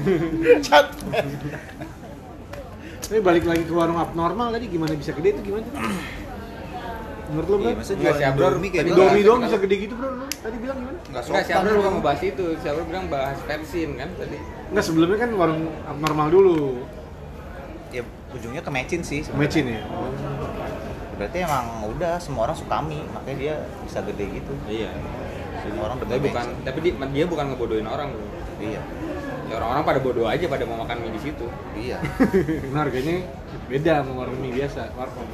Tapi 3.02 3.20
balik 3.20 3.44
lagi 3.44 3.64
ke 3.68 3.74
warung 3.76 4.00
abnormal 4.00 4.48
tadi 4.50 4.66
gimana 4.66 4.96
bisa 4.96 5.12
gede 5.12 5.36
itu 5.36 5.42
gimana? 5.44 5.68
tuh? 5.68 5.76
Menurut 7.32 7.48
lo 7.48 7.56
bro? 7.60 7.68
Iya, 7.68 7.76
masa 7.76 7.92
Enggak 7.92 8.14
jual 8.16 8.28
Abrar. 8.28 8.48
Indomie 8.52 8.70
kayak 8.72 8.84
gitu? 8.84 8.96
Indomie 8.96 9.22
doang 9.24 9.40
bisa 9.44 9.56
gede 9.60 9.74
gitu 9.76 9.94
bro? 9.96 10.08
Lo 10.10 10.24
tadi 10.32 10.56
bilang 10.56 10.76
gimana? 10.80 10.98
Enggak 11.04 11.22
Enggak, 11.28 11.44
si 11.44 11.52
Abrar 11.52 11.68
sopan. 11.68 11.80
bukan 11.80 11.92
ngebahas 12.00 12.20
itu. 12.24 12.44
Si 12.56 12.66
Abrar 12.68 12.84
bilang 12.88 13.04
bahas 13.08 13.38
vaksin 13.44 13.88
kan 14.00 14.08
tadi. 14.16 14.36
Enggak 14.72 14.84
sebelumnya 14.84 15.18
kan 15.20 15.30
warung 15.36 15.62
abnormal 15.84 16.28
dulu. 16.32 16.60
Ya 18.32 18.38
ujungnya 18.38 18.62
ke 18.64 18.70
mecin 18.70 19.00
sih. 19.02 19.20
sebenarnya. 19.20 19.44
Mecin 19.44 19.64
ya. 19.68 19.82
Berarti 21.12 21.38
emang 21.38 21.64
udah 21.86 22.16
semua 22.16 22.48
orang 22.48 22.56
suka 22.56 22.80
mie, 22.80 23.04
makanya 23.06 23.36
dia 23.38 23.54
bisa 23.84 24.00
gede 24.02 24.24
gitu. 24.32 24.52
Iya. 24.64 24.90
Semua 25.60 25.82
orang 25.86 25.96
Tapi 26.00 26.18
bukan, 26.18 26.44
mecin. 26.48 26.64
tapi 26.64 26.78
dia, 26.80 26.92
dia 26.98 27.24
bukan 27.28 27.44
ngebodohin 27.52 27.84
orang 27.84 28.08
bro. 28.10 28.26
Iya. 28.58 28.80
Ya 29.46 29.54
orang-orang 29.54 29.84
pada 29.84 30.00
bodoh 30.00 30.24
aja 30.24 30.48
pada 30.48 30.64
mau 30.64 30.80
makan 30.80 30.96
mie 30.98 31.12
di 31.12 31.20
situ. 31.20 31.46
Iya. 31.76 32.00
Karena 32.00 32.78
harganya 32.88 33.16
beda 33.68 33.92
sama 34.00 34.12
warung 34.16 34.40
mie 34.40 34.50
biasa, 34.50 34.88
warkop. 34.96 35.28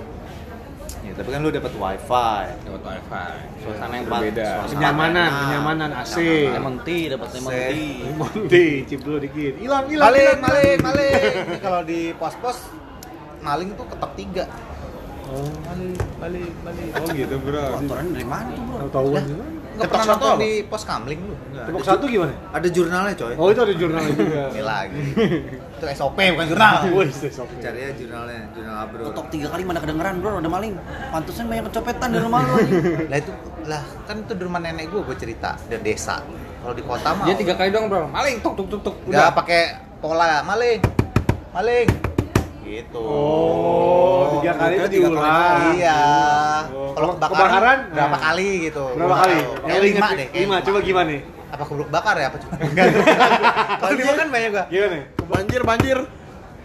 Ya, 0.99 1.15
tapi 1.15 1.31
kan 1.31 1.41
lu 1.41 1.49
dapat 1.49 1.73
wifi. 1.73 2.43
Dapat 2.67 2.83
wifi, 2.83 3.31
suasana 3.63 3.93
yang 3.95 4.05
Tempat- 4.05 4.21
berbeda. 4.21 4.49
suasana. 4.51 4.73
Kenyamanan, 4.75 5.31
kenyamanan 5.31 5.91
AC. 5.95 6.17
Lemon 6.53 6.77
tea, 6.83 7.03
dapat 7.09 7.29
lemon 7.33 7.53
tea. 8.51 8.83
Cip 8.85 9.01
dulu 9.01 9.17
dikit. 9.17 9.55
Hilang, 9.57 9.87
hilang. 9.87 10.05
Maling, 10.05 10.27
hilang. 10.27 10.41
maling, 10.43 10.79
maling. 10.83 11.23
Kalau 11.63 11.81
di 11.87 12.13
pos-pos 12.13 12.59
maling 13.41 13.69
tuh 13.75 13.87
ketok 13.87 14.13
tiga. 14.17 14.45
Oh, 15.29 15.45
Maling, 15.69 15.93
maling, 16.17 16.49
maling. 16.65 16.89
oh 16.97 17.09
gitu 17.13 17.37
bro. 17.45 17.61
Kotoran 17.77 18.07
dari 18.17 18.25
mana 18.25 18.49
tuh 18.49 18.65
bro? 18.65 18.79
Nggak 19.79 19.87
Ketok 19.87 19.93
pernah 19.95 20.07
satu 20.11 20.19
nonton 20.19 20.35
apa? 20.35 20.43
di 20.43 20.53
pos 20.67 20.83
kamling 20.83 21.21
lu? 21.23 21.35
Tepuk 21.55 21.85
satu 21.87 22.05
gimana? 22.11 22.35
Ada 22.51 22.69
jurnalnya 22.73 23.15
coy. 23.15 23.35
Oh 23.39 23.47
itu 23.53 23.61
ada 23.63 23.75
jurnalnya 23.79 24.13
juga. 24.17 24.43
Ini 24.57 24.63
lagi. 24.67 25.01
Itu 25.79 25.85
SOP 25.95 26.19
bukan 26.35 26.47
jurnal. 26.51 26.73
Wih, 26.99 27.11
oke. 27.15 27.55
Cari 27.63 27.79
aja 27.87 27.95
jurnalnya, 27.95 28.41
jurnal 28.57 28.77
Abro. 28.83 29.03
Kotok 29.13 29.27
tiga 29.31 29.47
kali 29.55 29.63
mana 29.63 29.79
kedengeran 29.79 30.15
bro, 30.19 30.43
ada 30.43 30.51
maling. 30.51 30.73
Pantesan 31.15 31.45
banyak 31.47 31.65
kecopetan 31.71 32.09
di 32.11 32.19
rumah 32.19 32.41
lu. 32.43 32.55
Lah 33.13 33.19
itu 33.21 33.33
lah 33.69 33.85
kan 34.09 34.17
itu 34.25 34.33
di 34.33 34.43
rumah 34.49 34.65
nenek 34.65 34.89
gua 34.89 35.05
gua 35.05 35.15
cerita 35.15 35.61
di 35.69 35.77
desa. 35.79 36.25
Kalau 36.65 36.73
di 36.75 36.83
kota 36.83 37.13
mah 37.15 37.29
Dia 37.29 37.37
tiga 37.37 37.55
kali 37.55 37.69
dong 37.71 37.87
bro, 37.93 38.09
maling 38.11 38.41
tuk 38.41 38.57
tuk 38.59 38.67
tuk 38.73 38.81
tuk. 38.81 38.97
nggak 39.07 39.31
pakai 39.37 39.63
pola 40.01 40.41
maling 40.43 40.81
maling 41.53 41.87
gitu 42.71 43.01
Oh, 43.01 44.37
tiga 44.37 44.53
kali 44.55 44.75
itu 44.77 44.89
tiga 44.91 45.09
kali 45.09 45.17
diulang. 45.17 45.59
iya 45.75 46.01
Oh, 46.69 46.93
kalau 46.93 47.09
kebakaran, 47.15 47.39
kebakaran, 47.41 47.79
berapa 47.91 48.11
nah. 48.11 48.21
kali 48.23 48.49
gitu 48.65 48.85
Berapa 48.93 49.15
kali? 49.17 49.37
Yang 49.65 49.83
lima 49.89 50.07
deh 50.13 50.29
Lima, 50.35 50.57
coba 50.61 50.79
gimana? 50.81 51.17
apa 51.49 51.65
kebluk 51.65 51.89
bakar 51.89 52.15
ya 52.15 52.29
apa 52.29 52.37
coba 52.39 52.55
kalau 53.81 53.93
lima 53.95 54.13
kan 54.15 54.29
banyak 54.29 54.51
gua 54.51 54.65
Gimana? 54.69 54.99
Banjir, 55.25 55.63
banjir. 55.63 55.99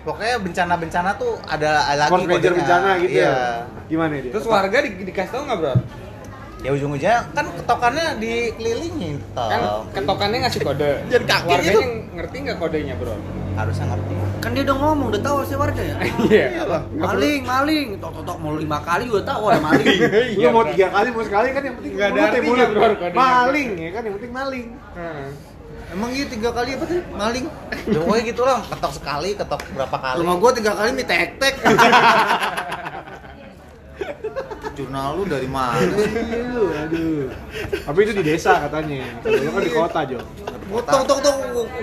pokoknya 0.04 0.36
bencana-bencana 0.38 1.10
tuh 1.16 1.40
ada 1.46 1.70
lagi 1.96 2.12
Force 2.12 2.28
major 2.28 2.36
kodenya. 2.44 2.60
bencana 2.60 2.90
gitu 3.00 3.16
iya. 3.16 3.24
ya? 3.24 3.36
Gimana 3.88 4.14
dia? 4.20 4.32
Terus 4.36 4.46
warga 4.46 4.78
di, 4.78 4.90
dikasih 5.02 5.32
tau 5.32 5.42
nggak 5.42 5.58
bro? 5.58 5.74
ya 6.60 6.70
ujung-ujungnya 6.72 7.28
kan 7.32 7.46
ketokannya 7.54 8.06
dikelilingin 8.20 9.20
toh 9.32 9.48
Kan 9.48 9.60
ketokannya 9.92 10.38
ngasih 10.44 10.60
kode. 10.62 10.92
Jadi 11.08 11.24
kaki 11.24 11.44
Warganya 11.46 11.72
gitu. 11.72 11.82
ngerti 12.16 12.36
nggak 12.40 12.58
kodenya 12.58 12.94
bro? 12.96 13.16
Harusnya 13.54 13.86
ngerti 13.94 14.14
Kan 14.44 14.50
dia 14.52 14.64
udah 14.68 14.78
ngomong, 14.78 15.08
udah 15.14 15.22
tahu 15.24 15.36
harusnya 15.40 15.60
warga 15.62 15.82
ya. 15.82 15.96
Iya. 16.28 16.48
Maling, 17.00 17.42
maling. 17.48 17.88
Tok 18.02 18.12
tok 18.20 18.24
tok 18.28 18.38
mau 18.44 18.54
lima 18.60 18.80
kali 18.84 19.08
juga 19.08 19.22
tahu 19.24 19.54
ya 19.54 19.60
maling. 19.64 19.88
Lu 20.44 20.48
mau 20.52 20.64
tiga 20.68 20.88
kali, 20.92 21.08
mau 21.16 21.24
sekali 21.24 21.48
kan 21.56 21.62
yang 21.64 21.76
penting 21.80 21.94
Nggak 21.96 22.08
ada 22.12 22.22
artinya. 22.28 22.66
Maling 23.16 23.70
ya 23.80 23.90
kan, 23.96 24.02
yang 24.04 24.16
penting 24.20 24.34
maling. 24.34 24.68
Heeh. 24.98 25.28
Emang 25.94 26.10
iya 26.10 26.26
tiga 26.26 26.50
kali 26.50 26.70
apa 26.74 26.86
tuh? 26.90 27.02
Maling. 27.14 27.46
ya, 27.94 28.00
pokoknya 28.02 28.24
gitu 28.34 28.42
lah 28.42 28.60
ketok 28.66 28.94
sekali 28.98 29.30
ketok 29.38 29.62
berapa 29.78 29.98
kali 30.02 30.18
Rumah 30.26 30.36
gua 30.42 30.52
tiga 30.58 30.72
kali 30.74 30.90
mie 30.98 31.06
tek 31.06 31.30
tek. 31.38 31.54
Jurnal 34.74 35.10
lu 35.20 35.24
dari 35.30 35.46
mana? 35.46 35.78
Aduh, 35.78 36.70
aduh. 36.74 37.26
Tapi 37.86 38.00
itu 38.08 38.14
di 38.18 38.24
desa 38.26 38.58
katanya. 38.66 39.06
Kalau 39.22 39.38
lu 39.38 39.52
kan 39.54 39.62
di 39.62 39.74
kota, 39.74 40.00
Jo. 40.10 40.20
Gua 40.72 40.82
tok 40.82 41.04
tok 41.06 41.20
tok 41.22 41.36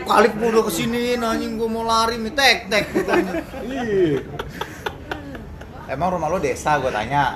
kali 0.08 0.26
gua 0.34 0.48
udah 0.50 0.64
ke 0.66 0.72
sini 0.72 1.14
anjing 1.14 1.54
gua 1.54 1.68
mau 1.70 1.84
lari 1.86 2.16
mie 2.18 2.34
tek 2.34 2.66
tek 2.66 2.90
katanya. 2.90 3.32
Iya. 3.62 4.24
emang 5.90 6.14
rumah 6.14 6.30
lo 6.30 6.38
desa 6.38 6.78
gue 6.78 6.86
tanya 6.94 7.34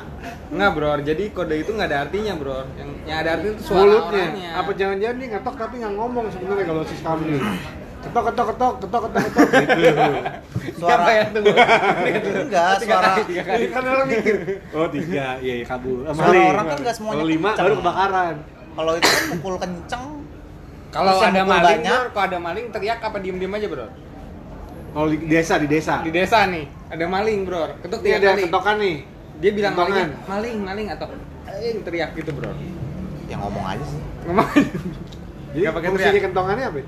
Nggak 0.54 0.70
bro, 0.78 0.94
jadi 1.02 1.24
kode 1.34 1.66
itu 1.66 1.74
nggak 1.74 1.88
ada 1.90 1.98
artinya 2.06 2.32
bro. 2.38 2.62
Yang 2.78 2.90
yang 3.10 3.18
ada 3.18 3.30
artinya 3.34 3.52
itu 3.58 3.62
suara 3.66 3.82
Mulutnya. 3.82 4.06
orangnya. 4.06 4.50
Apa 4.54 4.70
jangan-jangan 4.78 5.16
dia 5.18 5.28
ngetok 5.34 5.54
tapi 5.58 5.74
nggak 5.82 5.94
ngomong 5.98 6.24
sebenarnya 6.30 6.64
kalau 6.70 6.82
si 6.86 6.94
Skamli. 7.02 7.38
Ketok, 8.04 8.22
ketok, 8.28 8.46
ketok, 8.52 8.72
ketok, 8.78 9.00
ketok, 9.02 9.22
ketok. 9.24 9.44
Gitu. 10.64 10.80
suara 10.80 10.96
Siapa 10.96 11.10
ya 11.12 11.22
tunggu? 11.28 11.52
enggak 12.44 12.70
Tiga 12.76 12.94
suara 12.94 13.10
kan 13.68 13.82
orang 13.84 14.06
mikir. 14.08 14.36
Oh 14.72 14.86
tiga, 14.88 15.26
iya 15.38 15.54
iya 15.54 15.64
kabur. 15.64 16.04
Suara 16.04 16.16
maling. 16.24 16.46
orang 16.48 16.64
kan 16.66 16.78
nggak 16.80 16.96
semuanya 16.96 17.14
Kalau 17.14 17.26
lima 17.28 17.50
baru 17.54 17.74
kebakaran. 17.78 18.34
kalau 18.74 18.92
itu 18.96 19.06
kan 19.06 19.24
mukul 19.30 19.54
kenceng 19.56 20.04
Kalau 20.88 21.12
yang 21.16 21.30
ada 21.30 21.42
maling, 21.44 21.80
kalau 21.84 22.22
ada 22.22 22.38
maling 22.38 22.66
teriak 22.70 22.98
apa 22.98 23.16
diem-diem 23.18 23.52
aja 23.52 23.66
bro? 23.66 23.86
Kalau 24.94 25.06
di 25.10 25.26
desa, 25.26 25.54
di 25.58 25.66
desa. 25.66 25.94
Di 26.00 26.10
desa 26.10 26.38
nih, 26.46 26.64
ada 26.86 27.04
maling 27.04 27.38
bro, 27.42 27.62
ketuk 27.82 27.98
Ini 27.98 28.06
tiga 28.06 28.16
ada 28.16 28.28
kali. 28.30 28.42
ketokan 28.46 28.76
nih. 28.78 28.96
Dia 29.34 29.50
bilang 29.50 29.72
malingnya, 29.74 30.06
maling, 30.24 30.56
maling 30.62 30.86
atau 30.94 31.06
eh 31.44 31.74
teriak 31.82 32.10
gitu 32.14 32.30
bro. 32.30 32.50
yang 33.24 33.40
ngomong 33.40 33.64
aja 33.66 33.84
sih 33.84 34.00
Ngomong. 34.24 34.48
Jadi 35.50 35.58
Nggak 35.60 35.72
pakai 35.72 35.88
fungsinya 35.90 36.20
kentongannya 36.22 36.64
apa? 36.66 36.78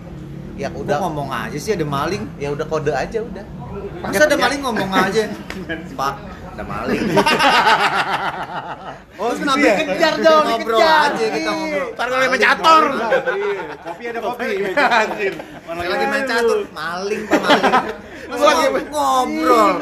Ya 0.56 0.68
Udah 0.72 0.80
udah 0.80 0.96
ngomong 1.04 1.28
aja 1.28 1.56
sih 1.56 1.72
ada 1.72 1.84
maling. 1.84 2.24
ya 2.36 2.48
udah 2.50 2.64
kode 2.64 2.90
aja 2.90 3.20
udah 3.20 3.44
Masa 3.96 4.24
ada 4.24 4.36
maling 4.36 4.60
ngomong 4.60 4.90
aja. 4.92 5.24
Pak, 5.92 6.14
ada 6.52 6.64
maling. 6.64 7.00
Oh, 9.16 9.32
Terus 9.32 9.48
kenapa 9.48 9.64
dikejar 9.80 10.14
dong? 10.20 10.44
Ngobrol 10.44 10.76
aja 10.76 11.24
kita 11.24 11.48
ngobrol. 11.48 11.88
Ntar 11.96 12.06
kalau 12.06 12.28
main 12.28 12.36
catur. 12.36 12.84
Iya, 12.92 13.64
kopi 13.80 14.02
ada 14.06 14.20
kopi. 14.20 14.48
Anjir. 14.76 15.34
Saya 15.40 15.88
lagi 15.88 16.06
main 16.06 16.24
catur, 16.28 16.58
maling 16.68 17.22
pak 17.24 17.40
maling. 17.40 17.64
Ngobrol. 18.92 19.72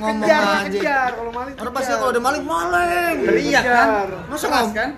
Ngomong 0.00 0.24
Kejar, 0.24 0.40
aja. 0.40 0.68
kejar. 0.72 1.10
Kalau 1.12 1.32
maling. 1.36 1.54
Orang 1.60 1.72
pasti 1.76 1.92
kalau 1.92 2.10
ada 2.10 2.20
maling, 2.24 2.44
maling. 2.48 3.16
Teriak 3.28 3.62
kan? 3.62 3.88
Masa 4.32 4.46
kan? 4.48 4.88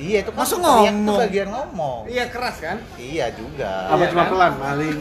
Iya 0.00 0.24
itu 0.24 0.32
kan 0.32 0.48
tuh 0.48 0.56
ngomong? 0.56 1.18
bagian 1.20 1.48
ngomong 1.52 2.00
Iya 2.08 2.24
keras 2.32 2.56
kan? 2.56 2.76
iya 2.96 3.28
juga 3.30 3.92
Apa 3.92 4.00
Iya 4.00 4.06
cuma 4.08 4.22
kan? 4.24 4.30
pelan? 4.32 4.52
Maling. 4.56 4.98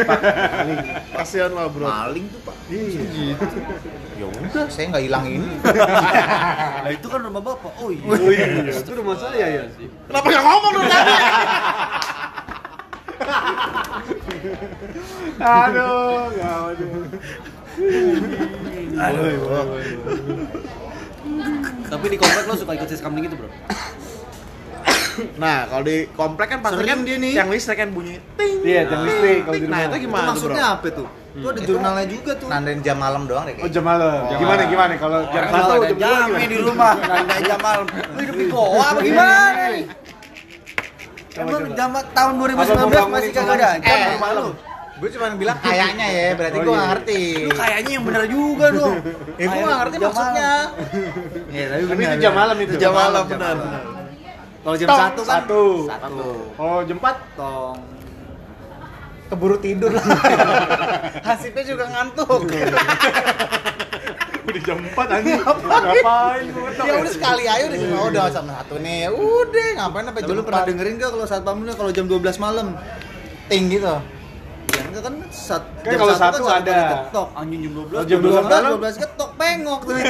Pak, 0.00 0.20
maling. 0.56 0.78
Kasihan 1.12 1.52
lah, 1.52 1.68
Bro. 1.68 1.84
Maling 1.84 2.24
tuh 2.32 2.40
pak. 2.40 2.56
Iya. 2.72 3.36
ya 4.16 4.26
udah 4.26 4.64
saya 4.66 4.84
nggak 4.88 5.04
hilang 5.04 5.24
ini 5.28 5.48
Nah 6.84 6.90
itu 6.90 7.06
kan 7.06 7.20
rumah 7.20 7.42
bapak. 7.44 7.72
Oh 7.78 7.92
iya. 7.92 8.00
Oh 8.08 8.30
iya, 8.32 8.46
itu 8.72 8.92
rumah 8.96 9.16
saya 9.16 9.46
ya. 9.46 9.62
Kenapa 10.08 10.26
nggak 10.26 10.44
ngomong 10.44 10.70
dong 10.72 10.86
tadi? 10.88 11.12
Aduh, 15.40 16.32
gawat. 16.32 16.76
Aduh. 18.96 19.28
Tapi 21.90 22.06
di 22.06 22.16
komplek 22.16 22.44
lo 22.46 22.54
suka 22.54 22.72
ikut 22.74 22.88
siskamling 22.88 23.26
gitu, 23.26 23.36
Bro? 23.36 23.48
Nah, 25.36 25.58
kalau 25.64 25.82
di 25.82 25.96
komplek 26.10 26.46
kan 26.48 26.58
pasti 26.60 26.82
kan 26.82 26.98
dia 27.00 27.16
nih. 27.16 27.32
yang 27.34 27.48
listrik 27.48 27.76
kan 27.76 27.90
bunyi 27.90 28.16
ting. 28.34 28.54
Iya, 28.62 28.80
jam 28.84 29.00
listrik 29.02 29.38
kalau 29.42 29.56
di 29.56 29.62
Nah, 29.62 29.70
rumah. 29.70 29.80
itu 29.80 29.90
Itu 29.90 30.02
gimana 30.02 30.20
tuh, 30.20 30.30
maksudnya 30.30 30.62
Bro? 30.62 30.74
apa 30.74 30.88
tuh? 30.90 31.08
Itu 31.30 31.46
ada 31.46 31.56
Itu- 31.56 31.68
jurnalnya 31.68 32.06
juga 32.06 32.32
tuh. 32.34 32.48
nandain 32.48 32.80
jam 32.80 32.96
malam 32.96 33.22
doang 33.24 33.44
deh 33.44 33.54
Oh, 33.56 33.68
jam 33.68 33.84
malam. 33.84 34.20
Gimana 34.32 34.62
gimana 34.64 34.92
kalau 34.96 35.18
jam 35.26 35.42
satu 35.46 35.72
ada 35.72 35.86
jam 35.86 35.96
dua 35.96 36.02
jamnya 36.02 36.26
gimana? 36.26 36.46
di 36.48 36.58
rumah, 36.60 36.92
nggak 37.24 37.40
jam 37.44 37.60
malam. 37.60 37.84
Lu 37.86 38.20
hidup 38.20 38.36
di 38.36 38.46
goa 38.46 38.84
apa 38.84 39.00
gimana 39.00 39.64
nih? 39.70 39.84
Emang 41.32 41.62
jam 41.72 41.90
tahun 42.10 42.32
Apa 42.34 42.64
2019 42.66 42.90
mau 42.92 43.08
masih 43.08 43.30
kagak 43.30 43.54
ada 43.54 43.68
jam 43.78 43.96
Eh, 43.96 44.10
rumah 44.12 44.30
lu. 44.34 44.46
gue 45.00 45.08
cuma 45.10 45.26
bilang 45.32 45.56
kayaknya 45.64 46.06
ya 46.10 46.26
berarti 46.34 46.58
Oh, 46.58 46.62
gue 46.62 46.74
iya. 46.74 46.84
ngerti 46.84 47.20
Lu 47.40 47.54
kayaknya 47.56 47.90
yang 47.90 48.04
bener 48.04 48.24
juga 48.26 48.66
dong. 48.70 48.94
ya 49.40 49.46
gue 49.46 49.60
nggak 49.62 49.78
ngerti 49.80 49.96
Jam 49.96 50.04
maksudnya 50.04 50.50
Iya, 51.48 51.64
tapi 51.66 51.82
Tapi 51.82 51.96
benar, 51.96 52.10
itu 52.10 52.20
jam 52.20 52.28
benar. 52.28 52.40
malam 52.42 52.56
itu. 52.58 52.72
Jam 52.76 52.92
malam 52.92 53.22
benar. 53.24 53.56
Kalau 54.60 54.76
jam 54.76 54.86
Tong, 54.86 55.00
satu 55.00 55.20
kan 55.22 55.40
satu. 55.40 55.62
satu. 55.86 56.28
Oh, 56.56 56.78
jam 56.82 56.96
empat 56.96 57.16
Tong. 57.32 57.78
keburu 59.26 59.56
tidur 59.56 59.88
lah 59.88 60.02
hasilnya 61.24 61.62
juga 61.62 61.86
ngantuk 61.86 62.50
Udah 64.42 64.60
jam 64.60 64.78
4 64.82 64.98
anjing. 65.08 65.38
Ngapain 65.38 66.42
lu 66.44 66.60
ngetok 66.60 66.82
ya 66.82 66.92
udah 66.98 67.12
sekali 67.12 67.44
aja 67.44 67.64
udah 67.64 67.78
cuma 67.78 67.98
udah 68.04 68.24
sama 68.28 68.50
satu 68.56 68.74
nih 68.76 69.06
udah 69.06 69.68
ngapain 69.78 70.04
sampai 70.04 70.20
jam 70.20 70.34
lu 70.34 70.42
pernah 70.42 70.58
empat? 70.58 70.68
dengerin 70.68 70.94
gak 70.96 71.10
kalau 71.12 71.22
saat 71.24 71.42
pamungnya 71.42 71.74
kalau 71.74 71.90
jam 71.90 72.04
12 72.04 72.18
malam? 72.38 72.74
ting 73.46 73.70
gitu 73.70 73.94
Ya 74.70 74.82
enggak 74.84 75.02
kan 75.04 75.14
saat 75.30 75.62
Kan 75.78 75.92
kalau 75.94 76.14
satu 76.16 76.42
kan 76.42 76.58
ada. 76.60 76.78
ketok 77.06 77.28
anjing 77.32 77.60
jam 77.62 77.72
12. 77.76 77.94
Oh, 77.94 78.04
jam 78.04 78.18
12 78.18 78.34
malam? 78.42 78.70
12 78.76 78.98
ketok 78.98 79.30
pengok 79.36 79.80
tuh 79.80 79.94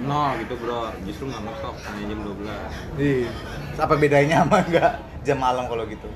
No 0.00 0.22
gitu 0.36 0.54
bro, 0.56 0.82
justru 1.02 1.24
nggak 1.26 1.42
ngetok 1.42 1.74
hanya 1.84 2.02
jam 2.06 2.18
12 2.22 2.98
Iya. 2.98 3.30
apa 3.76 3.94
bedanya 3.94 4.36
sama 4.42 4.56
enggak 4.62 4.92
jam 5.20 5.38
malam 5.38 5.64
kalau 5.66 5.84
gitu 5.84 6.08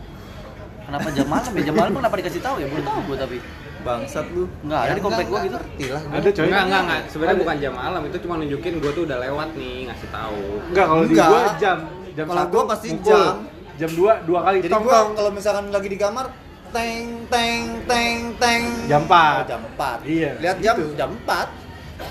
Kenapa 0.82 1.08
jam 1.10 1.26
malam 1.26 1.50
ya? 1.52 1.62
Jam 1.62 1.74
malam 1.74 1.92
kenapa 1.94 2.14
dikasih 2.16 2.42
tahu 2.42 2.56
ya? 2.58 2.66
Baru 2.66 2.82
tahu 2.82 2.98
gua 3.06 3.16
tapi. 3.16 3.36
Bangsat 3.82 4.26
lu. 4.30 4.44
Enggak 4.60 4.80
ada 4.82 4.92
di 4.92 5.00
komplek 5.00 5.26
gua 5.26 5.40
gitu. 5.40 5.54
ngerti 5.54 5.84
lah 5.88 6.02
gua. 6.02 6.14
Ada 6.18 6.28
coy. 6.28 6.42
Enggak, 6.42 6.62
enggak, 6.62 6.80
enggak, 6.82 7.00
sebenarnya 7.06 7.38
bukan 7.38 7.56
jam 7.56 7.72
malam, 7.72 8.00
itu 8.02 8.16
cuma 8.18 8.34
nunjukin 8.36 8.72
gua 8.76 8.90
tuh 8.92 9.02
udah 9.06 9.18
lewat 9.22 9.48
nih, 9.54 9.76
ngasih 9.86 10.08
tahu 10.10 10.42
Enggak, 10.68 10.86
kalau 10.88 11.02
di 11.02 11.14
gua 11.14 11.40
jam. 11.56 11.78
Jam 12.12 12.24
Kalau 12.28 12.44
gua 12.50 12.62
pasti 12.68 12.86
mukul. 12.92 13.08
jam. 13.08 13.34
Jam 13.72 13.90
2 13.94 14.28
dua 14.28 14.40
kali 14.44 14.56
Jadi 14.60 14.72
tong 14.74 14.84
gua 14.84 15.00
kalau 15.16 15.30
misalkan 15.32 15.64
lagi 15.70 15.88
di 15.88 15.96
kamar 15.96 16.26
teng 16.68 17.06
teng 17.26 17.62
teng 17.86 18.18
teng 18.36 18.62
Jam 18.84 19.02
4. 19.04 19.08
Oh, 19.08 19.38
jam 19.48 19.60
4. 19.70 19.96
Iya, 20.04 20.30
Lihat 20.36 20.56
jam 20.60 20.74
gitu. 20.76 20.92
jam 20.92 21.10
4. 21.16 21.46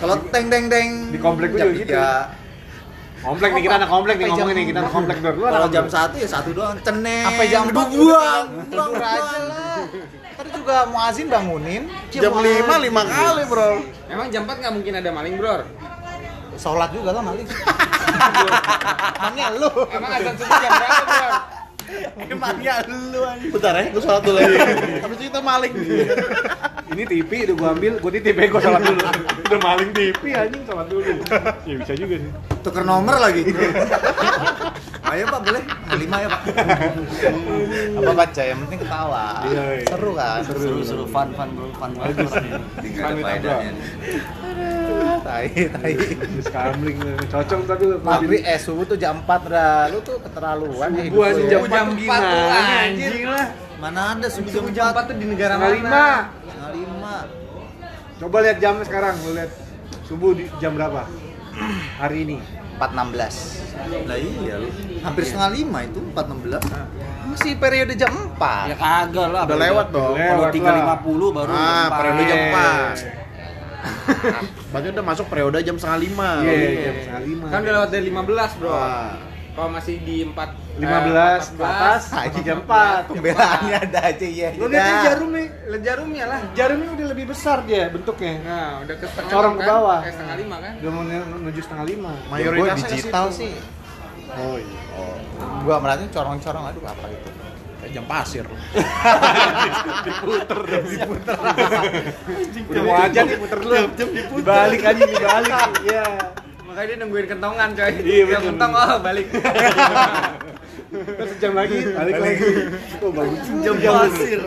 Kalau 0.01 0.15
teng 0.27 0.49
teng 0.49 0.65
teng 0.65 0.87
Di 1.13 1.19
komplek 1.21 1.53
juga 1.53 1.65
gitu. 1.69 1.85
tiga. 1.85 2.33
Komplek 3.21 3.49
nih 3.53 3.61
kita 3.61 3.75
anak 3.77 3.89
komplek 3.89 4.15
nih 4.17 4.25
ngomongin 4.27 4.55
nih 4.57 4.65
kita 4.67 4.79
anak 4.81 4.93
komplek 4.97 5.17
dulu. 5.21 5.37
Lu 5.37 5.45
Kalau 5.45 5.67
jam. 5.69 5.85
1 5.85 6.17
ya 6.17 6.27
satu 6.27 6.49
doang. 6.51 6.75
Ceneng. 6.81 7.25
sampai 7.29 7.45
jam 7.47 7.61
empat 7.69 7.87
buang. 7.87 8.45
tidur 8.65 8.97
aja 8.97 9.39
lah 9.45 9.77
tadi 10.31 10.49
juga 10.51 10.89
muazin 10.89 11.27
bangunin 11.29 11.85
Jam 12.09 12.33
5 12.33 12.41
lima 12.81 13.01
kali, 13.05 13.43
Bro. 13.45 13.69
Emang 14.09 14.27
jam 14.33 14.41
4 14.43 14.57
nggak 14.57 14.73
mungkin 14.73 14.93
ada 14.97 15.09
maling 15.13 15.37
bro? 15.37 15.55
sholat 16.57 16.89
juga 16.89 17.13
lah 17.13 17.21
maling 17.21 17.45
Emangnya 19.17 19.47
lu 19.55 19.69
Emang 19.87 20.11
azan 20.11 20.33
subuh 20.35 20.57
jam 20.57 20.71
berapa 20.71 21.03
bro? 21.05 21.29
Emangnya 22.29 22.83
lu 22.87 23.21
aja. 23.23 23.47
Bentar 23.51 23.73
ya, 23.75 23.83
gua 23.91 24.01
sholat 24.01 24.21
dulu 24.23 24.37
lagi. 24.39 24.57
Habis 25.03 25.17
itu 25.19 25.23
kita 25.27 25.41
maling. 25.41 25.73
Ini 26.91 27.03
TV 27.07 27.31
udah 27.47 27.55
gua 27.55 27.69
ambil, 27.71 27.93
gua 28.03 28.11
titip 28.11 28.35
ya 28.35 28.45
gua 28.51 28.61
salat 28.61 28.81
dulu. 28.83 28.99
udah 29.51 29.59
maling 29.59 29.89
TV 29.95 30.21
anjing 30.35 30.63
salat 30.67 30.87
dulu. 30.87 31.11
Ya 31.67 31.75
bisa 31.79 31.93
juga 31.95 32.15
sih. 32.19 32.31
Tuker 32.63 32.83
nomor 32.83 33.15
lagi. 33.19 33.43
Ayo 35.11 35.27
Pak, 35.27 35.43
boleh? 35.43 35.63
Lima 35.93 36.17
ya 36.17 36.27
Pak. 36.29 36.41
apa 37.93 38.11
baca 38.15 38.41
yang 38.41 38.59
penting 38.63 38.79
ketawa 38.79 39.25
Iya, 39.43 39.63
iya. 39.75 39.85
seru 39.85 40.11
kan 40.13 40.39
Seru 40.41 40.79
seru 40.81 41.03
fun 41.05 41.27
fun 41.35 41.49
bro, 41.51 41.67
fun 41.75 41.91
banget 41.93 42.15
orang 42.23 42.45
ini. 42.47 42.59
Nggak 42.89 43.05
ada 43.05 43.21
faedahnya. 43.21 43.71
tai 45.21 45.47
tai 45.67 45.93
Terus 45.99 46.47
kamling 46.47 46.97
lu. 46.97 47.11
cocok 47.27 47.59
tadi 47.65 47.83
lu. 47.85 47.95
maghrib 47.99 48.41
eh 48.41 48.55
subuh 48.57 48.85
tuh 48.85 48.95
jam 48.95 49.19
4 49.19 49.27
dah 49.45 49.91
lu 49.91 49.99
tuh 49.99 50.15
keterlaluan 50.17 50.89
ya 50.91 51.03
Gua 51.07 51.27
ya. 51.29 51.43
jam 51.45 51.61
Jam 51.67 51.85
4 51.91 51.93
empat 51.93 52.21
tuh, 52.21 52.39
gimana 52.47 52.75
anjing. 52.81 53.25
lah. 53.27 53.47
Mana 53.77 54.01
ada 54.15 54.27
subuh 54.27 54.49
jam 54.49 54.63
jam 54.71 54.85
4 54.87 54.95
4 54.95 55.09
tuh 55.11 55.15
di 55.17 55.25
negara 55.27 55.53
mana? 55.55 55.67
Setengah 55.67 56.71
lima. 56.71 57.15
Coba 58.17 58.37
lihat 58.39 58.57
jamnya 58.57 58.85
sekarang, 58.85 59.15
lu 59.19 59.31
lihat 59.33 59.51
subuh 60.05 60.31
di 60.31 60.47
jam 60.57 60.71
berapa? 60.71 61.03
Hari 61.99 62.17
ini. 62.23 62.37
416 62.81 64.09
Lah 64.09 64.17
iya 64.17 64.53
lu. 64.57 64.67
Hampir 65.01 65.23
setengah 65.25 65.49
lima 65.53 65.79
itu 65.85 65.99
4.16. 66.01 67.29
masih 67.31 67.53
periode 67.61 67.93
jam 67.93 68.09
4 68.09 68.73
Ya 68.73 68.75
kagak 68.75 69.27
lah. 69.29 69.43
Udah 69.45 69.59
lewat 69.61 69.87
dong. 69.93 70.15
Kalau 70.17 70.49
Lewat 70.49 70.53
3.50 71.05 71.37
baru 71.37 71.49
Ah, 71.53 71.61
jam 71.61 71.91
periode 71.93 72.23
jam 72.25 72.39
empat. 72.49 72.95
4. 72.97 74.71
Berarti 74.71 74.87
udah 74.93 75.05
masuk 75.05 75.25
periode 75.29 75.57
jam 75.61 75.75
setengah 75.77 75.99
lima. 76.01 76.29
Iya, 76.45 76.53
jam 76.85 76.95
setengah 77.01 77.23
lima. 77.25 77.45
Kan 77.49 77.59
udah 77.61 77.73
lewat 77.81 77.89
dari 77.89 78.03
15, 78.09 78.51
Bro. 78.61 78.69
Wah. 78.69 79.30
Kalau 79.51 79.67
masih 79.67 79.99
di 79.99 80.23
4 80.23 80.79
15 80.79 81.51
ke 81.51 81.61
atas, 81.61 82.01
Aja 82.09 82.39
jam 82.39 82.63
4. 82.63 83.11
pembelaannya 83.11 83.75
ada 83.83 83.99
aja 84.07 84.23
ya 84.23 84.49
Lu 84.55 84.65
lihat 84.65 84.79
Udah. 84.79 85.03
jarum 85.03 85.29
nih, 85.31 85.47
Lihat 85.67 85.83
jarumnya 85.83 86.25
lah. 86.25 86.39
jarumnya 86.55 86.89
udah 86.95 87.07
lebih 87.11 87.25
besar 87.27 87.57
dia 87.63 87.91
bentuknya. 87.91 88.33
Nah, 88.41 88.79
udah 88.81 88.95
ke 88.95 89.05
setengah 89.05 89.27
Corong 89.29 89.55
ke 89.55 89.61
kan? 89.61 89.69
bawah. 89.69 89.99
Kayak 90.01 90.15
setengah 90.15 90.35
lima 90.39 90.55
kan? 90.57 90.73
Udah 90.79 90.91
mau 90.91 91.03
menuju 91.03 91.59
setengah 91.59 91.85
lima. 91.85 92.11
Mayoritasnya 92.27 92.79
Gua 92.79 92.95
digital 92.95 93.25
sih 93.29 93.51
Oh 94.31 94.55
iya. 94.55 94.79
gua 95.61 95.75
merhatiin 95.77 96.07
corong-corong 96.07 96.63
aduh 96.65 96.87
apa 96.87 97.11
itu 97.11 97.29
Kayak 97.81 97.91
jam 97.91 98.05
pasir. 98.07 98.45
Udah 102.69 102.81
mau 102.81 102.95
aja 102.95 103.19
nih 103.21 103.35
puter 103.35 103.57
dulu. 103.57 103.75
Dibalik 104.37 104.81
aja 104.81 105.03
dibalik. 105.03 105.51
Iya. 105.83 106.05
Makanya 106.71 106.87
dia 106.87 106.97
nungguin 107.03 107.27
kentongan, 107.27 107.69
coy. 107.75 107.91
Iya, 107.99 108.23
betul. 108.31 108.43
kentong, 108.47 108.71
oh 108.79 108.97
balik. 109.03 109.27
Terus 110.91 111.29
sejam 111.35 111.51
lagi 111.51 111.75
balik 111.91 112.15
lagi. 112.15 112.47
Oh 113.03 113.11
bagus. 113.11 113.39
Jam 113.59 113.75
pasir. 113.75 114.39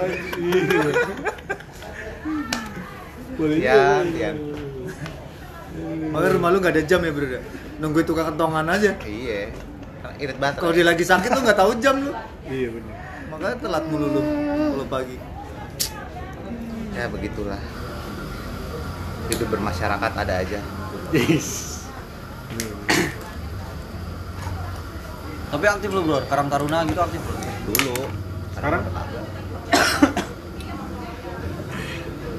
Boleh 3.36 3.56
Tian, 3.60 3.76
juga. 3.76 4.12
Tian. 4.16 4.36
Makanya 6.16 6.32
rumah 6.40 6.48
lu 6.48 6.58
nggak 6.64 6.74
ada 6.80 6.82
jam 6.88 7.00
ya 7.04 7.12
bro? 7.12 7.26
Nunggu 7.76 8.00
tukang 8.08 8.32
kentongan 8.32 8.72
aja. 8.72 8.96
iya 9.04 9.52
irit 10.20 10.38
banget 10.38 10.62
Kalau 10.62 10.72
dia 10.72 10.86
lagi 10.86 11.04
sakit 11.04 11.28
lu 11.28 11.40
nggak 11.44 11.58
tahu 11.60 11.72
jam 11.76 12.00
lu. 12.00 12.12
Iya 12.48 12.68
benar. 12.72 12.94
Makanya 13.28 13.56
telat 13.60 13.84
mulu 13.92 14.06
lu 14.08 14.20
kalau 14.80 14.88
pagi. 14.88 15.16
ya 16.94 17.10
begitulah 17.10 17.58
hidup 19.26 19.50
bermasyarakat 19.50 20.12
ada 20.14 20.34
aja 20.38 20.62
Yes. 21.10 21.73
Tapi 25.54 25.64
aktif 25.70 25.90
lu, 25.94 26.02
Bro. 26.02 26.18
Karang 26.26 26.48
Taruna 26.50 26.82
gitu 26.82 26.98
aktif, 26.98 27.20
Bro. 27.22 27.36
dulu 27.64 27.96
Sekarang 28.52 28.82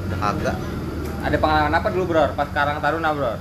udah 0.05 0.17
kagak 0.21 0.57
Ada 1.25 1.37
pengalaman 1.41 1.73
apa 1.73 1.87
dulu, 1.95 2.03
Bro? 2.11 2.25
Pas 2.35 2.47
Karang 2.51 2.77
Taruna, 2.83 3.09
Bro? 3.15 3.33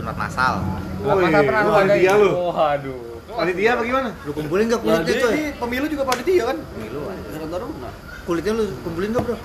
sunat 0.00 0.16
masal 0.16 0.54
Woi, 1.00 1.24
Masa 1.28 1.40
pernah 1.44 1.62
lu 1.64 1.72
ada 1.72 1.94
dia 1.96 2.12
lu. 2.12 2.52
Waduh. 2.52 3.24
Panitia 3.32 3.72
apa 3.72 3.82
gimana? 3.88 4.10
Lu 4.28 4.36
kumpulin 4.36 4.68
nggak 4.68 4.80
kulitnya 4.84 5.14
coy? 5.16 5.48
pemilu 5.56 5.86
juga 5.88 6.04
panitia 6.04 6.42
kan? 6.52 6.56
Pemilu 6.60 7.00
aja. 7.08 7.28
Karang 7.32 7.50
Taruna. 7.52 7.90
Kulitnya 8.28 8.52
lu 8.52 8.64
kumpulin 8.84 9.08
nggak 9.16 9.24
bro? 9.24 9.36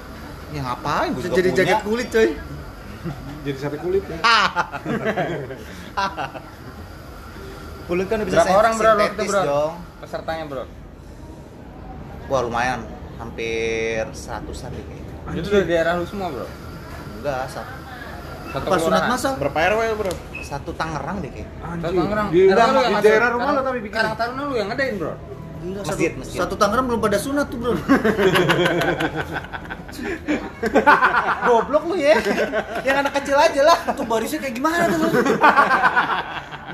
ya 0.53 0.61
ngapain 0.61 1.11
Bisa 1.16 1.30
jadi 1.32 1.49
jaket 1.51 1.80
kulit 1.84 2.07
coy. 2.11 2.30
Jadi 3.45 3.57
sate 3.59 3.78
kulit 3.80 4.03
ya. 4.03 4.18
kulit 7.86 8.05
kan 8.05 8.17
udah 8.17 8.25
bisa 8.25 8.38
Berapa 8.39 8.53
orang, 8.55 8.73
Bro, 8.75 8.91
waktu 8.95 9.23
Bro? 9.23 9.41
dong 9.43 9.73
Pesertanya, 9.99 10.43
Bro. 10.45 10.63
wah 12.25 12.41
lumayan 12.41 12.79
hampir 13.15 14.01
seratusan 14.11 14.69
deh 14.69 14.83
kayaknya 14.83 15.13
Itu 15.36 15.47
dari 15.49 15.65
daerah 15.65 15.91
lu 15.95 16.05
semua, 16.05 16.27
Bro. 16.29 16.47
enggak 17.17 17.45
satu, 17.47 17.73
Satu 18.47 18.65
Pas 18.65 18.77
sunat 18.77 19.01
kelurahan. 19.01 19.09
masal. 19.11 19.33
Berapa 19.38 19.59
RW 19.69 19.81
bro? 19.95 20.13
satu 20.41 20.71
Tangerang 20.71 21.17
deh 21.19 21.29
kayaknya 21.29 21.51
Satu 21.75 21.93
Tangerang. 21.95 22.27
Di, 22.29 22.39
di 22.45 22.95
daerah 23.01 23.29
rumah 23.31 23.49
lo 23.51 23.61
tapi 23.61 23.79
bikin. 23.81 23.95
Karang 23.95 24.13
Taruna 24.15 24.41
lu 24.43 24.53
yang 24.53 24.67
ngadain, 24.69 24.95
Bro. 24.95 25.13
Gila, 25.66 25.82
Masjid, 25.82 26.13
satu, 26.13 26.22
masjid. 26.22 26.38
satu 26.45 26.53
Tangerang 26.61 26.86
belum 26.86 27.01
pada 27.01 27.18
sunat 27.18 27.49
tuh 27.49 27.57
bro. 27.57 27.74
goblok 31.45 31.84
lu 31.88 31.95
ya 31.95 32.20
yang 32.84 32.99
anak 33.05 33.16
kecil 33.22 33.38
aja 33.39 33.61
lah 33.63 33.80
Itu 33.95 34.03
barisnya 34.03 34.39
kayak 34.43 34.55
gimana 34.59 34.91
tuh, 34.91 34.97
Bro? 34.99 35.09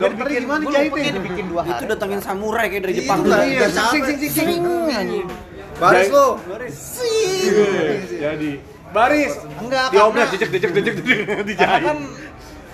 Dokternya 0.01 0.39
gimana 0.41 0.63
kayak 0.65 1.13
dibikin 1.21 1.45
dua 1.53 1.61
hari 1.61 1.77
Itu 1.77 1.85
datangin 1.85 2.19
samurai 2.23 2.65
kayak 2.67 2.83
dari 2.89 2.93
Itu 2.97 3.01
Jepang. 3.05 3.19
Iya, 3.27 3.67
sing, 3.69 4.01
sing, 4.03 4.17
sing, 4.17 4.31
sing. 4.33 4.59
Baris 5.77 6.07
lu. 6.13 6.27
Jadi 8.21 8.51
baris. 8.91 9.33
enggak 9.63 9.87
Diobras, 9.95 10.27
karena, 10.27 10.33
jejek, 10.35 10.49
jejek, 10.51 10.71
jejek, 10.75 10.93
jejek, 10.99 11.17
karena 11.23 11.43
dijahit. 11.47 11.83
kan 11.87 11.97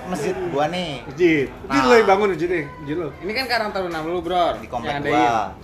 masjid 0.07 0.35
gua 0.51 0.65
nih 0.71 0.91
Masjid. 1.07 1.45
Masjid 1.67 1.83
lo 1.83 1.93
yang 1.99 2.07
bangun 2.07 2.27
masjid 2.33 2.49
Masjid 2.63 2.95
lo. 2.97 3.07
Ini 3.23 3.31
kan 3.35 3.45
Karang 3.51 3.69
Taruna 3.75 3.99
lu, 4.03 4.19
Bro. 4.23 4.45
di 4.63 4.67
komplek 4.71 4.95
gua. 5.03 5.55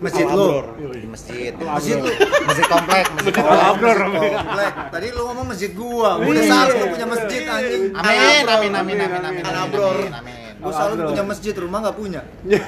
Masjid 0.00 0.26
lu. 0.28 0.48
Di 0.92 1.08
masjid 1.08 1.52
Masjid 1.56 1.96
lu. 2.00 2.10
masjid 2.48 2.66
komplek 2.68 3.04
masjid 3.16 3.32
komplek 3.36 3.60
Abror. 3.60 3.98
Komplek. 4.00 4.72
Tadi 4.92 5.06
lu 5.12 5.22
ngomong 5.28 5.46
masjid 5.52 5.70
gua. 5.76 6.10
Gua 6.18 6.32
udah 6.32 6.44
salah 6.44 6.74
gua 6.74 6.88
punya 6.88 7.06
masjid 7.06 7.42
anjing. 7.46 7.82
amin 7.94 8.44
amin 8.48 8.72
amin 8.72 8.72
amin 8.74 8.98
amin 8.98 9.22
amin 9.22 9.44
amin 9.44 10.12
amin 10.14 10.34
Gua 10.60 10.72
selalu 10.76 11.08
punya 11.08 11.24
masjid, 11.24 11.54
rumah 11.56 11.78
nggak 11.80 11.96
punya. 11.96 12.20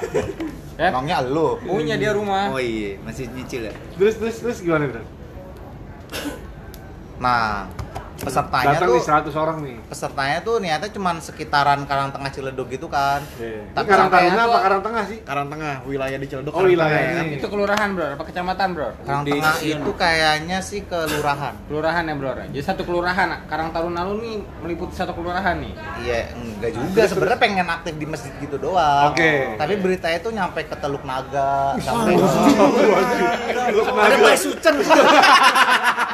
Eh, 0.73 0.89
emangnya 0.89 1.21
lu 1.21 1.61
punya 1.61 2.01
dia 2.01 2.17
rumah. 2.17 2.49
Oh 2.49 2.57
iya, 2.57 2.97
masih 3.05 3.29
nyicil 3.29 3.69
ya. 3.69 3.73
Terus 3.93 4.17
terus 4.17 4.41
terus 4.41 4.57
gimana 4.57 4.89
bro? 4.89 5.05
nah 7.21 7.69
pesertanya 8.23 8.67
Datang 8.73 8.89
tuh 8.89 8.95
nih 8.95 9.03
100 9.03 9.35
orang 9.37 9.57
nih. 9.59 9.75
pesertanya 9.85 10.37
tuh 10.39 10.55
niatnya 10.57 10.89
cuman 10.89 11.15
sekitaran 11.19 11.79
Karang 11.83 12.09
Tengah 12.09 12.29
Ciledug 12.29 12.67
gitu 12.67 12.87
kan 12.87 13.19
Ini 13.35 13.71
Tapi 13.71 13.85
Karang 13.85 14.07
Taruna 14.07 14.33
tuh- 14.33 14.43
apa 14.45 14.57
Karang 14.59 14.81
Tengah 14.81 15.03
sih? 15.05 15.17
Karang 15.21 15.47
Tengah, 15.47 15.75
wilayah 15.83 16.15
di 16.15 16.25
Ciledug. 16.25 16.51
Oh, 16.51 16.63
wilayah 16.63 16.99
Tengah, 17.03 17.23
ini. 17.23 17.35
Itu 17.35 17.47
kelurahan, 17.47 17.87
Bro. 17.91 18.05
Apa 18.13 18.23
kecamatan, 18.23 18.67
Bro? 18.71 18.89
Karang 18.99 19.23
Di 19.23 19.31
Tengah 19.33 19.55
itu 19.59 19.91
kayaknya 19.93 20.57
sih 20.59 20.79
kelurahan 20.83 21.53
Kelurahan 21.65 22.03
ya, 22.03 22.13
Bro. 22.13 22.31
Jadi 22.45 22.63
satu 22.63 22.81
kelurahan. 22.81 23.27
Karang 23.45 23.69
Taruna 23.69 24.01
lu 24.03 24.19
nih 24.19 24.35
meliputi 24.59 24.93
satu 24.93 25.11
kelurahan 25.11 25.55
nih. 25.55 25.73
Iya, 25.99 26.19
enggak 26.33 26.71
juga. 26.71 27.01
Sebenarnya 27.05 27.37
pengen 27.37 27.67
aktif 27.67 27.93
di 27.93 28.05
masjid 28.05 28.31
gitu 28.37 28.55
doang. 28.57 29.11
Oke. 29.11 29.55
Tapi 29.55 29.73
beritanya 29.75 30.19
tuh 30.19 30.31
nyampe 30.31 30.63
ke 30.63 30.75
Teluk 30.75 31.03
Naga, 31.03 31.75
sampai 31.77 32.15
Ada 33.75 34.15
Pak 34.17 34.35
Sucen. 34.35 34.75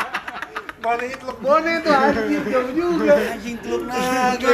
Mana 0.79 1.03
itu 1.03 1.27
bone 1.43 1.73
tuh 1.83 1.91
anjing 1.91 2.43
jauh 2.47 2.71
juga. 2.71 3.15
Anjing 3.35 3.55
teluk 3.59 3.83
naga. 3.83 4.47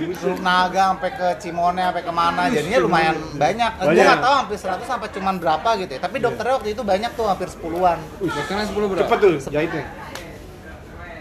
Teluk 0.00 0.40
Naga 0.40 0.82
sampai 0.96 1.10
ke 1.12 1.28
Cimone, 1.36 1.82
sampai 1.84 2.02
ke 2.02 2.12
mana. 2.16 2.42
Jadinya 2.48 2.78
lumayan 2.80 3.16
banyak. 3.36 3.70
Gue 3.76 3.92
nggak 4.00 4.24
tahu 4.24 4.34
hampir 4.40 4.56
100 4.56 4.88
sampai 4.88 5.08
cuman 5.12 5.34
berapa 5.36 5.68
gitu 5.84 5.92
ya. 5.92 6.00
Tapi 6.00 6.16
dokternya 6.16 6.54
waktu 6.56 6.68
itu 6.72 6.80
banyak 6.80 7.10
tuh, 7.12 7.26
hampir 7.28 7.48
10-an. 7.52 7.98
Dokternya 8.24 8.64
10, 8.72 8.88
Bro. 8.88 9.00
Cepet 9.04 9.18
tuh 9.20 9.32
jahitnya. 9.52 9.84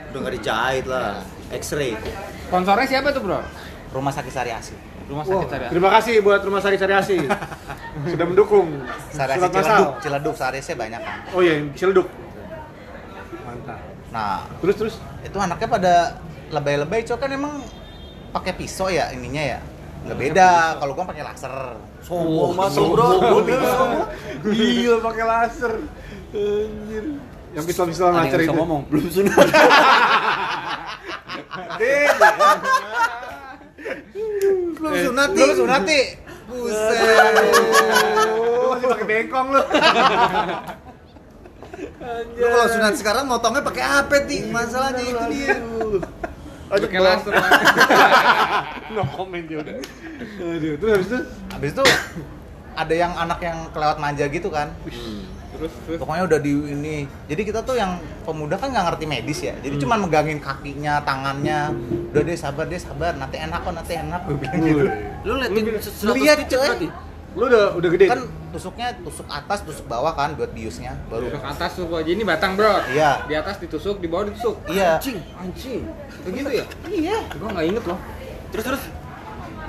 Udah 0.09 0.19
nggak 0.23 0.33
dijahit 0.39 0.85
lah. 0.87 1.19
X-ray. 1.51 1.99
Sponsornya 2.47 2.87
siapa 2.87 3.11
tuh, 3.11 3.21
Bro? 3.27 3.39
Rumah 3.91 4.13
sakit 4.15 4.31
Sariasi. 4.31 4.75
Rumah 5.09 5.25
sakit 5.25 5.47
Syariah. 5.49 5.71
terima 5.73 5.89
kasih 5.89 6.13
buat 6.21 6.41
Rumah 6.45 6.61
Sari 6.61 6.77
Sariasi. 6.77 7.17
Sudah 8.13 8.25
mendukung. 8.29 8.87
Sariasi 9.11 9.49
Ciledug. 9.51 9.91
Ciledug 9.99 10.35
Sariasi 10.37 10.71
banyak 10.77 11.01
kan. 11.01 11.17
Oh 11.33 11.41
iya, 11.41 11.59
Ciledug. 11.73 12.07
Nah, 14.09 14.49
Terus 14.61 14.75
terus. 14.75 14.95
itu 15.21 15.37
anaknya 15.37 15.67
pada 15.69 15.93
lebay-lebay, 16.49 17.05
cok 17.05 17.17
kan 17.21 17.29
emang 17.29 17.61
pakai 18.33 18.57
pisau 18.57 18.89
ya 18.89 19.13
ininya 19.13 19.57
ya. 19.57 19.59
Nggak 19.99 20.17
beda, 20.17 20.49
kalau 20.79 20.91
gua 20.95 21.05
pakai 21.05 21.23
laser. 21.27 21.53
Sombong 22.01 22.55
masuk 22.55 22.95
bro. 22.95 23.09
Gila 24.47 24.97
pakai 25.03 25.23
laser. 25.27 25.73
Anjir. 26.33 27.05
Yang 27.49 27.65
ngacer 27.65 28.39
bisa 28.45 28.45
itu. 28.45 28.53
ngomong, 28.53 28.81
belum 28.87 29.05
sunat. 29.09 29.47
Belum 34.79 34.93
sunat 34.95 35.29
Lu 35.35 35.45
sunati. 35.65 36.01
Buset. 36.49 37.33
Lu 38.37 38.67
masih 38.73 38.87
pakai 38.89 39.05
bengkong 39.05 39.47
lu. 39.53 39.61
Lu 42.35 42.45
kalau 42.47 42.67
sunat 42.67 42.93
sekarang 42.99 43.23
motongnya 43.27 43.63
pakai 43.63 43.83
apa 43.83 44.15
ti? 44.27 44.47
Masalahnya 44.47 45.03
itu 45.03 45.25
dia. 45.31 45.55
Pakai 46.69 46.99
laser. 47.01 47.33
no 48.93 49.01
comment 49.09 49.45
dia 49.45 49.57
udah. 49.63 49.75
Aduh, 50.37 50.73
terus 50.77 50.91
habis 50.93 51.07
itu 51.09 51.19
Habis 51.49 51.71
itu 51.73 51.83
ada 52.77 52.93
yang 52.95 53.11
anak 53.17 53.39
yang 53.41 53.57
kelewat 53.73 53.97
manja 53.97 54.25
gitu 54.29 54.47
kan. 54.53 54.71
Terus 54.85 55.73
terus 55.83 55.97
Pokoknya 55.97 56.23
udah 56.29 56.39
di 56.39 56.53
ini. 56.53 56.97
Jadi 57.25 57.41
kita 57.41 57.65
tuh 57.65 57.75
yang 57.75 57.97
pemuda 58.23 58.55
kan 58.55 58.69
nggak 58.69 58.85
ngerti 58.93 59.05
medis 59.09 59.39
ya. 59.41 59.57
Jadi 59.59 59.75
cuman 59.81 60.05
megangin 60.05 60.39
kakinya, 60.39 61.01
tangannya. 61.03 61.73
Udah 62.13 62.21
deh 62.21 62.37
sabar 62.37 62.69
deh 62.69 62.79
sabar. 62.79 63.17
Nanti 63.17 63.41
enak 63.41 63.59
kok 63.65 63.73
nanti 63.73 63.93
enak 63.97 64.21
gue 64.29 64.37
bilang 64.37 64.61
gitu. 64.61 64.85
Lu 65.25 65.33
liatin 65.41 65.63
Lu 66.05 66.11
lihat, 66.15 66.37
berarti? 66.47 67.08
Lu 67.37 67.45
udah 67.45 67.77
udah 67.77 67.89
gede. 67.93 68.05
Kan 68.09 68.25
tusuknya 68.49 68.87
tusuk 69.05 69.27
atas, 69.29 69.61
tusuk 69.61 69.85
bawah 69.85 70.13
kan 70.17 70.33
buat 70.33 70.49
biusnya. 70.49 70.97
Baru 71.09 71.29
Ke 71.29 71.37
atas 71.37 71.77
tuh 71.77 71.85
aja 71.93 72.09
ini 72.09 72.25
batang 72.25 72.57
bro. 72.57 72.81
Iya. 72.89 73.25
Di 73.29 73.33
atas 73.37 73.61
ditusuk, 73.61 74.01
di 74.01 74.07
bawah 74.09 74.29
ditusuk. 74.29 74.57
Iya. 74.65 74.97
Anjing, 74.97 75.19
anjing. 75.37 75.81
Begitu 76.25 76.49
ya? 76.49 76.65
Iya. 76.89 77.17
Gua 77.37 77.49
nggak 77.53 77.65
inget 77.69 77.83
loh. 77.85 77.99
Terus 78.49 78.65
terus 78.65 78.83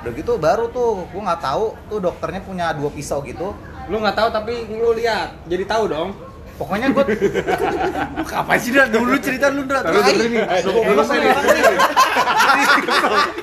Udah 0.01 0.17
gitu 0.17 0.33
baru 0.41 0.65
tuh, 0.73 1.05
gua 1.13 1.21
nggak 1.29 1.41
tahu 1.45 1.77
tuh 1.85 1.99
dokternya 2.01 2.41
punya 2.41 2.73
dua 2.73 2.89
pisau 2.89 3.21
gitu. 3.21 3.53
Lu 3.85 4.01
nggak 4.01 4.17
tahu 4.17 4.33
tapi 4.33 4.65
lu 4.65 4.97
lihat. 4.97 5.45
Jadi 5.45 5.63
tahu 5.69 5.85
dong. 5.85 6.09
Pokoknya 6.61 6.93
gua 6.93 7.03
Lu 7.09 8.23
kapan 8.29 8.57
sih 8.61 8.69
Dra? 8.69 8.85
Dulu 8.85 9.17
cerita 9.17 9.49
lu 9.49 9.65
Dra. 9.65 9.81
Taruh 9.81 9.97
dulu 10.05 10.25
nih. 10.29 10.41
Lu 10.93 11.01
saya 11.01 11.33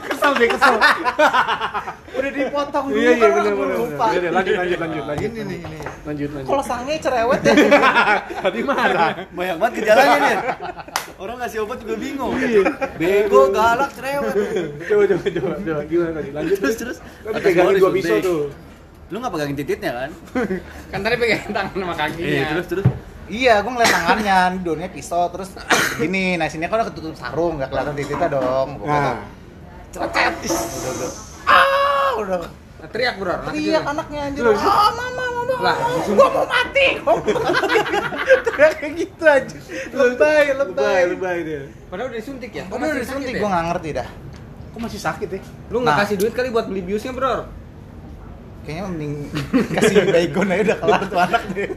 kesel 0.07 0.33
deh, 0.39 0.49
kesel. 0.55 0.75
udah 2.19 2.31
dipotong 2.35 2.85
dulu 2.91 2.99
Iya 2.99 3.11
iya 3.14 3.29
kan, 3.31 3.43
benar. 3.55 3.55
lupa. 3.75 4.05
Udah 4.11 4.21
deh, 4.23 4.31
lanjut 4.31 4.55
lanjut 4.55 4.79
lanjut 4.79 5.05
lanjut. 5.07 5.31
Ini 5.35 5.41
nih 5.43 5.59
ini. 5.59 5.79
Lanjut 6.07 6.29
lanjut. 6.31 6.47
Kalau 6.51 6.62
sange 6.62 6.95
cerewet 7.03 7.41
ya. 7.43 7.55
Tadi 8.47 8.61
marah. 8.62 9.11
Banyak 9.35 9.57
banget 9.59 9.75
gejalanya 9.83 10.19
nih. 10.23 10.37
Orang 11.19 11.37
ngasih 11.43 11.59
obat 11.66 11.77
juga 11.83 11.95
bingung. 11.99 12.33
Bego, 12.99 13.43
galak, 13.51 13.91
cerewet. 13.99 14.35
Coba 14.87 15.03
coba 15.11 15.27
coba 15.27 15.55
coba 15.59 15.81
gimana 15.91 16.11
tadi? 16.23 16.29
Lanjut. 16.31 16.57
Terus 16.62 16.77
terus. 16.79 16.97
Kan 17.03 17.31
Atas 17.35 17.43
pegangin 17.43 17.75
dua 17.83 17.91
pisau 17.91 18.16
tuh. 18.23 18.43
Lu 19.09 19.16
nggak 19.19 19.33
pegangin 19.35 19.57
titiknya 19.59 19.91
kan? 20.05 20.11
Kan 20.93 20.99
tadi 21.03 21.16
pegang 21.19 21.51
tangan 21.51 21.75
sama 21.75 21.95
kakinya. 21.99 22.27
Iya, 22.29 22.45
terus 22.55 22.66
terus. 22.71 22.87
Iya, 23.29 23.61
gue 23.61 23.68
ngeliat 23.68 23.93
tangannya, 23.93 24.39
daunnya 24.64 24.89
pisau, 24.89 25.29
terus 25.29 25.53
gini, 25.95 26.35
nah 26.35 26.47
sini 26.47 26.64
kan 26.64 26.81
udah 26.81 26.89
ketutup 26.89 27.12
sarung, 27.12 27.57
nggak 27.57 27.68
kelihatan 27.68 27.95
titiknya 27.95 28.29
dong. 28.31 28.68
Gua 28.79 28.89
Nah, 28.89 29.14
kata, 29.91 30.20
Ceretet, 30.41 30.45
udah, 30.45 30.93
udah, 30.93 31.11
ah, 31.45 32.11
udah, 32.16 32.39
Nah, 32.79 32.89
teriak 32.89 33.14
bro. 33.16 33.33
anak 33.33 33.51
teriak 33.51 33.85
anaknya 33.85 34.20
anjir, 34.22 34.43
Lu- 34.43 34.55
ah, 34.55 34.62
mama, 34.93 35.24
mama, 35.29 35.55
Lah, 35.59 35.76
mama, 35.76 35.99
gua 36.09 36.29
mau 36.31 36.47
mati, 36.47 36.87
gua 36.97 37.12
mau 37.14 37.41
mati, 37.43 37.79
teriak 38.47 38.72
kayak 38.76 38.93
gitu 38.95 39.24
aja, 39.24 39.57
lebay, 39.93 40.45
lebay. 40.55 41.01
lebay 41.09 41.39
dia. 41.43 41.62
Padahal 41.87 42.09
udah 42.09 42.18
disuntik 42.18 42.51
ya? 42.51 42.64
Padahal 42.64 42.93
udah 42.93 43.03
disuntik, 43.03 43.35
gue 43.35 43.49
nggak 43.49 43.66
ngerti 43.66 43.89
dah. 43.93 44.09
Kok 44.68 44.79
masih 44.79 45.01
sakit 45.01 45.29
ya? 45.29 45.41
Lu 45.68 45.76
nggak 45.81 45.91
Nah. 45.91 46.01
kasih 46.01 46.16
duit 46.16 46.33
kali 46.33 46.49
buat 46.49 46.64
beli 46.64 46.81
biusnya 46.83 47.11
bro? 47.11 47.35
Kayaknya 48.63 48.85
mending 48.87 49.15
kasih 49.73 49.97
baygon 50.07 50.49
aja 50.51 50.63
udah 50.63 50.77
kelar 50.79 51.03
tuh 51.05 51.19
anak 51.19 51.43
deh. 51.53 51.71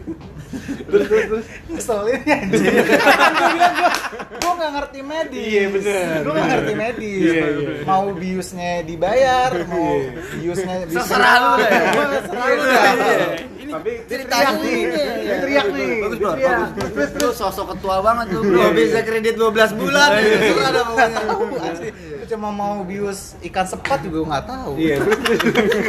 Terus 0.84 1.06
terus 1.08 1.26
terus. 1.26 1.46
Ngeselin 1.66 2.20
ya 2.22 2.36
anjir. 2.36 2.72
Gue 2.76 3.48
bilang 3.56 3.74
gue, 3.74 3.92
gue 4.36 4.52
nggak 4.52 4.72
ngerti 4.76 5.00
medis. 5.02 5.40
Iya, 5.42 5.64
bener. 5.72 6.16
Gue 6.20 6.34
nggak 6.34 6.50
ngerti 6.52 6.74
medis. 6.76 7.22
Iya, 7.24 7.46
iya. 7.48 7.70
Mau 7.82 8.06
biusnya 8.12 8.72
dibayar, 8.84 9.52
mau 9.64 9.88
biusnya 10.36 10.76
Terserah 10.86 11.36
lu 11.40 11.52
deh. 11.56 11.72
Terserah 11.72 12.46
lu 12.46 12.60
Iya, 12.60 12.92
deh. 12.92 12.92
iya. 12.92 13.28
Ini 13.56 13.72
Tapi 13.72 13.92
teriak 14.04 14.56
nih. 14.60 14.80
Dia 15.24 15.36
teriak 15.40 15.68
nih. 15.72 15.90
Bagus 16.04 16.18
bro, 16.20 16.32
Teriak. 16.36 16.58
bagus. 16.76 17.10
Lu 17.16 17.30
sosok 17.32 17.66
ketua 17.72 17.96
banget 18.04 18.26
lu 18.30 18.40
bro. 18.44 18.64
Bisa 18.76 19.00
kredit 19.02 19.36
12 19.40 19.80
bulan. 19.80 20.10
Terserah 20.12 20.70
dah 20.70 20.84
pokoknya. 20.84 21.24
Cuma 22.32 22.48
mau 22.48 22.80
bius 22.82 23.36
ikan 23.44 23.68
sepat 23.68 24.00
juga 24.02 24.24
nggak 24.24 24.46
tahu. 24.48 24.72
Iya, 24.80 25.04
terus 25.04 25.20
terus. 25.20 25.42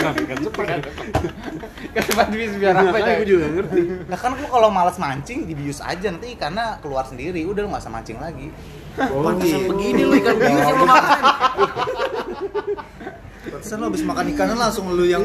Kan 0.02 0.38
cepet 0.42 0.64
kan. 0.66 0.80
Kan 1.88 2.02
sempat 2.02 2.26
bius 2.28 2.52
biar 2.58 2.74
apa 2.74 2.90
Makanya 2.90 3.06
ya? 3.06 3.18
gue 3.22 3.28
juga 3.28 3.46
ngerti. 3.48 3.80
Nah 4.10 4.18
kan 4.18 4.30
lu 4.34 4.46
kalau 4.50 4.68
malas 4.68 4.98
mancing 4.98 5.46
dibius 5.46 5.78
aja 5.78 6.10
nanti 6.10 6.34
ikannya 6.34 6.82
keluar 6.82 7.06
sendiri. 7.06 7.46
Udah 7.46 7.62
lu 7.62 7.70
nggak 7.70 7.78
usah 7.80 7.94
mancing 7.94 8.18
lagi. 8.18 8.50
Oh, 8.98 9.22
Pantesan 9.22 9.70
begini 9.70 10.02
lu 10.02 10.14
ikan 10.18 10.34
bius 10.34 10.50
yang 10.60 10.76
lu 10.76 10.84
makan. 10.84 11.20
Pantesan 13.42 13.76
lu 13.78 13.84
habis 13.86 14.02
makan 14.02 14.24
ikannya 14.28 14.56
langsung 14.56 14.84
lu 14.88 15.04
yang 15.04 15.22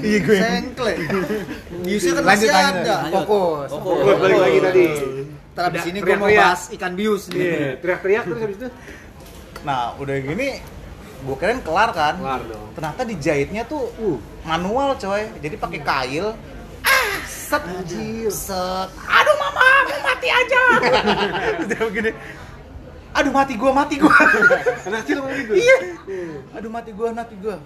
Iya 0.00 0.18
gue. 0.18 0.38
sengkle. 0.38 0.94
Biusnya 1.82 2.12
kan 2.14 2.24
masih 2.24 2.48
ada. 2.48 2.96
Fokus. 3.12 3.68
Buat 3.70 4.16
balik 4.18 4.38
lagi 4.38 4.58
tadi. 4.62 4.84
Ntar 5.52 5.64
abis 5.68 5.84
ini 5.86 5.98
gue 6.00 6.16
mau 6.16 6.32
bahas 6.32 6.72
ikan 6.72 6.96
bius 6.96 7.28
Iya, 7.28 7.36
nih. 7.36 7.84
teriak-teriak 7.84 8.24
terus 8.24 8.40
habis 8.40 8.56
itu 8.56 8.68
Nah 9.62 9.94
udah 9.98 10.16
gini 10.18 10.58
gue 11.22 11.36
kirain 11.38 11.62
kelar 11.62 11.90
kan. 11.94 12.18
kelar 12.18 12.42
dong. 12.50 12.66
Ternyata 12.74 13.02
dijahitnya 13.06 13.62
tuh 13.66 13.86
Uh, 13.98 14.18
manual 14.42 14.98
coy. 14.98 15.30
Jadi 15.38 15.54
pakai 15.54 15.80
kail. 15.82 16.34
Ah, 16.82 17.14
set, 17.30 17.62
set. 18.34 18.88
Aduh 18.90 19.36
mama, 19.38 19.66
mau 19.86 20.00
mati 20.02 20.28
aja. 20.28 20.62
Terus 21.70 21.88
begini. 21.94 22.10
Aduh 23.12 23.30
mati 23.30 23.54
gua, 23.54 23.70
mati 23.76 24.00
gua. 24.00 24.10
anak 24.88 25.04
kecil 25.04 25.20
ngomong 25.20 25.36
gitu. 25.36 25.52
iya. 25.54 25.78
Aduh 26.58 26.70
mati 26.72 26.90
gua, 26.96 27.12
mati 27.12 27.34
gua. 27.38 27.60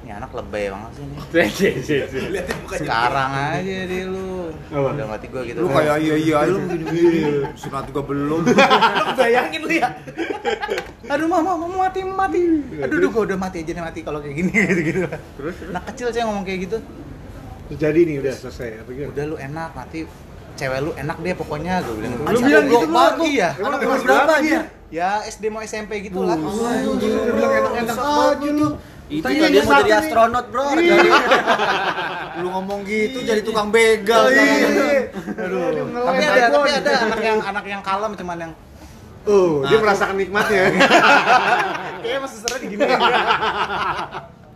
Ini 0.00 0.16
anak 0.16 0.32
lebay 0.32 0.72
banget 0.72 0.90
sih 0.96 1.04
ini. 1.04 1.16
Sekarang 2.80 3.30
aja 3.30 3.78
deh 3.84 4.02
lu. 4.06 4.48
Apa? 4.70 4.88
Udah 4.96 5.06
mati 5.06 5.26
gua 5.28 5.42
gitu. 5.44 5.60
Lu 5.60 5.68
kayak 5.68 5.96
iya 6.00 6.14
iya 6.16 6.36
lu 6.46 6.56
begini 6.62 6.84
begini. 6.84 7.20
Sunat 7.52 7.84
juga 7.86 8.00
belum. 8.02 8.40
lu 8.98 9.04
bayangin 9.14 9.60
lu 9.60 9.70
ya. 9.70 9.88
Aduh 11.06 11.26
mama, 11.26 11.52
mau 11.54 11.68
mati, 11.68 12.00
mati. 12.00 12.40
Aduh, 12.78 12.96
duh, 12.96 13.10
gua 13.10 13.22
udah 13.26 13.38
mati 13.38 13.60
aja 13.60 13.72
nih 13.72 13.84
mati 13.84 14.00
kalau 14.00 14.18
kayak 14.18 14.34
gini 14.34 14.50
gitu 14.72 14.80
gitu. 14.82 15.00
Terus 15.36 15.56
Anak 15.68 15.84
kecil 15.88 16.06
saya 16.10 16.24
ngomong 16.26 16.44
kayak 16.44 16.60
gitu. 16.64 16.78
terus 17.70 17.78
jadi 17.78 18.00
nih 18.02 18.16
udah 18.18 18.34
selesai 18.34 18.68
apa 18.82 18.90
gitu. 18.90 19.08
udah 19.14 19.24
lu 19.26 19.36
enak 19.38 19.70
nanti 19.72 20.02
cewek 20.52 20.78
lu 20.80 20.90
enak 20.92 21.16
deh 21.16 21.34
pokoknya 21.38 21.78
gue 21.80 21.94
bilang 21.94 22.12
Lu 22.26 22.38
bilang 22.42 22.66
gitu 22.66 22.86
lu. 22.88 23.22
iya 23.22 23.48
Anak 23.54 23.78
kelas 23.78 24.02
berapa 24.02 24.32
dia? 24.42 24.60
ya 24.90 25.08
SD 25.22 25.44
mau 25.46 25.62
SMP 25.62 26.02
gitu 26.02 26.18
lah 26.18 26.34
Dia 26.34 27.30
bilang 27.30 27.52
enak-enak 27.62 27.94
aja 27.94 28.48
lu. 28.50 28.68
Itu 29.10 29.26
Tanya 29.26 29.50
yang 29.50 29.66
mau 29.66 29.82
jadi 29.82 29.92
astronot 29.98 30.46
bro. 30.54 30.78
Iya. 30.78 30.96
Lu 32.38 32.48
ngomong 32.54 32.86
gitu 32.86 33.18
jadi 33.26 33.42
tukang 33.42 33.74
begal. 33.74 34.30
Iya. 34.30 35.10
Aduh. 35.34 35.90
tapi 36.06 36.22
ada 36.22 36.46
tapi 36.54 36.70
ada 36.70 36.92
anak 37.10 37.20
yang 37.20 37.38
anak 37.42 37.64
yang 37.66 37.82
kalem 37.82 38.14
cuman 38.14 38.38
yang 38.38 38.52
Oh, 39.28 39.60
dia 39.68 39.76
merasakan 39.76 40.16
nikmatnya. 40.16 40.72
kayaknya 42.00 42.20
masih 42.24 42.38
seru 42.40 42.56
gini 42.56 42.80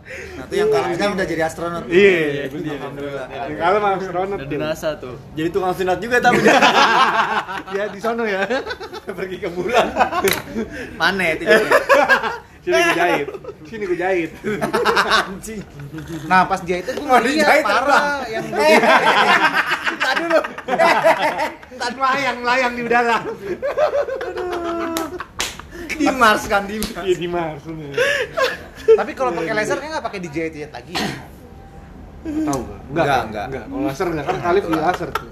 Nah, 0.05 0.45
itu 0.45 0.53
yang 0.61 0.69
kalau 0.69 0.87
sekarang 0.93 1.13
udah 1.17 1.27
jadi 1.27 1.41
astronot. 1.49 1.83
Iya, 1.89 2.45
Alhamdulillah. 2.53 3.25
Yang 3.25 3.57
kalah 3.57 3.79
mah 3.81 3.91
astronot 3.97 4.37
Di 4.37 4.47
tuh. 4.53 4.59
NASA 4.61 4.89
tuh. 5.01 5.15
Jadi 5.33 5.49
tukang 5.49 5.73
sunat 5.73 5.97
juga 5.97 6.17
tapi 6.21 6.45
dia. 6.45 6.61
Ya 7.75 7.83
di 7.89 7.97
sono 7.97 8.21
ya. 8.23 8.45
Pergi 9.09 9.37
ke 9.41 9.49
bulan. 9.49 9.89
Panet 11.01 11.41
itu. 11.41 11.57
Sini 12.65 12.81
gue 12.81 12.95
jahit. 12.97 13.27
Sini 13.69 13.83
gue 13.85 13.99
jahit. 13.99 14.31
Anjing. 15.05 15.61
nah 16.25 16.49
pas 16.49 16.59
dia 16.65 16.81
itu 16.81 16.91
gue 16.97 17.05
ngeliat 17.05 17.29
dijahit 17.29 17.63
parah 17.63 18.25
yang 18.25 18.45
Tadi 20.01 20.21
dulu. 20.25 20.39
Entar 21.75 21.91
melayang, 21.93 22.37
melayang 22.41 22.73
di 22.73 22.81
udara. 22.81 23.17
Di 25.95 26.07
Mars 26.09 26.43
kan 26.49 26.65
di 26.65 26.81
Mars. 26.81 27.05
Iya 27.05 27.15
di 27.21 27.27
Mars. 27.29 27.61
bener. 27.69 27.93
tapi 28.85 29.11
kalau 29.17 29.33
pakai 29.33 29.53
laser 29.57 29.77
kan 29.81 29.87
nggak 29.97 30.05
pakai 30.05 30.19
dijahit 30.21 30.53
jahit 30.53 30.69
lagi 30.69 30.93
Tahu 32.25 32.61
enggak? 32.89 33.05
Enggak, 33.05 33.21
enggak. 33.29 33.45
Enggak, 33.49 33.63
kalau 33.69 33.81
laser 33.85 34.07
enggak 34.09 34.25
kan 34.25 34.37
Khalif 34.41 34.63
di 34.65 34.77
laser 34.77 35.09
tuh. 35.13 35.29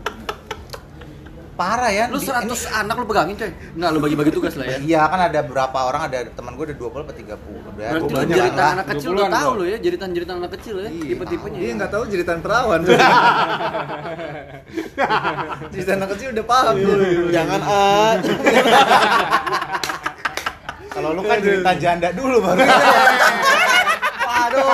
Parah 1.53 1.91
ya 1.93 2.05
Lu 2.09 2.17
Di- 2.17 2.25
100 2.25 2.49
anak 2.73 2.95
lu 2.97 3.05
pegangin 3.05 3.35
coy. 3.37 3.51
Enggak 3.77 3.89
lu 3.93 3.99
bagi-bagi 4.01 4.31
tugas 4.33 4.53
lah 4.57 4.65
ya. 4.65 4.77
Iya 4.81 5.01
kan 5.05 5.19
ada 5.29 5.39
berapa 5.45 5.77
orang 5.85 6.01
ada 6.09 6.17
teman 6.29 6.57
gue 6.57 6.65
ada 6.69 6.75
20 6.75 7.05
apa 7.05 7.13
30 7.13 7.23
udah 7.23 7.73
Berarti 7.73 8.11
lu 8.13 8.19
jeritan 8.29 8.65
anak 8.73 8.85
kecil 8.89 9.09
20-an, 9.09 9.17
udah 9.17 9.29
tahu 9.33 9.51
lu 9.53 9.63
ya, 9.65 9.77
jeritan-jeritan 9.77 10.35
anak 10.41 10.51
kecil 10.57 10.75
ya, 10.81 10.89
Iya, 10.89 11.03
tipe-tipenya. 11.13 11.57
Dia 11.57 11.67
ya. 11.69 11.73
nggak 11.77 11.91
tahu 11.93 12.03
jeritan 12.09 12.37
perawan. 12.41 12.79
jeritan 15.73 15.95
anak 16.01 16.09
kecil 16.17 16.27
udah 16.33 16.45
paham 16.45 16.75
tuh. 16.75 16.95
Jangan 17.29 17.59
ah. 17.61 18.13
kalau 20.93 21.09
lu 21.13 21.21
kan 21.25 21.37
cerita 21.41 21.71
janda 21.77 22.09
dulu 22.13 22.37
baru 22.41 22.61
Waduh. 24.23 24.65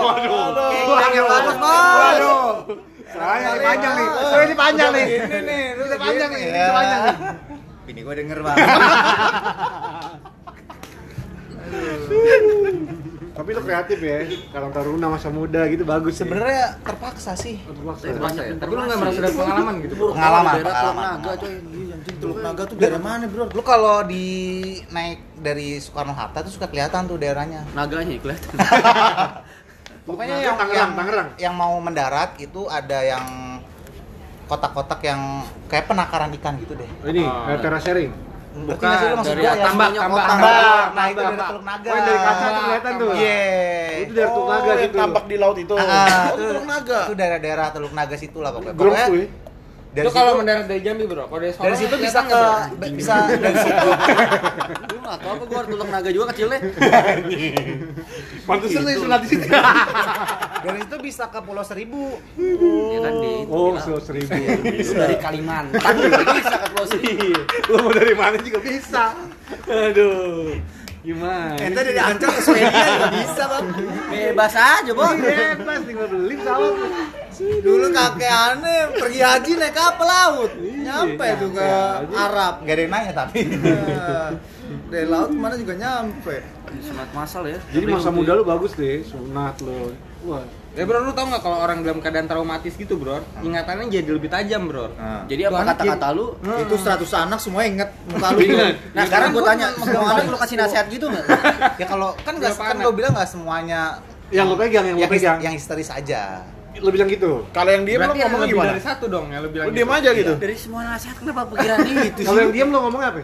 Waduh. 0.00 0.70
Bagus, 0.88 1.56
Bos. 1.56 1.56
Waduh. 2.00 2.93
Saya 3.14 3.48
ini 3.48 3.62
panjang 3.62 3.94
nih. 3.94 4.08
Saya 4.24 4.42
ini 4.42 4.54
panjang 4.54 4.90
nih. 4.90 5.06
ini 5.06 5.38
nih 5.40 5.62
lu 5.72 5.84
Ini 5.84 5.96
panjang 5.96 6.30
nih, 6.30 6.42
ini 6.42 6.58
Ya. 6.58 6.68
panjang 6.70 7.00
nih. 7.00 7.14
Bini 7.84 8.00
gua 8.02 8.14
denger 8.16 8.38
banget. 8.40 8.66
Tapi 13.34 13.50
lu 13.50 13.60
kreatif 13.60 13.98
ya. 13.98 14.18
Kalau 14.48 14.70
taruna 14.70 15.10
masa 15.10 15.26
muda 15.28 15.66
gitu 15.66 15.82
bagus. 15.82 16.14
sih. 16.14 16.22
sebenarnya 16.22 16.78
terpaksa 16.80 17.34
sih 17.34 17.58
Terpaksa. 17.60 18.06
Tapi 18.06 18.18
banyak 18.20 18.44
Tapi 18.56 18.70
lu 18.70 18.80
nggak 18.80 18.98
merasa 19.00 19.18
ada 19.18 19.30
pengalaman 19.32 19.74
gitu? 19.82 19.94
Pengalaman, 20.14 20.52
pengalaman, 20.62 21.04
Naga 21.18 21.32
coy. 21.34 21.54
Anjing 21.94 22.16
Teluk 22.20 22.38
Naga 22.38 22.62
tuh 22.62 22.76
daerah 22.76 23.00
mana, 23.00 23.24
Bro? 23.26 23.44
lu 23.50 23.62
kalau 23.62 24.02
di 24.04 24.24
naik 24.88 25.18
dari 25.36 25.78
Soekarno 25.78 26.12
Hatta 26.12 26.42
tuh 26.42 26.52
suka 26.52 26.66
kelihatan 26.68 27.06
tuh 27.06 27.18
daerahnya 27.18 27.66
Naganya 27.74 28.14
kelihatan. 28.14 28.54
pokoknya 30.04 30.34
Naga 30.34 30.44
yang 30.44 30.56
Tangerang, 30.56 30.78
yang, 30.78 30.90
Tangerang. 30.94 31.28
yang 31.40 31.54
mau 31.54 31.74
mendarat 31.78 32.30
itu 32.38 32.60
ada 32.66 32.98
yang 33.02 33.24
kotak-kotak 34.44 35.00
yang 35.02 35.20
kayak 35.66 35.84
penakaran 35.84 36.28
ikan 36.34 36.54
gitu 36.58 36.74
deh 36.74 36.88
Oh, 37.00 37.08
Ini 37.08 37.24
Ah. 37.24 37.50
uh, 37.50 37.58
terra 37.58 37.78
sharing. 37.78 38.12
Ngerti 38.54 38.70
nggak 38.78 38.98
sih 39.00 39.08
lu 39.08 39.16
maksud 39.18 39.36
ya? 39.36 39.52
tambak, 39.58 39.88
Oh, 39.90 39.98
tambak. 39.98 40.24
tambak. 40.30 40.54
Nah, 40.94 41.04
itu 41.04 41.18
Tambak. 41.18 41.34
dari 41.34 41.48
Teluk 41.50 41.64
Naga. 41.64 41.84
Oh, 41.84 41.90
yang 41.90 42.04
dari 42.04 42.20
kaca 42.20 42.44
tuh 42.46 42.62
kelihatan 42.62 42.92
tuh. 42.94 43.10
Iya. 43.10 43.42
Itu 43.98 44.12
dari 44.14 44.28
Teluk 44.30 44.46
Naga 44.46 44.62
Oh, 44.64 44.76
gitu. 44.78 44.94
tampak 44.94 45.24
di 45.24 45.36
laut 45.36 45.56
itu. 45.58 45.74
Ah, 45.74 46.24
itu 46.28 46.42
Teluk 46.44 46.66
Naga. 46.68 46.98
Itu 47.02 47.14
daerah-daerah 47.16 47.66
Teluk 47.72 47.92
Naga 47.92 48.14
situ 48.14 48.38
lah 48.38 48.50
pokoknya. 48.52 48.76
Pokoknya 48.76 49.06
ya. 49.10 49.26
Dari 49.94 50.10
Itu 50.10 50.10
kalau 50.10 50.32
mendarat 50.42 50.66
dari 50.66 50.82
Jambi, 50.82 51.06
Bro. 51.06 51.30
Kalau 51.30 51.38
dari 51.38 51.54
Solo 51.54 51.64
dari 51.70 51.76
situ 51.78 51.94
bisa 52.02 52.20
ke 52.26 52.42
bisa 52.98 53.14
dari 53.30 53.58
situ 53.62 53.88
Gue 54.90 54.98
nggak 54.98 55.18
tahu 55.22 55.30
apa 55.30 55.44
gue 55.46 55.56
harus 55.56 55.70
tulung 55.70 55.90
naga 55.94 56.10
juga 56.10 56.26
kecilnya. 56.34 56.58
Pantesan 58.50 58.82
lu 58.82 58.90
sunat 59.06 59.20
di 59.22 59.28
situ. 59.30 59.46
dari 60.66 60.78
situ 60.82 60.96
bisa 60.98 61.24
ke 61.30 61.38
Pulau 61.46 61.62
Seribu. 61.62 62.18
Ya 62.90 62.98
kan 63.06 63.14
di 63.22 63.32
Oh, 63.46 63.78
so 63.78 64.02
seribu. 64.02 64.34
Itu 64.66 64.92
dari 64.98 65.14
Kalimantan 65.22 65.94
juga 65.94 66.22
bisa 66.34 66.54
ke 66.58 66.66
Pulau 66.74 66.86
Seribu. 66.90 67.30
Lu 67.70 67.74
mau 67.86 67.92
dari 67.94 68.14
mana 68.18 68.36
juga 68.42 68.58
bisa. 68.66 69.14
Aduh. 69.70 70.58
Gimana? 71.04 71.60
Ente 71.60 71.80
dari 71.84 72.00
Ancol 72.00 72.32
ke 72.32 72.40
Swedia 72.40 72.72
juga 72.72 73.08
bisa 73.12 73.44
bang. 73.44 73.66
Bebas 74.08 74.54
aja, 74.56 74.92
Bang. 74.96 75.20
Bebas 75.20 75.80
tinggal 75.84 76.08
beli 76.08 76.34
pesawat. 76.40 76.72
Dulu 77.60 77.86
kakek 77.92 78.32
aneh 78.32 78.80
pergi 78.96 79.20
haji 79.20 79.52
naik 79.60 79.74
kapal 79.76 80.08
laut, 80.08 80.52
nyampe 80.56 81.26
tuh 81.36 81.50
ke 81.52 81.66
Arab. 82.16 82.64
Gak 82.64 82.72
ada 82.72 82.82
yang 82.88 82.92
nanya 82.96 83.12
tapi. 83.12 83.40
Nah, 83.52 84.32
Dari 84.88 85.04
laut 85.04 85.28
ke 85.28 85.36
mana 85.36 85.60
juga 85.60 85.76
nyampe. 85.76 86.40
Sunat 86.80 87.10
masal 87.12 87.52
ya. 87.52 87.60
Jadi 87.68 87.84
masa 87.84 88.08
muda 88.08 88.32
lu 88.32 88.48
bagus 88.48 88.72
deh, 88.72 89.04
sunat 89.04 89.60
lu. 89.60 89.92
Wah. 90.24 90.63
Ya 90.74 90.82
bro, 90.82 90.98
lu 90.98 91.14
tau 91.14 91.22
nggak 91.24 91.38
kalau 91.38 91.58
orang 91.60 91.80
dalam 91.80 92.02
keadaan 92.02 92.26
traumatis 92.26 92.74
gitu 92.74 92.94
bro, 92.94 93.22
ingatannya 93.40 93.86
jadi 93.88 94.10
lebih 94.10 94.26
tajam 94.26 94.66
bro. 94.66 94.90
Jadi 95.24 95.42
apa 95.44 95.62
kata-kata 95.64 96.10
lu? 96.10 96.34
Itu 96.42 96.74
100 96.74 96.98
anak 97.06 97.38
semua 97.38 97.62
inget 97.62 97.94
muka 98.04 98.34
lu. 98.34 98.42
Ingat. 98.50 98.74
Nah 98.90 99.02
sekarang 99.06 99.28
gue 99.30 99.42
tanya, 99.44 99.66
semua 99.72 100.02
anak 100.10 100.26
lu 100.26 100.36
kasih 100.36 100.56
nasihat 100.56 100.86
gitu 100.88 101.06
nggak? 101.06 101.24
ya 101.78 101.86
kalau 101.86 102.10
kan 102.20 102.34
Berapa 102.36 102.62
kan 102.64 102.76
gue 102.76 102.92
bilang 102.92 103.12
nggak 103.14 103.28
semuanya 103.28 104.02
Yang 104.28 104.46
lu 104.50 104.56
pegang, 104.56 104.84
yang 104.84 104.96
lu 104.96 105.00
yang, 105.00 105.10
his- 105.10 105.22
pegang. 105.22 105.38
yang 105.40 105.54
histeris 105.54 105.88
aja. 105.88 106.42
Lu 106.74 106.90
bilang 106.90 107.06
gitu. 107.06 107.46
Kalau 107.54 107.70
yang 107.70 107.86
diem 107.86 108.02
lo 108.02 108.10
ngomongnya 108.10 108.26
lebih 108.34 108.50
gimana? 108.50 108.70
dari 108.74 108.82
satu 108.82 109.04
dong 109.06 109.30
yang 109.30 109.40
lu 109.40 109.48
bilang. 109.48 109.66
Lu 109.66 109.72
diem 109.72 109.86
gitu. 109.86 109.94
aja 109.94 110.10
gitu. 110.10 110.32
Dari 110.34 110.56
semua 110.58 110.80
nasihat 110.84 111.16
kenapa 111.16 111.40
pikiran 111.46 111.78
itu 112.10 112.20
Kalau 112.26 112.40
yang 112.40 112.50
diam 112.50 112.68
lu 112.68 112.78
ngomong 112.82 112.98
apa? 113.00 113.20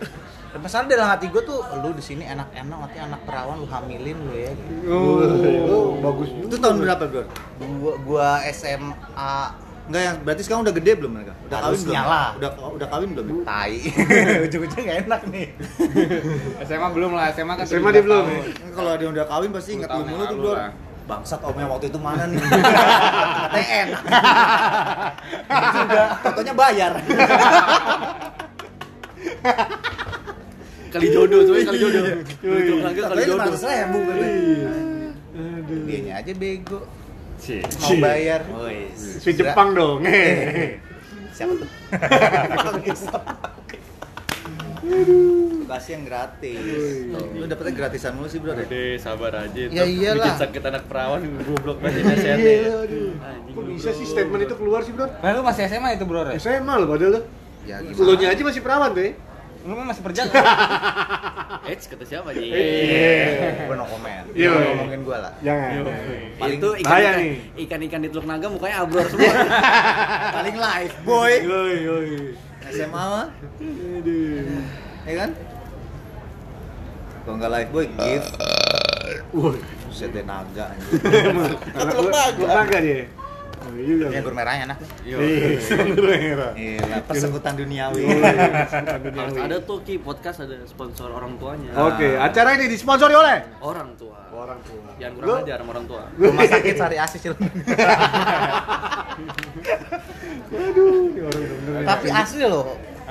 Dan 0.50 0.58
masalah 0.66 0.90
dalam 0.90 1.06
hati 1.06 1.30
gue 1.30 1.42
tuh 1.46 1.62
lu 1.78 1.94
di 1.94 2.02
sini 2.02 2.26
enak-enak 2.26 2.76
nanti 2.82 2.98
anak 2.98 3.22
perawan 3.22 3.62
lu 3.62 3.70
hamilin 3.70 4.18
lu 4.18 4.34
ya. 4.34 4.50
Oh, 4.90 5.94
bagus 6.02 6.28
juga. 6.34 6.46
Itu 6.50 6.56
tahun 6.58 6.76
berapa 6.82 7.04
bro? 7.06 7.22
Gua 7.78 7.94
gua 8.02 8.28
SMA 8.50 9.38
Enggak 9.90 10.02
yang 10.06 10.16
berarti 10.22 10.42
sekarang 10.46 10.62
udah 10.62 10.74
gede 10.78 10.92
belum 11.02 11.12
mereka? 11.18 11.34
Udah 11.50 11.58
kawin 11.58 11.66
Harusnya 11.66 12.00
belum? 12.06 12.38
Udah 12.38 12.50
udah 12.78 12.88
kawin 12.94 13.08
belum? 13.10 13.24
ya? 13.26 13.34
tai. 13.42 13.74
Ujung-ujung 14.46 14.82
gak 14.86 14.98
enak 15.02 15.20
nih. 15.34 15.46
SMA 16.70 16.88
belum 16.94 17.10
lah, 17.18 17.34
SMA 17.34 17.54
kan 17.58 17.64
SMA 17.66 17.90
dia 17.90 18.02
17 18.02 18.06
belum, 18.06 18.24
Kalau 18.70 18.92
dia 18.94 19.08
udah 19.10 19.24
kawin 19.26 19.50
pasti 19.50 19.70
ingat 19.74 19.90
10 19.90 19.94
tahun 19.94 20.06
lu 20.06 20.10
mulu 20.14 20.24
tuh 20.30 20.36
bro. 20.38 20.54
Bangsat 21.10 21.40
omnya 21.42 21.66
waktu 21.66 21.86
itu 21.90 21.98
mana 21.98 22.22
nih? 22.30 22.38
Enak. 23.82 24.02
Sudah, 25.74 26.06
fotonya 26.22 26.54
bayar. 26.54 26.92
Kali 30.90 31.06
jodoh 31.14 31.40
tuh, 31.46 31.54
kali 31.62 31.78
jodoh. 31.78 32.02
Tulung 32.42 32.80
naga 32.82 33.02
kali 33.14 33.22
jodoh. 33.22 33.46
500 33.54 33.62
ribu 33.70 33.98
Dianya 35.86 36.12
aja 36.18 36.32
bego. 36.34 36.80
Si. 37.38 37.62
Mau 37.62 37.94
bayar. 38.02 38.40
Si 38.98 39.30
Jepang 39.32 39.72
dong. 39.72 40.02
Siapa 41.36 41.52
tuh? 41.56 41.68
Kasih 45.70 45.90
yang 45.94 46.04
gratis. 46.04 46.58
Lu 47.38 47.44
dapetnya 47.46 47.72
gratisan 47.78 48.18
mulu 48.18 48.26
sih 48.26 48.42
bro 48.42 48.52
deh. 48.58 48.66
Deh, 48.66 48.98
sabar 48.98 49.46
aja. 49.46 49.62
Ya 49.70 49.86
iyalah. 49.86 50.26
Bikin 50.26 50.36
sakit 50.42 50.62
anak 50.66 50.82
perawan 50.90 51.22
goblok 51.46 51.78
banget 51.78 52.02
nasihatnya. 52.02 52.54
Anjing, 53.22 53.54
Kok 53.54 53.62
bisa 53.70 53.90
sih 53.94 54.06
statement 54.10 54.42
itu 54.44 54.54
keluar 54.58 54.82
sih, 54.82 54.92
Bro? 54.92 55.06
Nah 55.06 55.30
lu 55.30 55.40
masih 55.46 55.62
SMA 55.70 55.94
itu 55.94 56.04
bro? 56.04 56.26
SMA 56.36 56.74
lo 56.74 56.84
padahal 56.90 57.12
lo. 57.14 57.20
Ya 57.64 57.78
Lu 57.80 58.12
aja 58.18 58.42
masih 58.42 58.62
perawan 58.66 58.90
tuh 58.92 59.02
ya. 59.06 59.12
Lu 59.64 59.72
mah 59.76 59.86
masih 59.92 60.02
berjalan. 60.04 60.32
Eh, 61.60 61.76
kata 61.76 62.02
siapa 62.02 62.34
aja? 62.34 62.40
Gua 63.68 63.74
no 63.78 63.84
comment. 63.86 64.26
Iya. 64.34 64.74
Ngomongin 64.74 65.00
gua 65.06 65.16
lah. 65.28 65.32
Jangan. 65.44 65.86
Paling 66.40 66.58
itu 66.58 66.70
ikan-ikan 66.82 67.18
ikan-ikan 67.62 68.00
di 68.02 68.08
Teluk 68.10 68.26
Naga 68.26 68.46
mukanya 68.50 68.76
abror 68.82 69.06
semua. 69.06 69.30
Paling 70.40 70.56
live 70.56 70.94
boy. 71.06 71.32
Yoi, 71.46 71.74
yoi. 71.84 72.10
SMA 72.74 73.02
mah. 73.06 73.28
Ya 75.06 75.14
kan? 75.14 75.30
Kalau 77.22 77.36
nggak 77.38 77.52
live 77.54 77.70
boy, 77.70 77.84
gift. 77.86 78.32
Wah, 79.30 79.54
Buset 79.86 80.10
deh 80.10 80.24
naga. 80.26 80.74
anak 81.76 81.94
lu 81.98 82.08
lu 82.10 82.46
naga 82.46 82.78
dia. 82.82 83.06
Oh, 83.60 83.76
iya. 83.76 84.08
Ya 84.08 84.20
gur 84.24 84.32
merahnya 84.32 84.72
nah. 84.72 84.78
Iya, 85.04 85.16
sanggur 85.60 86.04
merah. 86.08 86.52
Gila, 86.56 86.96
persekutan 87.04 87.52
duniawi. 87.60 88.02
Harus 88.08 89.36
ada 89.36 89.56
tuh 89.60 89.84
Ki 89.84 90.00
podcast 90.00 90.40
ada 90.42 90.56
sponsor 90.64 91.12
orang 91.12 91.36
tuanya. 91.36 91.68
Oke, 91.76 92.16
acara 92.16 92.56
ini 92.56 92.72
disponsori 92.72 93.12
oleh 93.12 93.44
Orang 93.60 93.94
tua. 94.00 94.16
orang 94.32 94.60
tua. 94.64 94.88
Jangan 94.96 95.12
kurang 95.20 95.44
ajar 95.44 95.58
sama 95.60 95.70
orang 95.76 95.84
tua. 95.84 96.02
Rumah 96.16 96.44
sakit 96.48 96.74
Sari 96.80 96.96
Asis. 96.96 97.20
Aduh, 100.50 101.12
ini 101.12 101.20
orang 101.20 101.42
bener. 101.44 101.82
Tapi 101.84 102.08
asli 102.08 102.44
loh. 102.48 102.64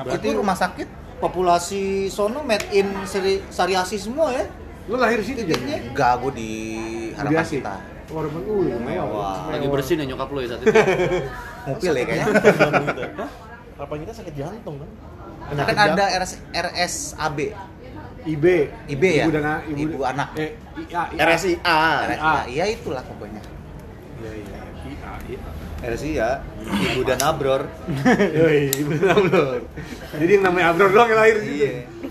Itu 0.09 0.27
rumah 0.33 0.57
sakit 0.57 0.87
Populasi 1.19 2.07
sono 2.07 2.47
made 2.47 2.63
in 2.71 2.87
seri, 3.03 3.43
sariasi 3.51 3.99
semua 3.99 4.31
ya. 4.31 4.47
Lu 4.87 4.95
lahir 4.95 5.19
situ 5.19 5.43
jadi. 5.43 5.91
enggak 5.91 6.15
gua 6.23 6.31
di 6.31 6.51
harapan 7.11 7.43
kita. 7.43 7.75
Harapan 8.09 8.41
uh, 8.41 8.79
mewah. 8.81 9.53
Lagi 9.53 9.67
bersih 9.69 9.93
nih 9.95 10.05
nyokap 10.09 10.29
lu 10.33 10.39
ya 10.41 10.47
saat 10.49 10.61
itu. 10.65 10.73
Ngupil 11.69 11.93
ya 11.93 12.03
kayaknya. 12.09 12.25
Harapan 13.77 13.97
kita 14.01 14.13
sakit 14.17 14.33
jantung 14.33 14.75
kan? 14.81 14.89
Kan 15.49 15.77
ada 15.77 16.03
RS, 16.17 16.31
RSAB. 16.51 17.39
IB. 18.27 18.45
IB 18.91 19.03
ya? 19.05 19.25
Ibu 19.25 19.31
dan 19.31 19.45
a- 19.47 19.63
Ibu 19.63 19.97
anak. 20.03 20.27
Eh, 20.35 20.51
IA, 20.89 21.01
IA. 21.15 21.23
RSIA. 21.23 21.79
RSA. 22.09 22.33
Iya 22.51 22.65
itulah 22.67 23.03
pokoknya. 23.05 23.41
Iya, 24.19 24.31
iya. 24.35 24.59
IA, 24.89 25.11
IA. 25.31 25.49
RSI 25.79 26.11
ya, 26.11 26.43
ibu 26.91 27.07
dan 27.07 27.23
abror. 27.23 27.63
Yoi, 28.37 28.67
ibu 28.75 28.91
dan 28.99 29.15
Abror. 29.15 29.63
Jadi 30.11 30.31
yang 30.35 30.43
namanya 30.43 30.75
Abror 30.75 30.91
doang 30.91 31.07
yang 31.07 31.19
lahir 31.23 31.35
di 31.39 31.45
situ. 31.47 31.55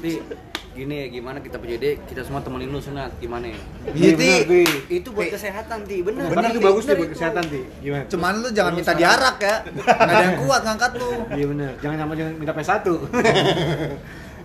Iya. 0.01 0.47
Gini 0.78 0.94
ya 0.94 1.06
gimana 1.10 1.42
kita 1.42 1.58
PJD 1.58 2.06
kita 2.06 2.22
semua 2.22 2.38
temenin 2.38 2.70
lu 2.70 2.78
sunat 2.78 3.10
gimana 3.18 3.50
ya? 3.50 3.58
Iya, 3.90 4.14
Ti. 4.14 4.30
Ti. 4.46 4.62
Itu 5.02 5.10
buat 5.10 5.26
kesehatan 5.26 5.82
ti 5.90 6.06
bener. 6.06 6.30
Bener 6.30 6.54
itu 6.54 6.62
Ti, 6.62 6.66
bagus 6.70 6.82
nih 6.86 6.94
bener 6.94 7.00
buat 7.02 7.10
kesehatan, 7.18 7.42
Ti. 7.50 7.60
Gimana? 7.82 8.04
Cuman 8.06 8.32
lu 8.38 8.48
jangan 8.54 8.72
minta 8.78 8.94
diarak 8.94 9.36
ya. 9.42 9.56
Nggak 9.74 9.98
ada 9.98 10.22
yang 10.22 10.38
kuat 10.38 10.60
ngangkat 10.62 10.92
lu. 10.94 11.10
Iya 11.34 11.46
bener, 11.50 11.70
jangan 11.82 11.96
sama 11.98 12.12
jangan 12.14 12.32
minta 12.38 12.52
P1 12.54 12.86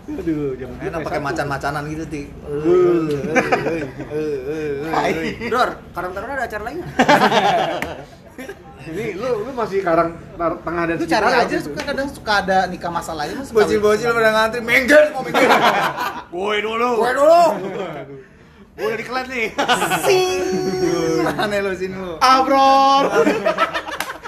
Aduh, 0.04 0.52
jangan 0.60 0.76
Enak 0.84 1.00
pakai 1.06 1.22
macan-macanan 1.22 1.84
gitu, 1.88 2.04
Ti. 2.10 2.22
Bro, 5.48 5.64
Karang 5.94 6.12
Taruna 6.18 6.34
ada 6.34 6.44
acara 6.50 6.64
lain? 6.66 6.82
Ini 8.84 9.16
lu 9.16 9.48
lu 9.48 9.52
masih 9.56 9.80
karang 9.80 10.12
tengah 10.36 10.84
dan 10.92 10.96
Lu 11.00 11.08
cari 11.08 11.08
sekitar 11.08 11.24
aja 11.24 11.56
apa 11.56 11.64
suka 11.64 11.82
kadang 11.88 12.08
suka 12.12 12.34
ada 12.44 12.58
nikah 12.68 12.92
masal 12.92 13.16
aja 13.16 13.34
mas. 13.40 13.50
Bocil-bocil 13.56 14.12
pada 14.12 14.32
ngantri, 14.36 14.60
mengger 14.60 15.04
mau 15.16 15.24
mengger. 15.24 15.50
Gue 16.28 16.56
dulu. 16.60 16.90
Gue 17.00 17.12
dulu. 17.16 17.44
Gue 18.76 18.86
udah 18.90 18.98
dikelet 18.98 19.26
nih. 19.30 19.48
Aneh 21.46 21.60
lu 21.62 21.72
sini 21.78 21.96
lu. 21.96 22.18
Abror. 22.20 23.06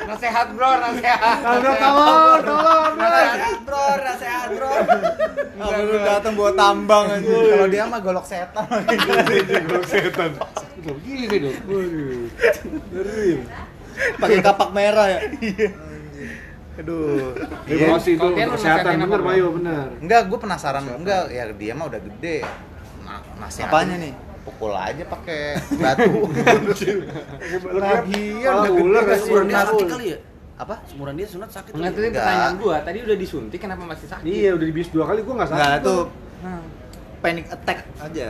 Nasehat 0.06 0.54
bro, 0.54 0.70
nasehat. 0.78 1.42
Abror 1.42 1.76
tolong, 1.82 2.40
tolong. 2.46 2.94
Bro, 3.66 3.86
nasehat, 4.06 4.48
bro. 4.54 4.70
Apa 5.66 5.82
lu 5.82 5.98
datang 5.98 6.38
bawa 6.38 6.52
tambang 6.54 7.10
aja. 7.10 7.26
Kalau 7.26 7.66
dia 7.66 7.84
mah 7.90 8.00
golok 8.06 8.26
setan. 8.30 8.70
Golok 9.66 9.88
setan. 9.90 10.30
Gini 11.02 11.26
dong. 11.42 11.58
Waduh. 12.94 13.66
Pakai 14.18 14.40
kapak 14.40 14.70
merah 14.72 15.08
ya. 15.08 15.20
Aduh. 16.76 17.32
Iya, 17.66 17.96
sih 18.04 18.20
itu 18.20 18.20
Kalau 18.20 18.36
dia 18.36 18.46
lu 18.46 18.54
kesehatan 18.54 19.00
bener? 19.00 19.22
Mayo 19.24 19.48
bener. 19.56 19.88
Enggak, 20.04 20.22
gue 20.28 20.40
penasaran. 20.40 20.84
Enggak, 20.84 21.32
ya 21.32 21.48
dia 21.50 21.72
mah 21.72 21.86
udah 21.88 22.02
gede. 22.04 22.38
Nah, 23.02 23.24
nasihatin, 23.40 23.72
Apanya 23.72 23.96
nih? 24.02 24.14
Pukul 24.44 24.74
aja 24.76 25.04
pakai 25.08 25.58
batu. 25.74 26.12
Lagian 27.82 28.54
udah 28.62 28.74
ular 28.76 29.04
gede, 29.06 29.18
Semuran 29.24 29.46
dia 29.48 29.56
Sunat. 29.56 29.68
sakit 29.72 29.88
kali 29.90 30.06
ya? 30.12 30.18
Apa? 30.56 30.76
Semuran 30.88 31.14
dia 31.16 31.28
sunat 31.28 31.50
sakit. 31.52 31.72
Enggak 31.76 31.92
kali 31.92 31.96
itu 31.96 32.00
ya? 32.00 32.08
Enggak. 32.08 32.24
pertanyaan 32.24 32.56
gua. 32.56 32.76
Tadi 32.84 32.98
udah 33.04 33.18
disuntik 33.18 33.60
kenapa 33.60 33.84
masih 33.84 34.08
sakit? 34.08 34.24
Iya, 34.24 34.50
udah 34.56 34.66
dibius 34.66 34.90
dua 34.92 35.04
kali 35.08 35.20
gua 35.24 35.34
enggak 35.40 35.50
sakit. 35.52 35.64
Enggak, 35.64 35.80
itu 35.80 35.96
Nah. 36.36 36.62
panic 37.20 37.46
attack 37.50 37.80
aja. 37.98 38.30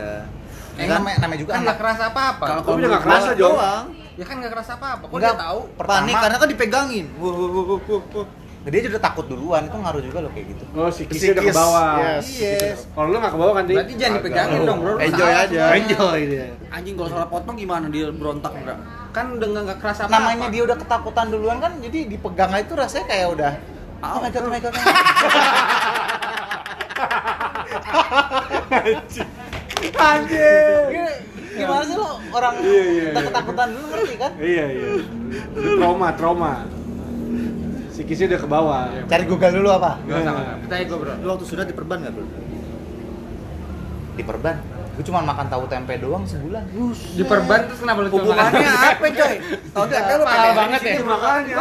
Eh, 0.76 0.84
namanya, 0.86 1.16
namanya 1.18 1.40
juga 1.40 1.50
Kan 1.50 1.56
anak. 1.56 1.66
nggak 1.66 1.78
kerasa 1.80 2.02
apa-apa. 2.06 2.44
Kalau 2.46 2.60
Gua 2.60 2.74
udah 2.74 2.86
enggak 2.86 3.02
kerasa, 3.02 3.30
Jo. 3.32 3.46
doang. 3.50 3.84
Ya 4.16 4.24
kan 4.24 4.34
nggak 4.36 4.52
kerasa 4.52 4.72
apa-apa. 4.76 5.04
Kok 5.04 5.14
Enggak 5.14 5.32
dia 5.32 5.42
tahu? 5.42 5.60
Pertama, 5.72 5.96
Panik 5.98 6.14
karena 6.16 6.36
kan 6.36 6.48
dipegangin. 6.48 7.06
Wuh, 7.16 7.32
wuh, 7.32 7.48
wuh, 7.50 7.80
wuh, 7.80 8.02
wuh. 8.12 8.26
dia 8.66 8.82
udah 8.82 8.98
takut 8.98 9.30
duluan 9.30 9.62
itu 9.62 9.78
ngaruh 9.78 10.02
juga 10.02 10.18
loh 10.18 10.30
kayak 10.34 10.46
gitu 10.50 10.64
Oh, 10.74 10.90
si 10.90 11.06
Kisi 11.06 11.30
udah 11.30 11.38
ke 11.38 11.54
bawah. 11.54 12.18
yes. 12.18 12.26
yes 12.34 12.78
Kalau 12.90 13.14
lu 13.14 13.16
nggak 13.16 13.30
ke 13.30 13.38
bawah 13.38 13.54
kan, 13.54 13.62
berarti 13.64 13.94
jangan 13.94 14.16
dipegangin 14.18 14.60
dong 14.66 14.78
bro 14.82 14.94
Enjoy 14.98 15.30
aja. 15.30 15.62
Enjoy 15.70 16.18
dia. 16.26 16.46
anjing 16.66 16.98
kalau 16.98 17.08
salah 17.08 17.30
potong 17.30 17.54
gimana 17.54 17.86
dia 17.86 18.10
berontak 18.10 18.50
bro 18.58 18.74
kan 19.14 19.26
udah 19.32 19.46
nggak 19.46 19.62
nggak 19.64 19.78
kerasa 19.78 20.00
apa 20.04 20.18
namanya 20.18 20.50
dia 20.50 20.62
udah 20.66 20.76
ketakutan 20.76 21.26
duluan 21.30 21.56
kan 21.56 21.78
jadi 21.78 21.98
dipegang 22.10 22.50
aja 22.50 22.60
itu 22.60 22.74
rasanya 22.74 23.06
kayak 23.06 23.28
udah 23.32 23.52
oh 24.02 24.18
my 24.18 24.28
god 24.28 24.42
oh 24.42 24.50
my 24.50 24.58
god 24.58 24.74
my 29.78 29.90
god. 29.90 30.92
Gimana- 31.56 31.86
sih 31.86 31.96
lo 31.96 32.08
orang 32.30 32.52
Iya, 32.58 32.68
iya, 32.84 33.04
udah 33.06 33.16
iya. 33.16 33.26
ketakutan 33.26 33.68
dulu 33.70 33.86
ngerti 33.88 34.14
kan 34.18 34.30
Iya, 34.36 34.64
iya. 34.68 34.86
Udah 35.50 35.72
trauma, 35.74 36.08
trauma. 36.12 36.52
Si 37.88 38.00
Kisi 38.02 38.22
udah 38.22 38.36
ke 38.36 38.44
bawah. 38.46 38.82
cari 39.02 39.24
google 39.24 39.52
dulu 39.54 39.68
apa 39.72 39.96
nggak 39.98 40.16
usah 40.18 40.30
nggak 40.30 40.44
usah. 40.44 40.56
percaya 40.60 40.82
gue 40.84 40.98
bro 40.98 41.14
Lu 41.16 41.28
waktu 41.30 41.46
sudah 41.46 41.64
diperban 41.64 41.96
nggak 41.98 42.12
bro? 42.12 42.26
di 44.12 44.22
perban 44.22 44.56
gue 44.90 45.04
cuma 45.04 45.20
makan 45.22 45.46
tahu 45.46 45.64
tempe 45.66 45.92
doang 45.98 46.24
sebulan 46.24 46.64
di 47.10 47.20
perban 47.22 47.60
terus 47.64 47.78
kenapa 47.78 47.98
lu 48.00 48.08
cuma 48.10 48.20
Hubungannya 48.22 48.64
makan? 48.64 48.84
apa 48.90 49.06
coy? 49.10 49.34
Tahu 49.70 49.84
tempe 49.86 50.10
lu 50.10 50.24
mahal 50.24 50.36
pakai 50.38 50.52
banget 50.54 50.80
ya 50.82 50.88
Iya, 50.90 51.04
makanya. 51.06 51.56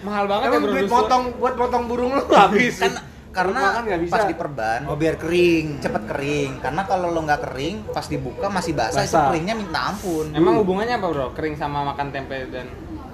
mahal 0.00 0.24
banget 0.26 0.42
ya 0.42 0.48
Emang 0.48 0.62
bro 0.64 0.72
duit 0.72 0.86
potong 0.88 1.24
buat 1.36 1.54
potong 1.56 1.84
burung 1.86 2.12
lu 2.12 2.22
habis. 2.32 2.74
kan 2.78 2.92
karena 3.30 3.60
bisa. 3.96 4.12
pas 4.12 4.24
di 4.26 4.34
perban 4.34 4.80
Oh 4.86 4.98
biar 4.98 5.14
kering. 5.14 5.78
cepet 5.78 6.02
kering 6.04 6.50
karena 6.58 6.82
kalau 6.82 7.08
lo 7.08 7.20
nggak 7.20 7.40
kering 7.46 7.76
pas 7.88 8.02
dibuka 8.04 8.50
masih 8.50 8.74
basah, 8.74 9.00
itu 9.00 9.14
Basah. 9.14 9.30
keringnya 9.30 9.54
minta 9.54 9.80
ampun 9.88 10.34
emang 10.34 10.58
hubungannya 10.58 10.98
apa 10.98 11.06
bro 11.06 11.26
kering 11.32 11.54
sama 11.54 11.86
makan 11.86 12.10
tempe 12.10 12.50
dan 12.50 12.66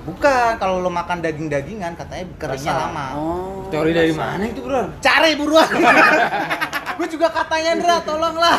bukan 0.03 0.57
kalau 0.57 0.81
lo 0.81 0.89
makan 0.89 1.21
daging 1.21 1.47
dagingan 1.47 1.93
katanya 1.93 2.25
keringnya 2.37 2.73
Basah. 2.73 2.85
lama 2.89 3.07
Oh. 3.13 3.69
teori 3.69 3.93
dari 3.93 4.13
mana 4.13 4.43
itu 4.43 4.61
bro 4.61 4.83
cari 4.99 5.37
buruan 5.37 5.69
gue 6.97 7.09
juga 7.13 7.29
katanya 7.29 7.77
Ndra 7.77 7.97
tolonglah 8.09 8.57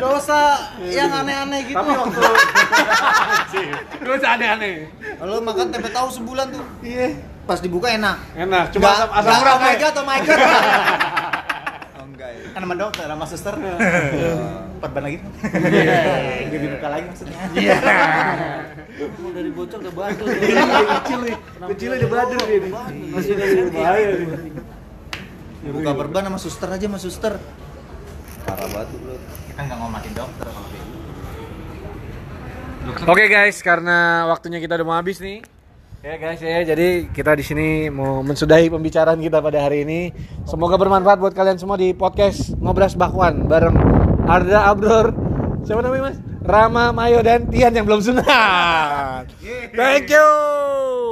gak 0.00 0.12
usah 0.16 0.72
yang 0.80 1.12
aneh-aneh 1.12 1.60
gitu 1.68 1.76
Tapi 1.76 1.92
waktu 1.92 2.20
Gue 4.00 4.16
aneh-aneh. 4.16 4.88
Lu 5.20 5.36
makan 5.42 5.68
tempe 5.68 5.92
tahu 5.92 6.08
sebulan 6.08 6.48
tuh. 6.48 6.64
Iya. 6.80 7.12
Pas 7.48 7.64
dibuka 7.64 7.88
enak. 7.88 8.16
Enak, 8.36 8.64
cuma 8.76 8.92
asam 8.92 9.08
asam 9.08 9.40
urat. 9.40 9.54
oh 9.56 9.60
my 9.64 9.72
ya. 9.72 9.80
god, 9.80 9.94
oh 9.96 10.04
my 10.04 10.18
god. 10.20 10.36
oh 11.96 12.04
enggak 12.04 12.28
ya. 12.28 12.44
kan 12.52 12.60
sama 12.60 12.74
dokter 12.76 13.06
sama 13.08 13.24
suster 13.24 13.54
perban 14.78 15.02
lagi 15.02 15.18
Gak 16.52 16.60
dibuka 16.60 16.88
lagi 16.92 17.04
maksudnya 17.08 17.38
Iya. 17.56 17.76
Emang 18.98 19.32
dari 19.32 19.50
bocor 19.54 19.78
udah 19.80 19.94
bandel. 19.94 20.26
Kecil 21.00 21.18
nih. 21.24 21.36
Kecilnya 21.72 21.96
udah 22.04 22.10
badan 22.12 22.36
dia 22.36 22.58
nih. 22.60 22.72
Masih 23.16 23.32
masih 23.38 23.60
Bahaya 23.72 24.08
nih. 24.12 24.52
Buka 25.72 25.92
perban 25.96 26.22
sama 26.28 26.38
suster 26.38 26.68
aja 26.68 26.84
sama 26.84 26.98
suster. 27.00 27.34
Parah 28.46 28.68
banget 28.72 28.88
bro. 28.96 29.16
kita 29.48 29.60
nggak 29.64 29.78
ngomatin 29.80 30.12
dokter 30.16 30.46
kalau 30.48 30.68
kayak 30.68 30.84
gitu 30.84 30.96
Oke 33.04 33.24
guys, 33.28 33.60
karena 33.60 34.24
waktunya 34.32 34.64
kita 34.64 34.80
udah 34.80 34.86
mau 34.88 34.96
habis 34.96 35.20
nih. 35.20 35.44
Ya 35.98 36.14
guys 36.14 36.38
ya, 36.38 36.62
jadi 36.62 37.10
kita 37.10 37.34
di 37.34 37.42
sini 37.42 37.90
mau 37.90 38.22
mensudahi 38.22 38.70
pembicaraan 38.70 39.18
kita 39.18 39.42
pada 39.42 39.66
hari 39.66 39.82
ini. 39.82 40.14
Semoga 40.46 40.78
bermanfaat 40.78 41.18
buat 41.18 41.34
kalian 41.34 41.58
semua 41.58 41.74
di 41.74 41.90
podcast 41.90 42.54
Ngobras 42.54 42.94
Bakwan 42.94 43.50
bareng 43.50 43.74
Arda 44.30 44.70
Abror. 44.70 45.10
Siapa 45.66 45.82
namanya 45.82 46.14
Mas? 46.14 46.22
Rama, 46.46 46.94
Mayo 46.94 47.18
dan 47.26 47.50
Tian 47.50 47.74
yang 47.74 47.82
belum 47.82 47.98
sunat. 47.98 49.26
Thank 49.74 50.14
you. 50.14 51.07